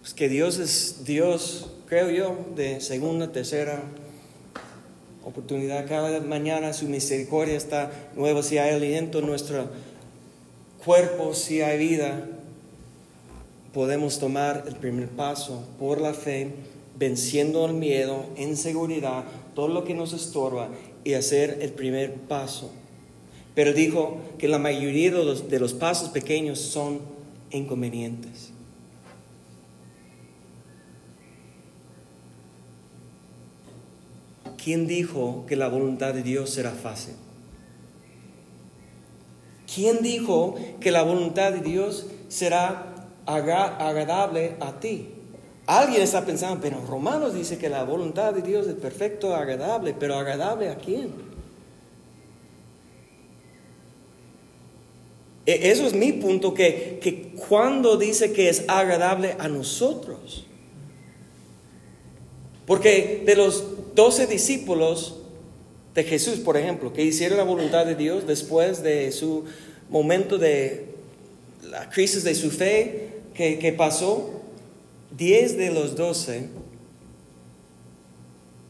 es 0.04 0.14
que 0.14 0.30
Dios 0.30 0.58
es 0.58 1.06
Dios, 1.06 1.72
creo 1.88 2.10
yo, 2.10 2.38
de 2.56 2.82
segunda, 2.82 3.32
tercera 3.32 3.84
oportunidad. 5.26 5.88
Cada 5.88 6.20
mañana 6.22 6.74
su 6.74 6.88
misericordia 6.88 7.56
está 7.56 7.92
nueva. 8.16 8.44
Si 8.44 8.58
hay 8.58 8.74
aliento 8.74 9.20
en 9.20 9.28
nuestro 9.28 9.68
cuerpo, 10.84 11.34
si 11.34 11.62
hay 11.62 11.78
vida, 11.78 12.28
podemos 13.74 14.20
tomar 14.20 14.66
el 14.68 14.76
primer 14.76 15.10
paso 15.10 15.64
por 15.80 16.00
la 16.00 16.14
fe, 16.14 16.52
venciendo 16.98 17.66
el 17.66 17.74
miedo, 17.74 18.26
inseguridad, 18.38 19.24
todo 19.56 19.68
lo 19.68 19.84
que 19.84 19.94
nos 19.94 20.14
estorba 20.14 20.70
y 21.04 21.14
hacer 21.14 21.58
el 21.62 21.72
primer 21.72 22.14
paso. 22.14 22.72
Pero 23.56 23.74
dijo 23.74 24.18
que 24.38 24.48
la 24.48 24.60
mayoría 24.60 25.12
de 25.12 25.24
los, 25.24 25.50
de 25.50 25.60
los 25.60 25.74
pasos 25.74 26.10
pequeños 26.10 26.60
son 26.60 27.02
inconvenientes. 27.52 28.53
¿Quién 34.64 34.88
dijo 34.88 35.46
que 35.48 35.58
la 35.58 35.68
voluntad 35.68 36.14
de 36.14 36.24
Dios 36.24 36.50
será 36.50 36.72
fácil? 36.72 37.16
¿Quién 39.74 40.02
dijo 40.02 40.56
que 40.80 40.92
la 40.92 41.04
voluntad 41.04 41.52
de 41.52 41.60
Dios 41.60 42.06
será 42.30 42.94
agradable 43.26 44.56
a 44.62 44.80
ti? 44.80 45.10
Alguien 45.66 46.02
está 46.02 46.26
pensando, 46.26 46.62
pero 46.62 46.86
Romanos 46.86 47.34
dice 47.34 47.58
que 47.58 47.68
la 47.68 47.84
voluntad 47.84 48.34
de 48.34 48.42
Dios 48.42 48.68
es 48.68 48.76
perfecto, 48.76 49.36
agradable, 49.36 49.94
pero 49.98 50.16
agradable 50.16 50.70
a 50.70 50.76
quién? 50.76 51.10
E, 55.46 55.72
eso 55.72 55.86
es 55.86 55.94
mi 55.94 56.14
punto, 56.14 56.54
que, 56.54 57.00
que 57.02 57.34
cuando 57.50 57.98
dice 57.98 58.32
que 58.32 58.48
es 58.48 58.64
agradable 58.70 59.36
a 59.40 59.50
nosotros. 59.50 60.46
Porque 62.66 63.24
de 63.26 63.36
los 63.36 63.96
doce 63.96 64.28
discípulos 64.28 65.20
de 65.94 66.04
Jesús, 66.04 66.40
por 66.40 66.58
ejemplo, 66.58 66.94
que 66.94 67.04
hicieron 67.04 67.38
la 67.38 67.44
voluntad 67.44 67.86
de 67.86 67.96
Dios 67.96 68.26
después 68.26 68.82
de 68.82 69.12
su 69.12 69.46
momento 69.90 70.38
de 70.38 70.94
la 71.70 71.90
crisis 71.90 72.24
de 72.24 72.36
su 72.36 72.52
fe 72.52 73.10
que, 73.34 73.74
pasó, 73.78 74.42
diez 75.16 75.58
de 75.58 75.72
los 75.72 75.96
doce 75.96 76.48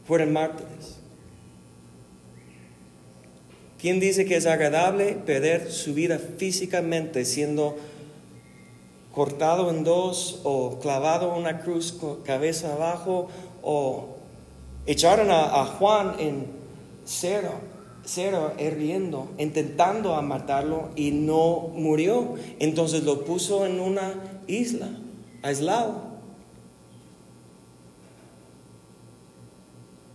fueron 0.06 0.32
mártires. 0.32 0.96
¿Quién 3.78 4.00
dice 4.00 4.24
que 4.24 4.36
es 4.36 4.46
agradable 4.46 5.12
perder 5.26 5.70
su 5.70 5.92
vida 5.92 6.18
físicamente 6.18 7.24
siendo 7.26 7.76
cortado 9.14 9.70
en 9.70 9.84
dos 9.84 10.40
o 10.44 10.78
clavado 10.80 11.32
en 11.32 11.40
una 11.40 11.60
cruz 11.60 11.98
cabeza 12.24 12.72
abajo 12.72 13.28
o 13.64 14.16
echaron 14.86 15.30
a, 15.30 15.64
Juan 15.78 16.14
en 16.18 16.46
cero, 17.04 17.50
cero 18.04 18.52
hirviendo, 18.58 19.30
intentando 19.38 20.14
a 20.14 20.22
matarlo 20.22 20.90
y 20.94 21.10
no 21.10 21.70
murió. 21.74 22.34
Entonces 22.58 23.04
lo 23.04 23.24
puso 23.24 23.66
en 23.66 23.80
una 23.80 24.14
isla, 24.46 24.88
aislado. 25.42 26.14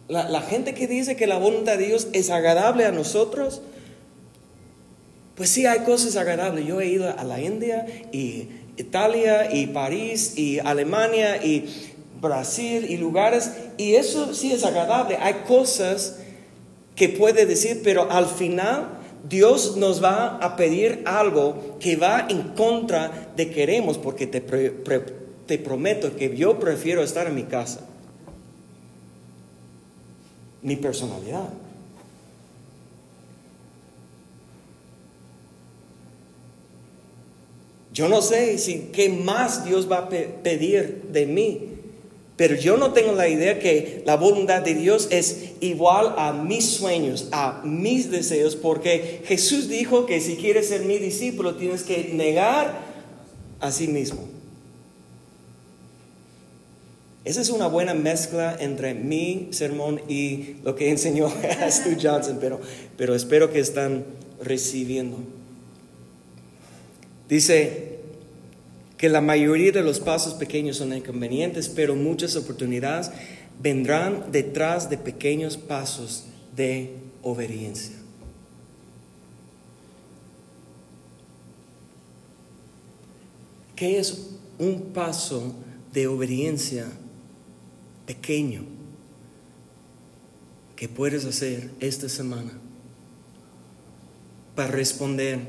La, 0.07 0.27
la, 0.29 0.41
gente 0.41 0.73
que 0.73 0.87
dice 0.87 1.15
que 1.15 1.27
la 1.27 1.37
voluntad 1.37 1.77
de 1.77 1.85
Dios 1.85 2.07
es 2.13 2.31
agradable 2.31 2.85
a 2.85 2.91
nosotros, 2.91 3.61
pues 5.35 5.49
sí 5.49 5.65
hay 5.65 5.79
cosas 5.79 6.15
agradables. 6.15 6.65
Yo 6.65 6.81
he 6.81 6.87
ido 6.87 7.13
a 7.15 7.23
la 7.23 7.39
India 7.39 7.85
y 8.11 8.49
Italia 8.77 9.53
y 9.53 9.67
París 9.67 10.33
y 10.37 10.59
Alemania 10.59 11.43
y 11.43 11.69
Brasil 12.21 12.85
y 12.89 12.97
lugares, 12.97 13.51
y 13.77 13.95
eso 13.95 14.33
sí 14.33 14.51
es 14.51 14.63
agradable. 14.63 15.17
Hay 15.17 15.45
cosas 15.47 16.19
que 16.95 17.09
puede 17.09 17.45
decir, 17.45 17.81
pero 17.83 18.11
al 18.11 18.27
final 18.27 18.99
Dios 19.27 19.77
nos 19.77 20.03
va 20.03 20.37
a 20.37 20.55
pedir 20.55 21.03
algo 21.05 21.77
que 21.79 21.95
va 21.95 22.27
en 22.29 22.49
contra 22.49 23.31
de 23.35 23.49
queremos, 23.49 23.97
porque 23.97 24.27
te, 24.27 24.41
te 24.41 25.57
prometo 25.57 26.15
que 26.15 26.35
yo 26.35 26.59
prefiero 26.59 27.03
estar 27.03 27.27
en 27.27 27.35
mi 27.35 27.43
casa. 27.43 27.81
Mi 30.61 30.75
personalidad. 30.75 31.49
Yo 37.99 38.07
no 38.07 38.21
sé 38.21 38.57
si 38.57 38.91
qué 38.93 39.09
más 39.09 39.65
Dios 39.65 39.91
va 39.91 39.97
a 39.97 40.09
pedir 40.09 41.09
de 41.11 41.25
mí, 41.25 41.68
pero 42.39 42.55
yo 42.55 42.77
no 42.77 42.93
tengo 42.93 43.11
la 43.11 43.27
idea 43.27 43.59
que 43.59 44.01
la 44.05 44.15
voluntad 44.15 44.61
de 44.61 44.73
Dios 44.73 45.09
es 45.11 45.49
igual 45.59 46.13
a 46.17 46.31
mis 46.31 46.63
sueños, 46.63 47.27
a 47.33 47.61
mis 47.65 48.09
deseos, 48.09 48.55
porque 48.55 49.23
Jesús 49.25 49.67
dijo 49.67 50.05
que 50.05 50.21
si 50.21 50.37
quieres 50.37 50.69
ser 50.69 50.85
mi 50.85 50.99
discípulo 50.99 51.55
tienes 51.55 51.83
que 51.83 52.11
negar 52.13 52.79
a 53.59 53.71
sí 53.73 53.89
mismo. 53.89 54.25
Esa 57.25 57.41
es 57.41 57.49
una 57.49 57.67
buena 57.67 57.93
mezcla 57.93 58.55
entre 58.57 58.93
mi 58.93 59.49
sermón 59.51 59.99
y 60.07 60.55
lo 60.63 60.75
que 60.75 60.91
enseñó 60.91 61.27
Stu 61.69 61.97
Johnson, 62.01 62.37
pero, 62.39 62.61
pero 62.95 63.15
espero 63.15 63.51
que 63.51 63.59
están 63.59 64.05
recibiendo. 64.41 65.17
Dice 67.27 67.88
que 68.99 69.07
la 69.07 69.21
mayoría 69.21 69.71
de 69.71 69.81
los 69.81 70.01
pasos 70.01 70.33
pequeños 70.33 70.75
son 70.75 70.93
inconvenientes, 70.93 71.69
pero 71.69 71.95
muchas 71.95 72.35
oportunidades 72.35 73.09
vendrán 73.63 74.29
detrás 74.29 74.89
de 74.89 74.97
pequeños 74.97 75.55
pasos 75.55 76.25
de 76.53 76.97
obediencia. 77.23 77.95
¿Qué 83.77 83.99
es 83.99 84.31
un 84.57 84.91
paso 84.93 85.55
de 85.93 86.07
obediencia 86.07 86.85
pequeño 88.05 88.63
que 90.75 90.89
puedes 90.89 91.23
hacer 91.23 91.71
esta 91.79 92.09
semana 92.09 92.51
para 94.55 94.71
responder 94.71 95.39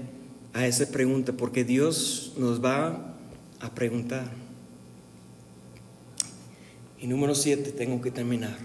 a 0.53 0.69
esa 0.69 0.87
pregunta 0.87 1.33
porque 1.33 1.65
Dios 1.65 2.35
nos 2.37 2.65
va 2.65 3.10
a 3.61 3.71
preguntar. 3.71 4.31
Y 6.99 7.07
número 7.07 7.35
siete, 7.35 7.73
tengo 7.73 8.01
que 8.01 8.11
terminar. 8.11 8.57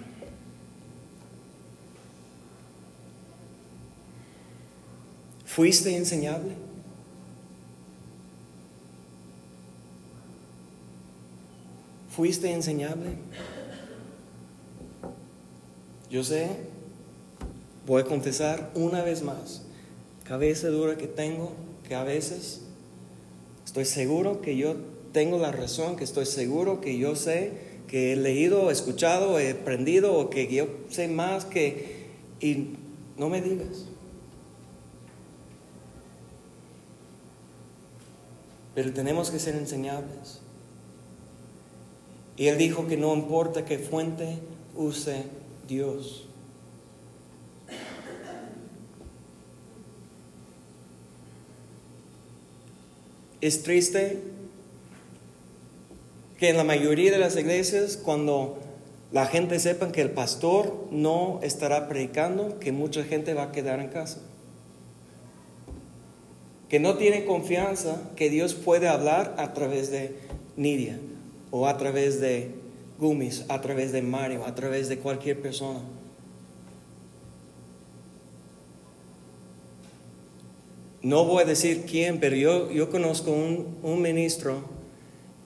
¿Fuiste 5.46 5.96
enseñable? 5.96 6.54
¿Fuiste 12.10 12.52
enseñable? 12.52 13.12
Yo 16.10 16.24
sé, 16.24 16.50
voy 17.86 18.02
a 18.02 18.06
confesar 18.06 18.72
una 18.76 19.02
vez 19.02 19.22
más, 19.22 19.62
cabeza 20.24 20.68
dura 20.68 20.98
que 20.98 21.08
tengo, 21.08 21.54
que 21.88 21.96
a 21.96 22.04
veces 22.04 22.65
estoy 23.76 24.06
seguro 24.06 24.40
que 24.40 24.56
yo 24.56 24.78
tengo 25.12 25.38
la 25.38 25.52
razón, 25.52 25.98
que 25.98 26.06
estoy 26.06 26.26
seguro 26.26 26.80
que 26.80 26.98
yo 26.98 27.18
sé, 27.18 27.52
que 27.90 28.14
he 28.14 28.16
leído, 28.16 28.72
escuchado, 28.72 29.38
he 29.38 29.52
aprendido 29.52 30.18
o 30.18 30.30
que 30.30 30.48
yo 30.48 30.68
sé 30.90 31.10
más 31.10 31.44
que... 31.44 32.06
Y 32.40 32.70
no 33.18 33.28
me 33.28 33.42
digas. 33.42 33.84
Pero 38.76 38.94
tenemos 38.94 39.30
que 39.30 39.40
ser 39.40 39.56
enseñables. 39.56 40.40
Y 42.38 42.48
él 42.48 42.58
dijo 42.58 42.88
que 42.88 42.96
no 42.96 43.14
importa 43.14 43.66
qué 43.66 43.78
fuente 43.78 44.38
use 44.74 45.24
Dios. 45.68 46.25
Es 53.46 53.62
triste 53.62 54.18
que 56.40 56.50
en 56.50 56.58
la 56.58 56.64
mayoría 56.64 57.12
de 57.12 57.20
las 57.20 57.38
iglesias, 57.38 57.96
cuando 57.96 58.58
la 59.12 59.28
gente 59.28 59.60
sepa 59.60 59.92
que 59.92 60.02
el 60.02 60.10
pastor 60.10 60.88
no 60.90 61.40
estará 61.44 61.88
predicando, 61.88 62.58
que 62.58 62.72
mucha 62.72 63.04
gente 63.04 63.36
va 63.36 63.44
a 63.44 63.52
quedar 63.52 63.80
en 63.82 63.90
casa. 63.90 64.18
Que 66.70 66.80
no 66.80 66.98
tiene 66.98 67.26
confianza 67.26 68.10
que 68.16 68.32
Dios 68.32 68.56
puede 68.56 68.88
hablar 68.88 69.36
a 69.38 69.54
través 69.54 69.92
de 69.92 70.16
Nidia, 70.58 70.98
o 71.52 71.68
a 71.68 71.78
través 71.78 72.20
de 72.20 72.50
Gumis, 72.98 73.46
a 73.48 73.62
través 73.62 73.92
de 73.92 74.02
Mario, 74.02 74.44
a 74.44 74.56
través 74.56 74.90
de 74.90 74.98
cualquier 74.98 75.40
persona. 75.40 75.82
No 81.06 81.24
voy 81.24 81.44
a 81.44 81.46
decir 81.46 81.84
quién, 81.88 82.20
pero 82.20 82.36
yo, 82.36 82.72
yo 82.72 82.90
conozco 82.90 83.30
un, 83.30 83.78
un 83.84 84.02
ministro 84.02 84.64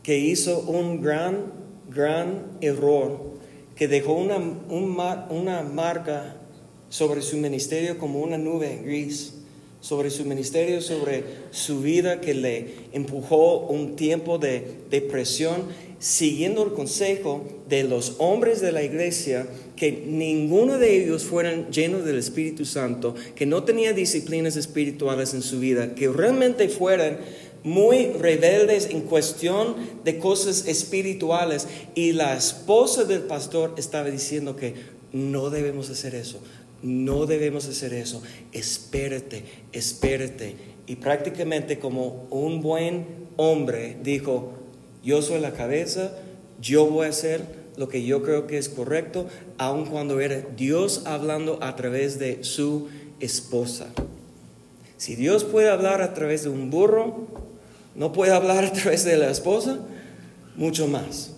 que 0.03 0.17
hizo 0.17 0.61
un 0.61 1.01
gran, 1.01 1.51
gran 1.89 2.45
error, 2.61 3.19
que 3.75 3.89
dejó 3.89 4.13
una, 4.13 4.37
una 4.37 5.63
marca 5.63 6.37
sobre 6.87 7.21
su 7.21 7.35
ministerio 7.35 7.97
como 7.97 8.21
una 8.21 8.37
nube 8.37 8.79
gris, 8.85 9.33
sobre 9.81 10.11
su 10.11 10.23
ministerio, 10.23 10.79
sobre 10.79 11.25
su 11.51 11.81
vida 11.81 12.21
que 12.21 12.33
le 12.35 12.75
empujó 12.93 13.67
un 13.67 13.97
tiempo 13.97 14.37
de 14.37 14.77
depresión 14.89 15.63
siguiendo 15.99 16.63
el 16.63 16.73
consejo 16.73 17.45
de 17.67 17.83
los 17.83 18.15
hombres 18.19 18.61
de 18.61 18.71
la 18.71 18.83
iglesia, 18.83 19.47
que 19.75 19.91
ninguno 20.07 20.77
de 20.77 21.03
ellos 21.03 21.23
fueran 21.23 21.69
llenos 21.71 22.05
del 22.05 22.17
Espíritu 22.17 22.65
Santo, 22.65 23.15
que 23.35 23.45
no 23.45 23.63
tenía 23.63 23.93
disciplinas 23.93 24.55
espirituales 24.55 25.33
en 25.33 25.41
su 25.41 25.59
vida, 25.59 25.95
que 25.95 26.07
realmente 26.07 26.69
fueran 26.69 27.19
muy 27.63 28.07
rebeldes 28.13 28.89
en 28.89 29.01
cuestión 29.01 29.75
de 30.05 30.17
cosas 30.17 30.67
espirituales. 30.67 31.67
Y 31.95 32.13
la 32.13 32.35
esposa 32.35 33.03
del 33.03 33.21
pastor 33.23 33.75
estaba 33.77 34.09
diciendo 34.09 34.55
que 34.55 34.75
no 35.11 35.49
debemos 35.49 35.89
hacer 35.89 36.15
eso, 36.15 36.39
no 36.81 37.25
debemos 37.25 37.67
hacer 37.67 37.93
eso, 37.93 38.21
espérate, 38.53 39.43
espérate. 39.73 40.55
Y 40.87 40.95
prácticamente 40.95 41.77
como 41.77 42.27
un 42.31 42.61
buen 42.61 43.05
hombre 43.37 43.97
dijo, 44.01 44.58
yo 45.03 45.21
soy 45.21 45.39
la 45.39 45.51
cabeza, 45.51 46.11
yo 46.61 46.85
voy 46.87 47.07
a 47.07 47.09
hacer 47.09 47.41
lo 47.77 47.87
que 47.87 48.03
yo 48.03 48.23
creo 48.23 48.45
que 48.45 48.57
es 48.57 48.67
correcto, 48.67 49.27
aun 49.57 49.85
cuando 49.85 50.19
era 50.19 50.43
Dios 50.57 51.03
hablando 51.05 51.59
a 51.61 51.75
través 51.75 52.19
de 52.19 52.43
su 52.43 52.89
esposa. 53.19 53.87
Si 54.97 55.15
Dios 55.15 55.45
puede 55.45 55.69
hablar 55.69 56.01
a 56.01 56.13
través 56.13 56.43
de 56.43 56.49
un 56.49 56.69
burro, 56.69 57.27
no 57.95 58.11
puede 58.11 58.33
hablar 58.33 58.65
a 58.65 58.73
través 58.73 59.05
de 59.05 59.15
la 59.15 59.29
esposa, 59.29 59.79
mucho 60.57 60.87
más, 60.87 61.31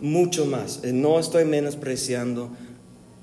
mucho 0.00 0.46
más. 0.46 0.80
Eh, 0.84 0.92
no 0.92 1.18
estoy 1.18 1.44
menospreciando 1.44 2.50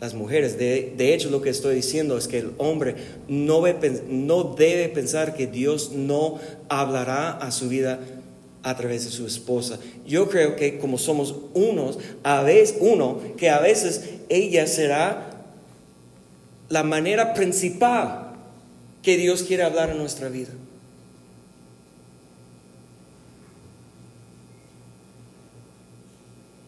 las 0.01 0.13
mujeres. 0.13 0.57
De, 0.57 1.13
hecho, 1.13 1.29
lo 1.29 1.41
que 1.41 1.49
estoy 1.49 1.75
diciendo 1.75 2.17
es 2.17 2.27
que 2.27 2.39
el 2.39 2.51
hombre 2.57 2.95
no, 3.27 3.63
no 4.09 4.43
debe 4.43 4.89
pensar 4.89 5.35
que 5.35 5.47
Dios 5.47 5.91
no 5.93 6.39
hablará 6.67 7.31
a 7.31 7.51
su 7.51 7.69
vida 7.69 7.99
a 8.63 8.75
través 8.75 9.05
de 9.05 9.11
su 9.11 9.25
esposa. 9.25 9.79
Yo 10.05 10.29
creo 10.29 10.55
que 10.55 10.79
como 10.79 10.97
somos 10.97 11.35
unos, 11.53 11.99
a 12.23 12.41
veces 12.41 12.77
uno, 12.79 13.19
que 13.37 13.49
a 13.49 13.59
veces 13.59 14.03
ella 14.29 14.67
será 14.67 15.45
la 16.69 16.83
manera 16.83 17.33
principal 17.33 18.33
que 19.01 19.17
Dios 19.17 19.43
quiere 19.43 19.63
hablar 19.63 19.89
en 19.89 19.97
nuestra 19.97 20.29
vida. 20.29 20.51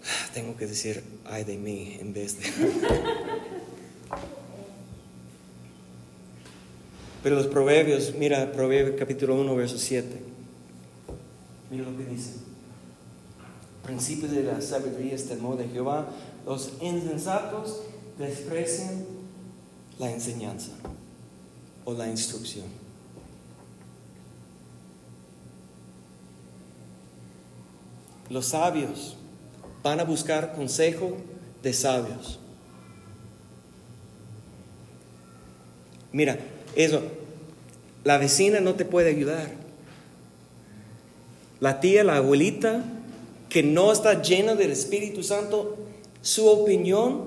Tengo 0.33 0.55
que 0.55 0.65
decir 0.65 1.03
ay 1.25 1.43
de 1.43 1.57
mí 1.57 1.97
en 1.99 2.13
vez 2.13 2.39
de 2.39 2.45
Pero 7.23 7.35
los 7.35 7.47
proverbios, 7.47 8.15
mira, 8.17 8.51
Proverbios 8.51 8.95
capítulo 8.97 9.35
1, 9.35 9.55
verso 9.55 9.77
7. 9.77 10.40
Mira 11.71 11.85
lo 11.89 11.97
que 11.97 12.03
dice. 12.03 12.33
Principio 13.81 14.27
de 14.27 14.43
la 14.43 14.61
sabiduría 14.61 15.15
es 15.15 15.27
temor 15.27 15.57
de 15.57 15.69
Jehová. 15.69 16.09
Los 16.45 16.73
insensatos 16.81 17.79
desprecian 18.19 19.05
la 19.97 20.11
enseñanza 20.11 20.71
o 21.85 21.93
la 21.93 22.09
instrucción. 22.09 22.65
Los 28.29 28.47
sabios 28.47 29.15
van 29.81 30.01
a 30.01 30.03
buscar 30.03 30.53
consejo 30.53 31.17
de 31.63 31.73
sabios. 31.73 32.39
Mira, 36.11 36.37
eso, 36.75 37.01
la 38.03 38.17
vecina 38.17 38.59
no 38.59 38.75
te 38.75 38.83
puede 38.83 39.09
ayudar. 39.09 39.60
La 41.61 41.79
tía, 41.79 42.03
la 42.03 42.17
abuelita, 42.17 42.83
que 43.47 43.61
no 43.61 43.91
está 43.91 44.21
llena 44.21 44.55
del 44.55 44.71
Espíritu 44.71 45.21
Santo, 45.21 45.77
su 46.21 46.47
opinión, 46.47 47.25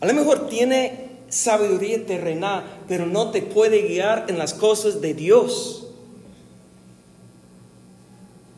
a 0.00 0.06
lo 0.06 0.12
mejor 0.12 0.48
tiene 0.48 1.04
sabiduría 1.28 2.04
terrenal, 2.04 2.64
pero 2.88 3.06
no 3.06 3.30
te 3.30 3.42
puede 3.42 3.82
guiar 3.82 4.26
en 4.28 4.38
las 4.38 4.54
cosas 4.54 5.00
de 5.00 5.14
Dios. 5.14 5.86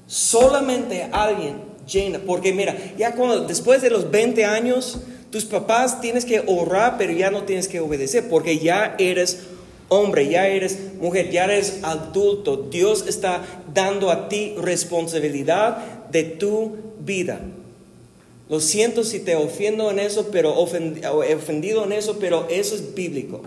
Solamente 0.07 1.09
alguien 1.13 1.57
llena, 1.87 2.19
porque 2.19 2.55
mira, 2.55 2.75
ya 2.97 3.15
cuando 3.15 3.47
después 3.47 3.83
de 3.83 3.91
los 3.91 4.11
20 4.11 4.47
años, 4.47 5.01
tus 5.31 5.45
papás 5.45 6.01
tienes 6.01 6.25
que 6.25 6.43
orar, 6.47 6.97
pero 6.97 7.13
ya 7.13 7.31
no 7.31 7.43
tienes 7.43 7.69
que 7.69 7.81
obedecer, 7.81 8.31
porque 8.31 8.59
ya 8.59 8.97
eres 8.99 9.41
hombre, 9.89 10.29
ya 10.29 10.49
eres 10.49 10.95
mujer, 11.01 11.31
ya 11.31 11.45
eres 11.45 11.81
adulto. 11.83 12.57
Dios 12.71 13.05
está 13.07 13.45
dando 13.73 14.11
a 14.11 14.29
ti 14.29 14.55
responsabilidad 14.59 16.07
de 16.11 16.25
tu 16.25 16.77
vida. 17.01 17.41
Lo 18.49 18.61
siento 18.61 19.03
si 19.03 19.21
te 19.21 19.35
ofendo 19.35 19.91
en 19.91 19.99
eso, 19.99 20.29
pero 20.31 20.55
ofendido 20.57 21.85
en 21.85 21.93
eso, 21.93 22.19
pero 22.19 22.47
eso 22.49 22.75
es 22.75 22.95
bíblico. 22.95 23.43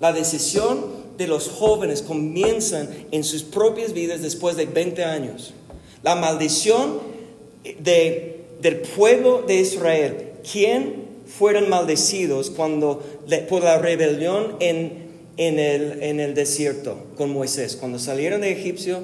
La 0.00 0.12
decisión 0.12 1.00
de 1.18 1.26
los 1.26 1.48
jóvenes 1.48 2.00
comienzan 2.00 2.88
en 3.10 3.24
sus 3.24 3.42
propias 3.42 3.92
vidas 3.92 4.22
después 4.22 4.56
de 4.56 4.64
20 4.64 5.04
años. 5.04 5.52
La 6.02 6.14
maldición 6.14 7.00
de, 7.78 8.40
del 8.62 8.76
pueblo 8.76 9.42
de 9.46 9.56
Israel, 9.56 10.32
quien 10.50 11.10
fueron 11.26 11.68
maldecidos 11.68 12.50
cuando 12.50 13.02
por 13.50 13.62
la 13.62 13.78
rebelión 13.78 14.56
en, 14.60 15.09
en, 15.40 15.58
el, 15.58 16.02
en 16.02 16.20
el 16.20 16.34
desierto 16.34 16.98
con 17.16 17.32
Moisés, 17.32 17.74
cuando 17.74 17.98
salieron 17.98 18.42
de 18.42 18.52
Egipcio 18.52 19.00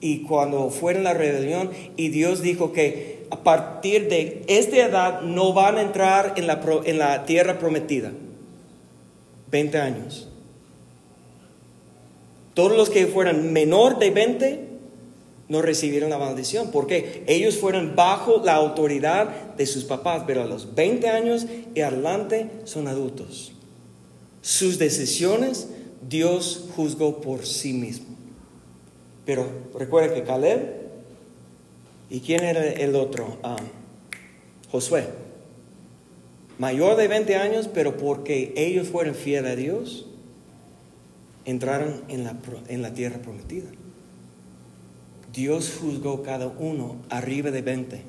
y 0.00 0.22
cuando 0.22 0.70
fueron 0.70 1.04
la 1.04 1.12
rebelión 1.12 1.70
y 1.94 2.08
Dios 2.08 2.40
dijo 2.40 2.72
que 2.72 3.26
a 3.28 3.42
partir 3.42 4.08
de 4.08 4.44
esta 4.46 4.78
edad 4.78 5.20
no 5.20 5.52
van 5.52 5.76
a 5.76 5.82
entrar 5.82 6.32
en 6.38 6.46
la, 6.46 6.58
en 6.86 6.98
la 6.98 7.26
tierra 7.26 7.58
prometida. 7.58 8.12
20 9.50 9.78
años. 9.78 10.30
Todos 12.54 12.74
los 12.74 12.88
que 12.88 13.06
fueran 13.06 13.52
menor 13.52 13.98
de 13.98 14.10
20 14.10 14.68
no 15.50 15.60
recibieron 15.60 16.08
la 16.08 16.18
maldición, 16.18 16.70
porque 16.70 17.24
ellos 17.26 17.58
fueron 17.58 17.94
bajo 17.94 18.40
la 18.42 18.54
autoridad 18.54 19.54
de 19.56 19.66
sus 19.66 19.84
papás, 19.84 20.22
pero 20.26 20.42
a 20.42 20.46
los 20.46 20.74
20 20.74 21.08
años 21.10 21.46
y 21.74 21.82
adelante 21.82 22.48
son 22.64 22.88
adultos. 22.88 23.52
Sus 24.48 24.78
decisiones 24.78 25.68
Dios 26.08 26.70
juzgó 26.74 27.20
por 27.20 27.44
sí 27.44 27.74
mismo. 27.74 28.06
Pero 29.26 29.46
recuerda 29.78 30.14
que 30.14 30.22
Caleb, 30.22 30.88
¿y 32.08 32.20
quién 32.20 32.42
era 32.42 32.64
el 32.64 32.96
otro? 32.96 33.36
Ah, 33.42 33.58
Josué. 34.70 35.04
Mayor 36.58 36.96
de 36.96 37.08
20 37.08 37.36
años, 37.36 37.68
pero 37.68 37.98
porque 37.98 38.54
ellos 38.56 38.88
fueron 38.88 39.14
fieles 39.14 39.52
a 39.52 39.56
Dios, 39.56 40.06
entraron 41.44 42.02
en 42.08 42.24
la, 42.24 42.34
en 42.68 42.80
la 42.80 42.94
tierra 42.94 43.18
prometida. 43.18 43.68
Dios 45.30 45.76
juzgó 45.78 46.22
cada 46.22 46.46
uno 46.46 46.96
arriba 47.10 47.50
de 47.50 47.60
20. 47.60 48.02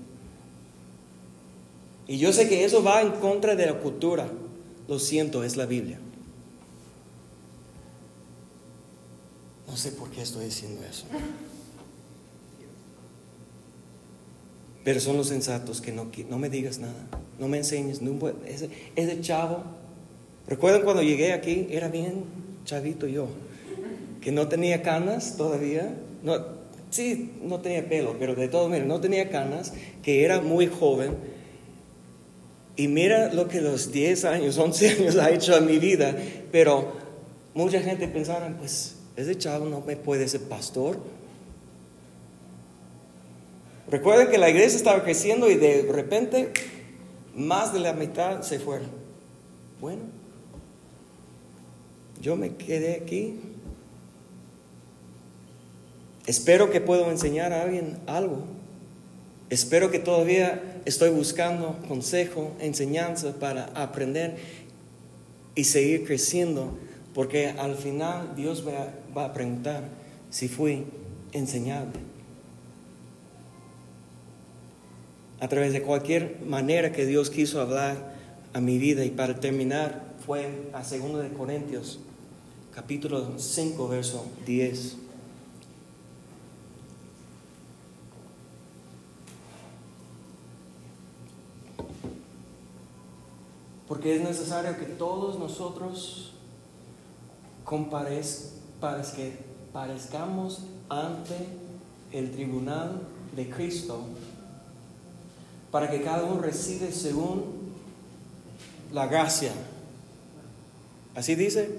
Y 2.08 2.18
yo 2.18 2.32
sé 2.32 2.48
que 2.48 2.64
eso 2.64 2.82
va 2.82 3.02
en 3.02 3.12
contra 3.12 3.58
de 3.58 3.66
la 3.66 3.80
cultura. 3.80 4.30
Lo 4.88 5.00
siento, 5.00 5.44
es 5.44 5.58
la 5.58 5.66
Biblia. 5.66 6.00
No 9.70 9.78
sé 9.78 9.92
por 9.92 10.10
qué 10.10 10.22
estoy 10.22 10.46
diciendo 10.46 10.82
eso. 10.90 11.06
Pero 14.84 15.00
son 15.00 15.18
los 15.18 15.28
sensatos 15.28 15.82
que 15.82 15.92
no, 15.92 16.10
no 16.30 16.40
me 16.40 16.50
digas 16.50 16.80
nada, 16.80 17.08
no 17.38 17.48
me 17.48 17.58
enseñes. 17.58 18.02
ese, 18.48 18.70
ese 18.96 19.22
chavo, 19.22 19.62
recuerdan 20.48 20.82
cuando 20.82 21.04
llegué 21.04 21.34
aquí, 21.34 21.68
era 21.70 21.90
bien 21.90 22.24
chavito 22.66 23.08
yo, 23.08 23.28
que 24.22 24.32
no 24.32 24.48
tenía 24.48 24.82
canas 24.82 25.36
todavía. 25.38 25.94
No, 26.24 26.38
sí, 26.90 27.34
no 27.44 27.60
tenía 27.60 27.88
pelo, 27.88 28.16
pero 28.18 28.36
de 28.36 28.48
todo, 28.48 28.70
mira, 28.70 28.86
no 28.86 29.00
tenía 29.00 29.30
canas, 29.30 29.74
que 30.02 30.24
era 30.24 30.42
muy 30.42 30.68
joven. 30.68 31.16
Y 32.76 32.88
mira 32.88 33.34
lo 33.34 33.48
que 33.48 33.62
los 33.62 33.92
10 33.92 34.26
años, 34.26 34.58
11 34.58 34.90
años 34.90 35.18
ha 35.18 35.30
hecho 35.30 35.56
a 35.56 35.60
mi 35.60 35.78
vida. 35.78 36.16
Pero 36.52 36.94
mucha 37.54 37.82
gente 37.82 38.08
pensaba, 38.08 38.48
pues 38.58 38.96
ese 39.20 39.38
chavo 39.38 39.66
no 39.66 39.82
me 39.82 39.98
puede 39.98 40.28
ser 40.28 40.42
pastor. 40.44 40.98
Recuerden 43.90 44.30
que 44.30 44.38
la 44.38 44.50
iglesia 44.50 44.78
estaba 44.78 45.04
creciendo 45.04 45.50
y 45.50 45.56
de 45.56 45.90
repente 45.92 46.54
más 47.36 47.74
de 47.74 47.80
la 47.80 47.94
mitad 47.94 48.42
se 48.44 48.60
fueron. 48.60 48.88
Bueno, 49.82 50.04
yo 52.22 52.36
me 52.36 52.56
quedé 52.56 52.96
aquí. 52.96 53.40
Espero 56.26 56.70
que 56.70 56.80
puedo 56.80 57.10
enseñar 57.12 57.52
a 57.52 57.64
alguien 57.64 57.98
algo. 58.06 58.44
Espero 59.50 59.90
que 59.90 60.00
todavía 60.00 60.82
estoy 60.86 61.10
buscando 61.10 61.80
consejo, 61.88 62.52
enseñanza 62.60 63.34
para 63.40 63.66
aprender 63.74 64.38
y 65.56 65.64
seguir 65.64 66.06
creciendo 66.06 66.78
porque 67.14 67.50
al 67.50 67.76
final 67.76 68.36
Dios 68.36 68.64
va, 68.66 69.26
a 69.26 69.34
preguntar 69.34 69.84
si 70.30 70.48
fui 70.48 70.86
enseñado. 71.32 71.88
A 75.40 75.48
través 75.48 75.74
de 75.74 75.82
cualquier 75.82 76.40
manera 76.46 76.92
que 76.92 77.06
Dios 77.06 77.30
quiso 77.30 77.62
hablar 77.62 78.16
a 78.54 78.60
mi 78.60 78.78
vida. 78.78 79.06
Y 79.06 79.10
para 79.10 79.40
terminar, 79.40 80.04
fue 80.26 80.70
a 80.74 80.80
2 80.80 81.24
de 81.24 81.30
Corintios, 81.30 82.00
capítulo 82.74 83.34
5, 83.38 83.88
verso 83.88 84.26
10. 84.46 84.98
Porque 93.88 94.16
es 94.16 94.22
necesario 94.22 94.78
que 94.78 94.86
todos 94.86 95.40
nosotros 95.40 96.34
para 98.80 99.02
que 99.16 99.34
parezcamos 99.72 100.64
ante 100.90 101.36
el 102.12 102.32
tribunal 102.32 103.02
de 103.36 103.48
Cristo, 103.50 104.02
para 105.72 105.90
que 105.90 106.02
cada 106.02 106.24
uno 106.24 106.42
reciba 106.42 106.88
según 106.92 107.44
la 108.92 109.06
gracia. 109.06 109.52
¿Así 111.16 111.36
dice? 111.36 111.70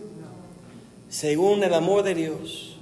Según 1.08 1.64
el 1.64 1.74
amor 1.74 2.04
de 2.04 2.14
Dios, 2.14 2.76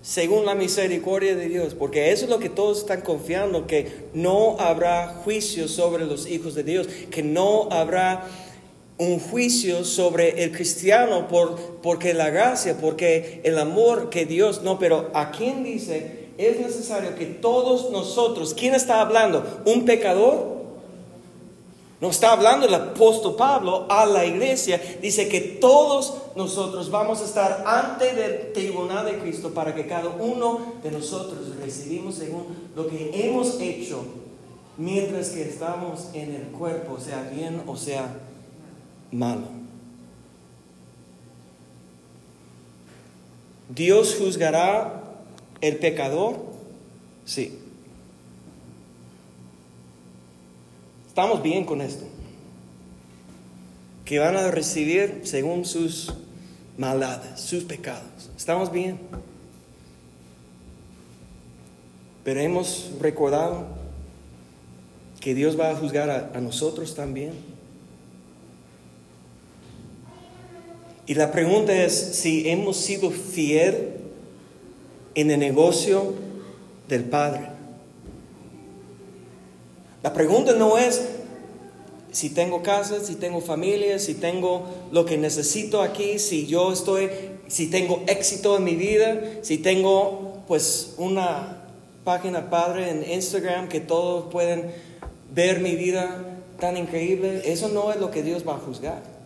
según 0.00 0.46
la 0.46 0.54
misericordia 0.54 1.36
de 1.36 1.48
Dios, 1.48 1.74
porque 1.74 2.10
eso 2.12 2.24
es 2.24 2.30
lo 2.30 2.38
que 2.38 2.48
todos 2.48 2.78
están 2.78 3.02
confiando, 3.02 3.66
que 3.66 4.08
no 4.14 4.58
habrá 4.58 5.08
juicio 5.08 5.68
sobre 5.68 6.06
los 6.06 6.26
hijos 6.26 6.54
de 6.54 6.62
Dios, 6.62 6.86
que 7.10 7.22
no 7.22 7.68
habrá 7.70 8.26
un 8.98 9.20
juicio 9.20 9.84
sobre 9.84 10.42
el 10.42 10.52
cristiano 10.52 11.28
por, 11.28 11.56
porque 11.82 12.14
la 12.14 12.30
gracia, 12.30 12.76
porque 12.80 13.40
el 13.44 13.58
amor 13.58 14.10
que 14.10 14.26
Dios, 14.26 14.62
no, 14.62 14.78
pero 14.78 15.10
¿a 15.14 15.30
quién 15.30 15.62
dice? 15.62 16.28
Es 16.36 16.60
necesario 16.60 17.14
que 17.16 17.26
todos 17.26 17.90
nosotros, 17.90 18.54
¿quién 18.54 18.74
está 18.74 19.00
hablando? 19.00 19.62
¿Un 19.64 19.84
pecador? 19.84 20.58
No 22.00 22.10
está 22.10 22.32
hablando 22.32 22.66
el 22.66 22.74
apóstol 22.74 23.34
Pablo 23.34 23.86
a 23.88 24.06
la 24.06 24.24
iglesia. 24.24 24.80
Dice 25.02 25.28
que 25.28 25.40
todos 25.40 26.14
nosotros 26.36 26.90
vamos 26.92 27.20
a 27.20 27.24
estar 27.24 27.64
ante 27.66 28.10
el 28.10 28.52
tribunal 28.52 29.04
de 29.04 29.18
Cristo 29.18 29.50
para 29.50 29.74
que 29.74 29.86
cada 29.86 30.10
uno 30.10 30.74
de 30.82 30.92
nosotros 30.92 31.40
recibimos 31.60 32.14
según 32.14 32.44
lo 32.76 32.86
que 32.86 33.10
hemos 33.14 33.60
hecho 33.60 34.04
mientras 34.76 35.30
que 35.30 35.42
estamos 35.42 36.08
en 36.14 36.36
el 36.36 36.42
cuerpo, 36.56 36.98
sea 37.00 37.28
bien 37.34 37.62
o 37.66 37.76
sea 37.76 38.14
malo. 39.10 39.58
¿Dios 43.68 44.16
juzgará 44.18 45.02
el 45.60 45.76
pecador? 45.76 46.36
Sí. 47.24 47.58
Estamos 51.08 51.42
bien 51.42 51.64
con 51.64 51.80
esto. 51.80 52.06
Que 54.04 54.18
van 54.18 54.36
a 54.36 54.50
recibir 54.50 55.20
según 55.24 55.64
sus 55.64 56.14
maldades, 56.78 57.40
sus 57.40 57.64
pecados. 57.64 58.30
Estamos 58.36 58.72
bien. 58.72 58.98
Pero 62.24 62.40
hemos 62.40 62.90
recordado 63.00 63.66
que 65.20 65.34
Dios 65.34 65.58
va 65.58 65.70
a 65.70 65.76
juzgar 65.76 66.08
a, 66.08 66.30
a 66.34 66.40
nosotros 66.40 66.94
también. 66.94 67.32
Y 71.08 71.14
la 71.14 71.32
pregunta 71.32 71.74
es 71.74 71.94
si 71.94 72.50
hemos 72.50 72.76
sido 72.76 73.10
fiel 73.10 73.94
en 75.14 75.30
el 75.30 75.40
negocio 75.40 76.12
del 76.86 77.04
Padre. 77.04 77.48
La 80.02 80.12
pregunta 80.12 80.52
no 80.52 80.76
es 80.76 81.02
si 82.12 82.28
tengo 82.28 82.62
casa, 82.62 83.02
si 83.02 83.14
tengo 83.14 83.40
familia, 83.40 83.98
si 83.98 84.14
tengo 84.14 84.66
lo 84.92 85.06
que 85.06 85.16
necesito 85.16 85.80
aquí, 85.80 86.18
si 86.18 86.46
yo 86.46 86.74
estoy, 86.74 87.08
si 87.48 87.68
tengo 87.68 88.02
éxito 88.06 88.58
en 88.58 88.64
mi 88.64 88.76
vida, 88.76 89.18
si 89.40 89.56
tengo 89.56 90.42
pues 90.46 90.92
una 90.98 91.64
página 92.04 92.50
padre 92.50 92.90
en 92.90 93.10
Instagram 93.10 93.68
que 93.68 93.80
todos 93.80 94.30
pueden 94.30 94.72
ver 95.32 95.60
mi 95.60 95.74
vida 95.74 96.38
tan 96.60 96.76
increíble, 96.76 97.40
eso 97.46 97.68
no 97.68 97.90
es 97.92 97.98
lo 97.98 98.10
que 98.10 98.22
Dios 98.22 98.46
va 98.46 98.56
a 98.56 98.58
juzgar. 98.58 99.17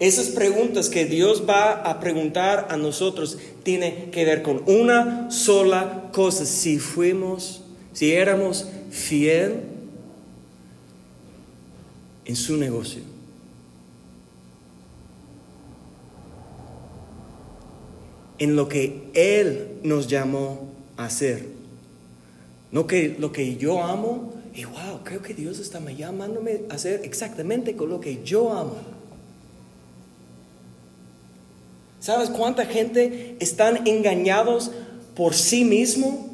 Esas 0.00 0.28
preguntas 0.28 0.88
que 0.88 1.04
Dios 1.04 1.44
va 1.46 1.72
a 1.72 2.00
preguntar 2.00 2.68
a 2.70 2.78
nosotros 2.78 3.36
tienen 3.62 4.10
que 4.10 4.24
ver 4.24 4.42
con 4.42 4.62
una 4.66 5.30
sola 5.30 6.08
cosa, 6.10 6.46
si 6.46 6.78
fuimos, 6.78 7.60
si 7.92 8.12
éramos 8.12 8.66
fiel 8.90 9.60
en 12.24 12.34
su 12.34 12.56
negocio. 12.56 13.02
En 18.38 18.56
lo 18.56 18.70
que 18.70 19.02
Él 19.12 19.80
nos 19.82 20.06
llamó 20.06 20.70
a 20.96 21.04
hacer. 21.04 21.46
No 22.72 22.86
que 22.86 23.16
lo 23.18 23.32
que 23.32 23.56
yo 23.56 23.82
amo, 23.82 24.32
y 24.54 24.64
wow, 24.64 25.00
creo 25.04 25.20
que 25.20 25.34
Dios 25.34 25.58
está 25.58 25.78
llamándome 25.90 26.62
a 26.70 26.74
hacer 26.76 27.02
exactamente 27.04 27.76
con 27.76 27.90
lo 27.90 28.00
que 28.00 28.24
yo 28.24 28.50
amo. 28.54 28.99
¿Sabes 32.00 32.30
cuánta 32.30 32.64
gente 32.64 33.36
están 33.40 33.86
engañados 33.86 34.70
por 35.14 35.34
sí 35.34 35.64
mismo? 35.64 36.30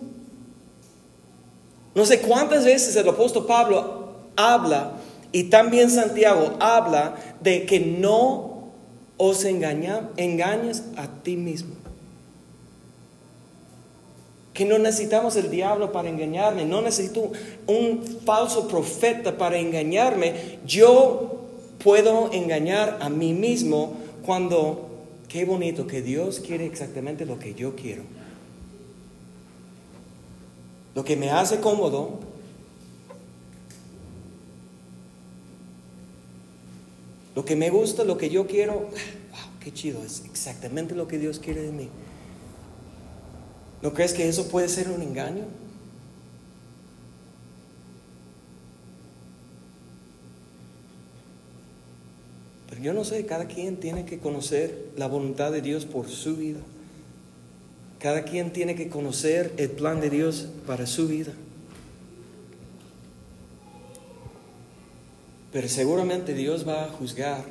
No 1.94 2.06
sé 2.06 2.20
cuántas 2.20 2.64
veces 2.64 2.94
el 2.94 3.08
apóstol 3.08 3.46
Pablo 3.46 4.12
habla 4.36 4.92
y 5.32 5.44
también 5.44 5.90
Santiago 5.90 6.54
habla 6.60 7.16
de 7.40 7.66
que 7.66 7.80
no 7.80 8.70
os 9.16 9.44
engañes 9.44 10.82
a 10.96 11.08
ti 11.22 11.36
mismo. 11.36 11.74
Que 14.52 14.64
no 14.64 14.78
necesitamos 14.78 15.36
el 15.36 15.50
diablo 15.50 15.90
para 15.92 16.08
engañarme, 16.08 16.64
no 16.64 16.80
necesito 16.80 17.32
un 17.66 18.02
falso 18.24 18.68
profeta 18.68 19.36
para 19.36 19.58
engañarme. 19.58 20.58
Yo 20.66 21.40
puedo 21.82 22.32
engañar 22.32 22.98
a 23.00 23.08
mí 23.08 23.32
mismo 23.32 23.94
cuando, 24.24 24.85
qué 25.28 25.44
bonito, 25.44 25.86
que 25.86 26.02
Dios 26.02 26.40
quiere 26.40 26.66
exactamente 26.66 27.26
lo 27.26 27.38
que 27.38 27.54
yo 27.54 27.76
quiero. 27.76 28.02
Lo 30.94 31.04
que 31.04 31.16
me 31.16 31.30
hace 31.30 31.60
cómodo, 31.60 32.20
Lo 37.36 37.44
que 37.44 37.54
me 37.54 37.68
gusta, 37.68 38.02
lo 38.02 38.16
que 38.16 38.30
yo 38.30 38.46
quiero, 38.46 38.72
wow, 38.72 39.50
qué 39.60 39.70
chido, 39.70 40.02
es 40.02 40.22
exactamente 40.24 40.94
lo 40.94 41.06
que 41.06 41.18
Dios 41.18 41.38
quiere 41.38 41.60
de 41.60 41.70
mí. 41.70 41.90
¿No 43.82 43.92
crees 43.92 44.14
que 44.14 44.26
eso 44.26 44.48
puede 44.48 44.70
ser 44.70 44.88
un 44.90 45.02
engaño? 45.02 45.44
Yo 52.82 52.92
no 52.92 53.04
sé, 53.04 53.24
cada 53.26 53.46
quien 53.46 53.76
tiene 53.76 54.04
que 54.04 54.18
conocer 54.18 54.90
la 54.96 55.06
voluntad 55.06 55.52
de 55.52 55.62
Dios 55.62 55.86
por 55.86 56.08
su 56.08 56.36
vida. 56.36 56.60
Cada 57.98 58.24
quien 58.24 58.52
tiene 58.52 58.74
que 58.74 58.88
conocer 58.88 59.52
el 59.56 59.70
plan 59.70 60.00
de 60.00 60.10
Dios 60.10 60.48
para 60.66 60.86
su 60.86 61.08
vida. 61.08 61.32
Pero 65.52 65.68
seguramente 65.68 66.34
Dios 66.34 66.68
va 66.68 66.84
a 66.84 66.88
juzgar 66.88 67.44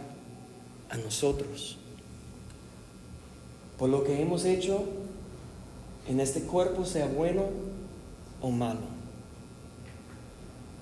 a 0.90 0.98
nosotros 0.98 1.78
por 3.78 3.90
lo 3.90 4.04
que 4.04 4.22
hemos 4.22 4.46
hecho 4.46 4.84
en 6.08 6.20
este 6.20 6.42
cuerpo, 6.42 6.86
sea 6.86 7.08
bueno 7.08 7.46
o 8.42 8.52
malo. 8.52 8.80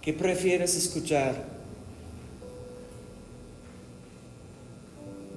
¿Qué 0.02 0.14
prefieres 0.14 0.76
escuchar? 0.76 1.53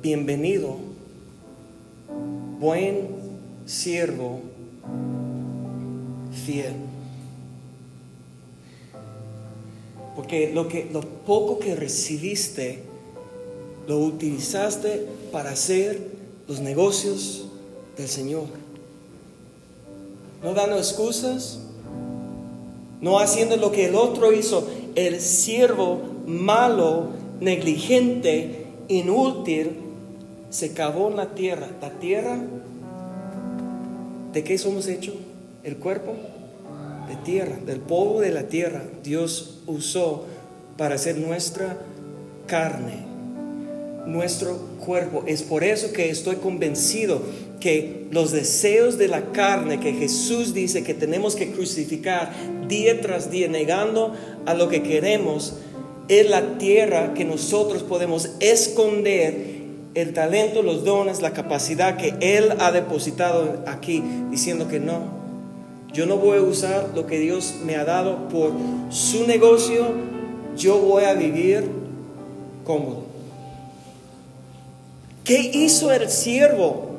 Bienvenido, 0.07 0.77
buen 2.61 3.09
siervo, 3.67 4.39
fiel. 6.45 6.75
Porque 10.15 10.53
lo, 10.55 10.69
que, 10.69 10.89
lo 10.93 11.01
poco 11.01 11.59
que 11.59 11.75
recibiste, 11.75 12.85
lo 13.89 13.99
utilizaste 13.99 15.09
para 15.33 15.51
hacer 15.51 16.01
los 16.47 16.61
negocios 16.61 17.49
del 17.99 18.07
Señor. 18.07 18.45
No 20.41 20.55
dando 20.55 20.79
excusas, 20.79 21.59
no 23.01 23.19
haciendo 23.19 23.57
lo 23.57 23.73
que 23.73 23.87
el 23.87 23.97
otro 23.97 24.33
hizo, 24.33 24.69
el 24.95 25.21
siervo 25.21 25.99
malo, 26.29 27.09
negligente, 27.41 28.67
inútil, 28.87 29.83
se 30.57 30.73
cavó 30.73 31.11
en 31.11 31.17
la 31.17 31.35
tierra. 31.35 31.69
La 31.83 31.91
tierra, 31.91 32.39
¿de 34.33 34.43
qué 34.43 34.57
somos 34.57 34.89
hechos? 34.89 35.17
El 35.63 35.77
cuerpo 35.77 36.15
de 37.11 37.17
tierra, 37.17 37.57
del 37.67 37.81
polvo 37.81 38.23
de 38.23 38.31
la 38.31 38.45
tierra, 38.45 38.83
Dios 39.05 39.59
usó 39.67 40.25
para 40.79 40.95
hacer 40.95 41.19
nuestra 41.19 41.77
carne, 42.47 43.05
nuestro 44.07 44.57
cuerpo. 44.83 45.25
Es 45.27 45.43
por 45.43 45.63
eso 45.63 45.93
que 45.93 46.09
estoy 46.09 46.37
convencido 46.37 47.21
que 47.61 48.07
los 48.11 48.33
deseos 48.33 48.97
de 48.97 49.09
la 49.09 49.33
carne 49.33 49.79
que 49.79 49.93
Jesús 49.93 50.55
dice 50.55 50.83
que 50.83 50.95
tenemos 50.95 51.37
que 51.37 51.51
crucificar 51.51 52.33
día 52.67 52.99
tras 53.03 53.31
día, 53.31 53.49
negando 53.49 54.15
a 54.47 54.55
lo 54.55 54.71
que 54.71 54.83
queremos, 54.83 55.59
es 56.09 56.31
la 56.31 56.57
tierra 56.57 57.13
que 57.13 57.27
nosotros 57.27 57.83
podemos 57.83 58.31
esconder 58.41 59.56
el 59.97 60.13
talento, 60.13 60.63
los 60.63 60.85
dones, 60.85 61.23
la 61.23 61.33
capacidad 61.33 61.97
que 61.97 62.15
Él 62.21 62.53
ha 62.61 62.71
depositado 62.71 63.65
aquí, 63.67 64.03
diciendo 64.31 64.69
que 64.69 64.79
no, 64.79 65.17
yo 65.97 66.05
no 66.05 66.19
voy 66.19 66.37
a 66.37 66.43
usar 66.43 66.91
lo 66.95 67.07
que 67.07 67.19
Dios 67.19 67.55
me 67.65 67.77
ha 67.77 67.85
dado 67.87 68.29
por 68.29 68.53
su 68.91 69.27
negocio. 69.27 69.87
Yo 70.55 70.79
voy 70.79 71.05
a 71.05 71.15
vivir 71.15 71.71
cómodo. 72.67 73.05
¿Qué 75.25 75.51
hizo 75.55 75.91
el 75.91 76.11
siervo? 76.11 76.91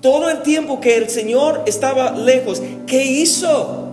Todo 0.00 0.30
el 0.30 0.42
tiempo 0.42 0.80
que 0.80 0.96
el 0.96 1.10
Señor 1.10 1.64
estaba 1.66 2.12
lejos, 2.12 2.62
¿qué 2.86 3.04
hizo? 3.04 3.87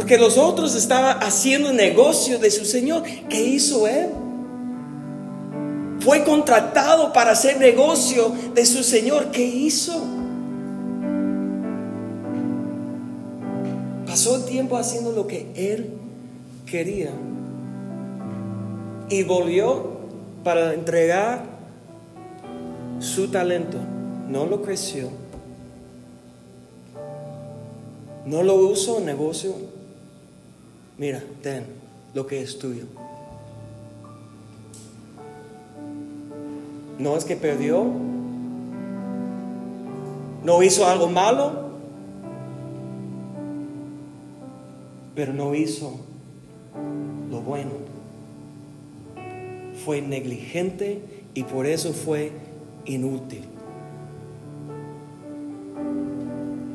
Porque 0.00 0.16
los 0.16 0.38
otros 0.38 0.76
estaban 0.76 1.18
haciendo 1.22 1.74
negocio 1.74 2.38
de 2.38 2.50
su 2.50 2.64
Señor. 2.64 3.02
¿Qué 3.28 3.38
hizo 3.38 3.86
él? 3.86 4.08
Fue 6.00 6.24
contratado 6.24 7.12
para 7.12 7.32
hacer 7.32 7.58
negocio 7.58 8.32
de 8.54 8.64
su 8.64 8.82
Señor. 8.82 9.26
¿Qué 9.30 9.44
hizo? 9.44 10.02
Pasó 14.06 14.36
el 14.36 14.46
tiempo 14.46 14.78
haciendo 14.78 15.12
lo 15.12 15.26
que 15.26 15.52
él 15.54 15.90
quería. 16.64 17.10
Y 19.10 19.22
volvió 19.24 19.98
para 20.42 20.72
entregar 20.72 21.44
su 23.00 23.28
talento. 23.28 23.76
No 24.30 24.46
lo 24.46 24.62
creció. 24.62 25.10
No 28.24 28.42
lo 28.42 28.54
usó 28.54 28.96
en 28.96 29.04
negocio. 29.04 29.69
Mira, 31.00 31.22
ten 31.42 31.64
lo 32.12 32.26
que 32.26 32.42
es 32.42 32.58
tuyo. 32.58 32.84
No 36.98 37.16
es 37.16 37.24
que 37.24 37.36
perdió. 37.36 37.86
No 40.44 40.62
hizo 40.62 40.86
algo 40.86 41.08
malo. 41.08 41.70
Pero 45.14 45.32
no 45.32 45.54
hizo 45.54 46.00
lo 47.30 47.40
bueno. 47.40 47.70
Fue 49.86 50.02
negligente 50.02 51.02
y 51.32 51.44
por 51.44 51.64
eso 51.64 51.94
fue 51.94 52.30
inútil. 52.84 53.44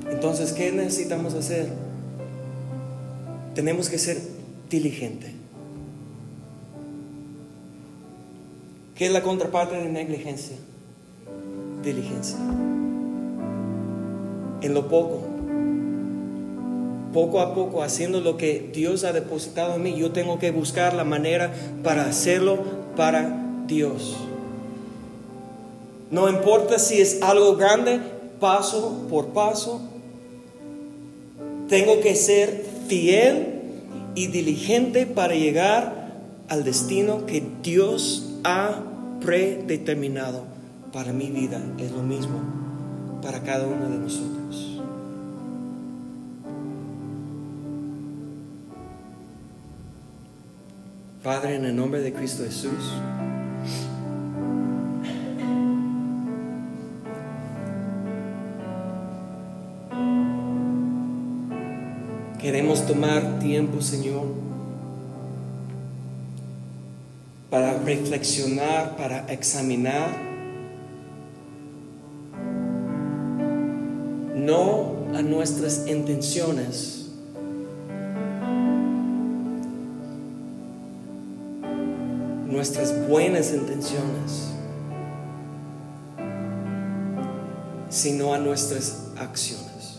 Entonces, 0.09 0.51
¿qué 0.51 0.71
necesitamos 0.71 1.35
hacer? 1.35 1.84
Tenemos 3.55 3.89
que 3.89 3.97
ser 3.97 4.21
diligente. 4.69 5.31
¿Qué 8.95 9.05
es 9.05 9.11
la 9.11 9.23
contraparte 9.23 9.75
de 9.75 9.89
negligencia? 9.89 10.57
Diligencia. 11.83 12.37
En 14.61 14.73
lo 14.73 14.87
poco, 14.87 15.21
poco 17.13 17.39
a 17.39 17.53
poco, 17.53 17.81
haciendo 17.81 18.19
lo 18.19 18.35
que 18.35 18.71
Dios 18.73 19.05
ha 19.05 19.13
depositado 19.13 19.75
en 19.75 19.83
mí, 19.83 19.95
yo 19.95 20.11
tengo 20.11 20.37
que 20.37 20.51
buscar 20.51 20.93
la 20.93 21.05
manera 21.05 21.53
para 21.81 22.05
hacerlo 22.05 22.59
para 22.97 23.63
Dios. 23.67 24.17
No 26.11 26.29
importa 26.29 26.77
si 26.77 26.99
es 26.99 27.21
algo 27.21 27.55
grande, 27.55 27.99
paso 28.39 29.07
por 29.09 29.27
paso, 29.27 29.81
tengo 31.69 31.99
que 32.01 32.15
ser 32.15 32.74
fiel 32.87 33.61
y 34.15 34.27
diligente 34.27 35.05
para 35.05 35.35
llegar 35.35 36.13
al 36.47 36.63
destino 36.63 37.25
que 37.25 37.43
Dios 37.63 38.39
ha 38.43 38.81
predeterminado 39.19 40.43
para 40.93 41.11
mi 41.11 41.29
vida. 41.29 41.61
Es 41.79 41.91
lo 41.91 42.03
mismo 42.03 42.39
para 43.21 43.41
cada 43.41 43.67
uno 43.67 43.89
de 43.89 43.97
nosotros. 43.97 44.81
Padre, 51.23 51.55
en 51.55 51.65
el 51.65 51.75
nombre 51.75 52.01
de 52.01 52.13
Cristo 52.13 52.43
Jesús. 52.43 52.93
Queremos 62.45 62.85
tomar 62.85 63.39
tiempo, 63.39 63.81
Señor, 63.81 64.27
para 67.49 67.79
reflexionar, 67.79 68.95
para 68.95 69.25
examinar. 69.33 70.15
No 74.35 74.93
a 75.15 75.23
nuestras 75.23 75.87
intenciones, 75.87 77.07
nuestras 82.45 83.07
buenas 83.09 83.51
intenciones, 83.55 84.51
sino 87.89 88.35
a 88.35 88.37
nuestras 88.37 89.07
acciones. 89.17 89.94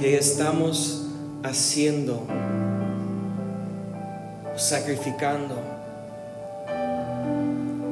¿Qué 0.00 0.16
estamos 0.16 1.06
haciendo? 1.42 2.24
Sacrificando 4.56 5.56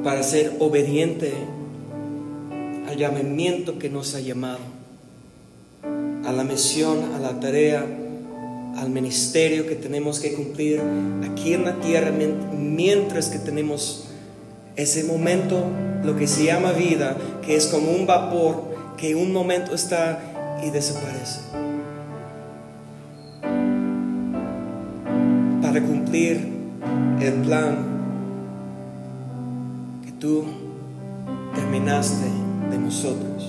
para 0.05 0.23
ser 0.23 0.55
obediente 0.59 1.33
al 2.87 2.95
llamamiento 2.95 3.77
que 3.77 3.89
nos 3.89 4.15
ha 4.15 4.21
llamado, 4.21 4.59
a 6.25 6.31
la 6.31 6.45
misión, 6.45 7.13
a 7.13 7.19
la 7.19 7.41
tarea, 7.41 7.85
al 8.77 8.89
ministerio 8.89 9.67
que 9.67 9.75
tenemos 9.75 10.21
que 10.21 10.31
cumplir 10.31 10.81
aquí 11.29 11.55
en 11.55 11.65
la 11.65 11.81
tierra 11.81 12.13
mientras 12.57 13.27
que 13.27 13.39
tenemos 13.39 14.05
ese 14.77 15.03
momento, 15.03 15.61
lo 16.05 16.15
que 16.15 16.27
se 16.27 16.45
llama 16.45 16.71
vida, 16.71 17.17
que 17.45 17.57
es 17.57 17.67
como 17.67 17.91
un 17.91 18.07
vapor 18.07 18.63
que 18.95 19.13
un 19.13 19.33
momento 19.33 19.75
está 19.75 20.21
y 20.63 20.69
desaparece. 20.69 21.56
Tú 30.19 30.45
terminaste 31.53 32.25
de 32.71 32.77
nosotros. 32.77 33.43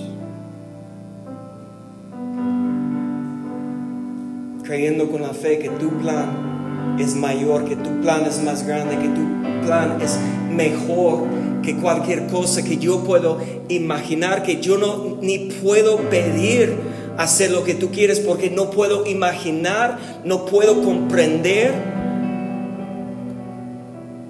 Creyendo 4.63 5.09
con 5.09 5.23
la 5.23 5.33
fe 5.33 5.57
que 5.57 5.69
tu 5.69 5.89
plan 5.99 6.97
es 6.99 7.15
mayor, 7.15 7.65
que 7.65 7.75
tu 7.75 7.89
plan 8.01 8.23
es 8.25 8.43
más 8.43 8.67
grande, 8.67 8.97
que 8.97 9.07
tu 9.07 9.65
plan 9.65 9.99
es 10.01 10.19
mejor 10.51 11.23
que 11.63 11.75
cualquier 11.75 12.27
cosa 12.27 12.63
que 12.63 12.77
yo 12.77 13.03
puedo 13.03 13.39
imaginar, 13.67 14.43
que 14.43 14.61
yo 14.61 14.77
no 14.77 15.17
ni 15.21 15.49
puedo 15.49 15.97
pedir 16.09 16.77
hacer 17.17 17.51
lo 17.51 17.63
que 17.63 17.73
tú 17.73 17.89
quieres 17.89 18.19
porque 18.19 18.49
no 18.49 18.69
puedo 18.69 19.05
imaginar, 19.05 19.97
no 20.23 20.45
puedo 20.45 20.83
comprender 20.83 21.88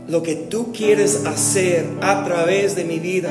lo 0.09 0.23
que 0.23 0.35
tú 0.35 0.73
quieres 0.73 1.25
hacer 1.25 1.85
a 2.01 2.23
través 2.23 2.75
de 2.75 2.83
mi 2.83 2.99
vida. 2.99 3.29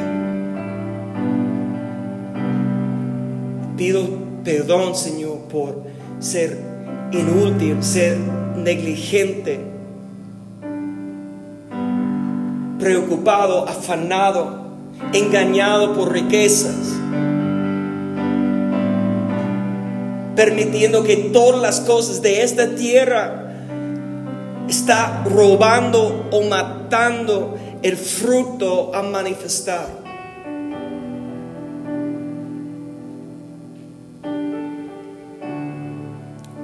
Pido 3.76 4.08
perdón, 4.44 4.94
Señor, 4.94 5.38
por 5.50 5.82
ser 6.20 6.56
inútil, 7.10 7.82
ser 7.82 8.16
negligente, 8.56 9.60
preocupado, 12.78 13.68
afanado, 13.68 14.68
engañado 15.12 15.94
por 15.94 16.12
riquezas, 16.12 16.94
permitiendo 20.36 21.02
que 21.02 21.16
todas 21.32 21.60
las 21.60 21.80
cosas 21.80 22.22
de 22.22 22.42
esta 22.42 22.76
tierra 22.76 23.47
está 24.68 25.24
robando 25.24 26.28
o 26.30 26.42
matando 26.48 27.58
el 27.82 27.96
fruto 27.96 28.94
a 28.94 29.02
manifestar. 29.02 29.88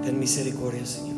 Ten 0.03 0.19
misericordia, 0.19 0.85
Señor. 0.85 1.14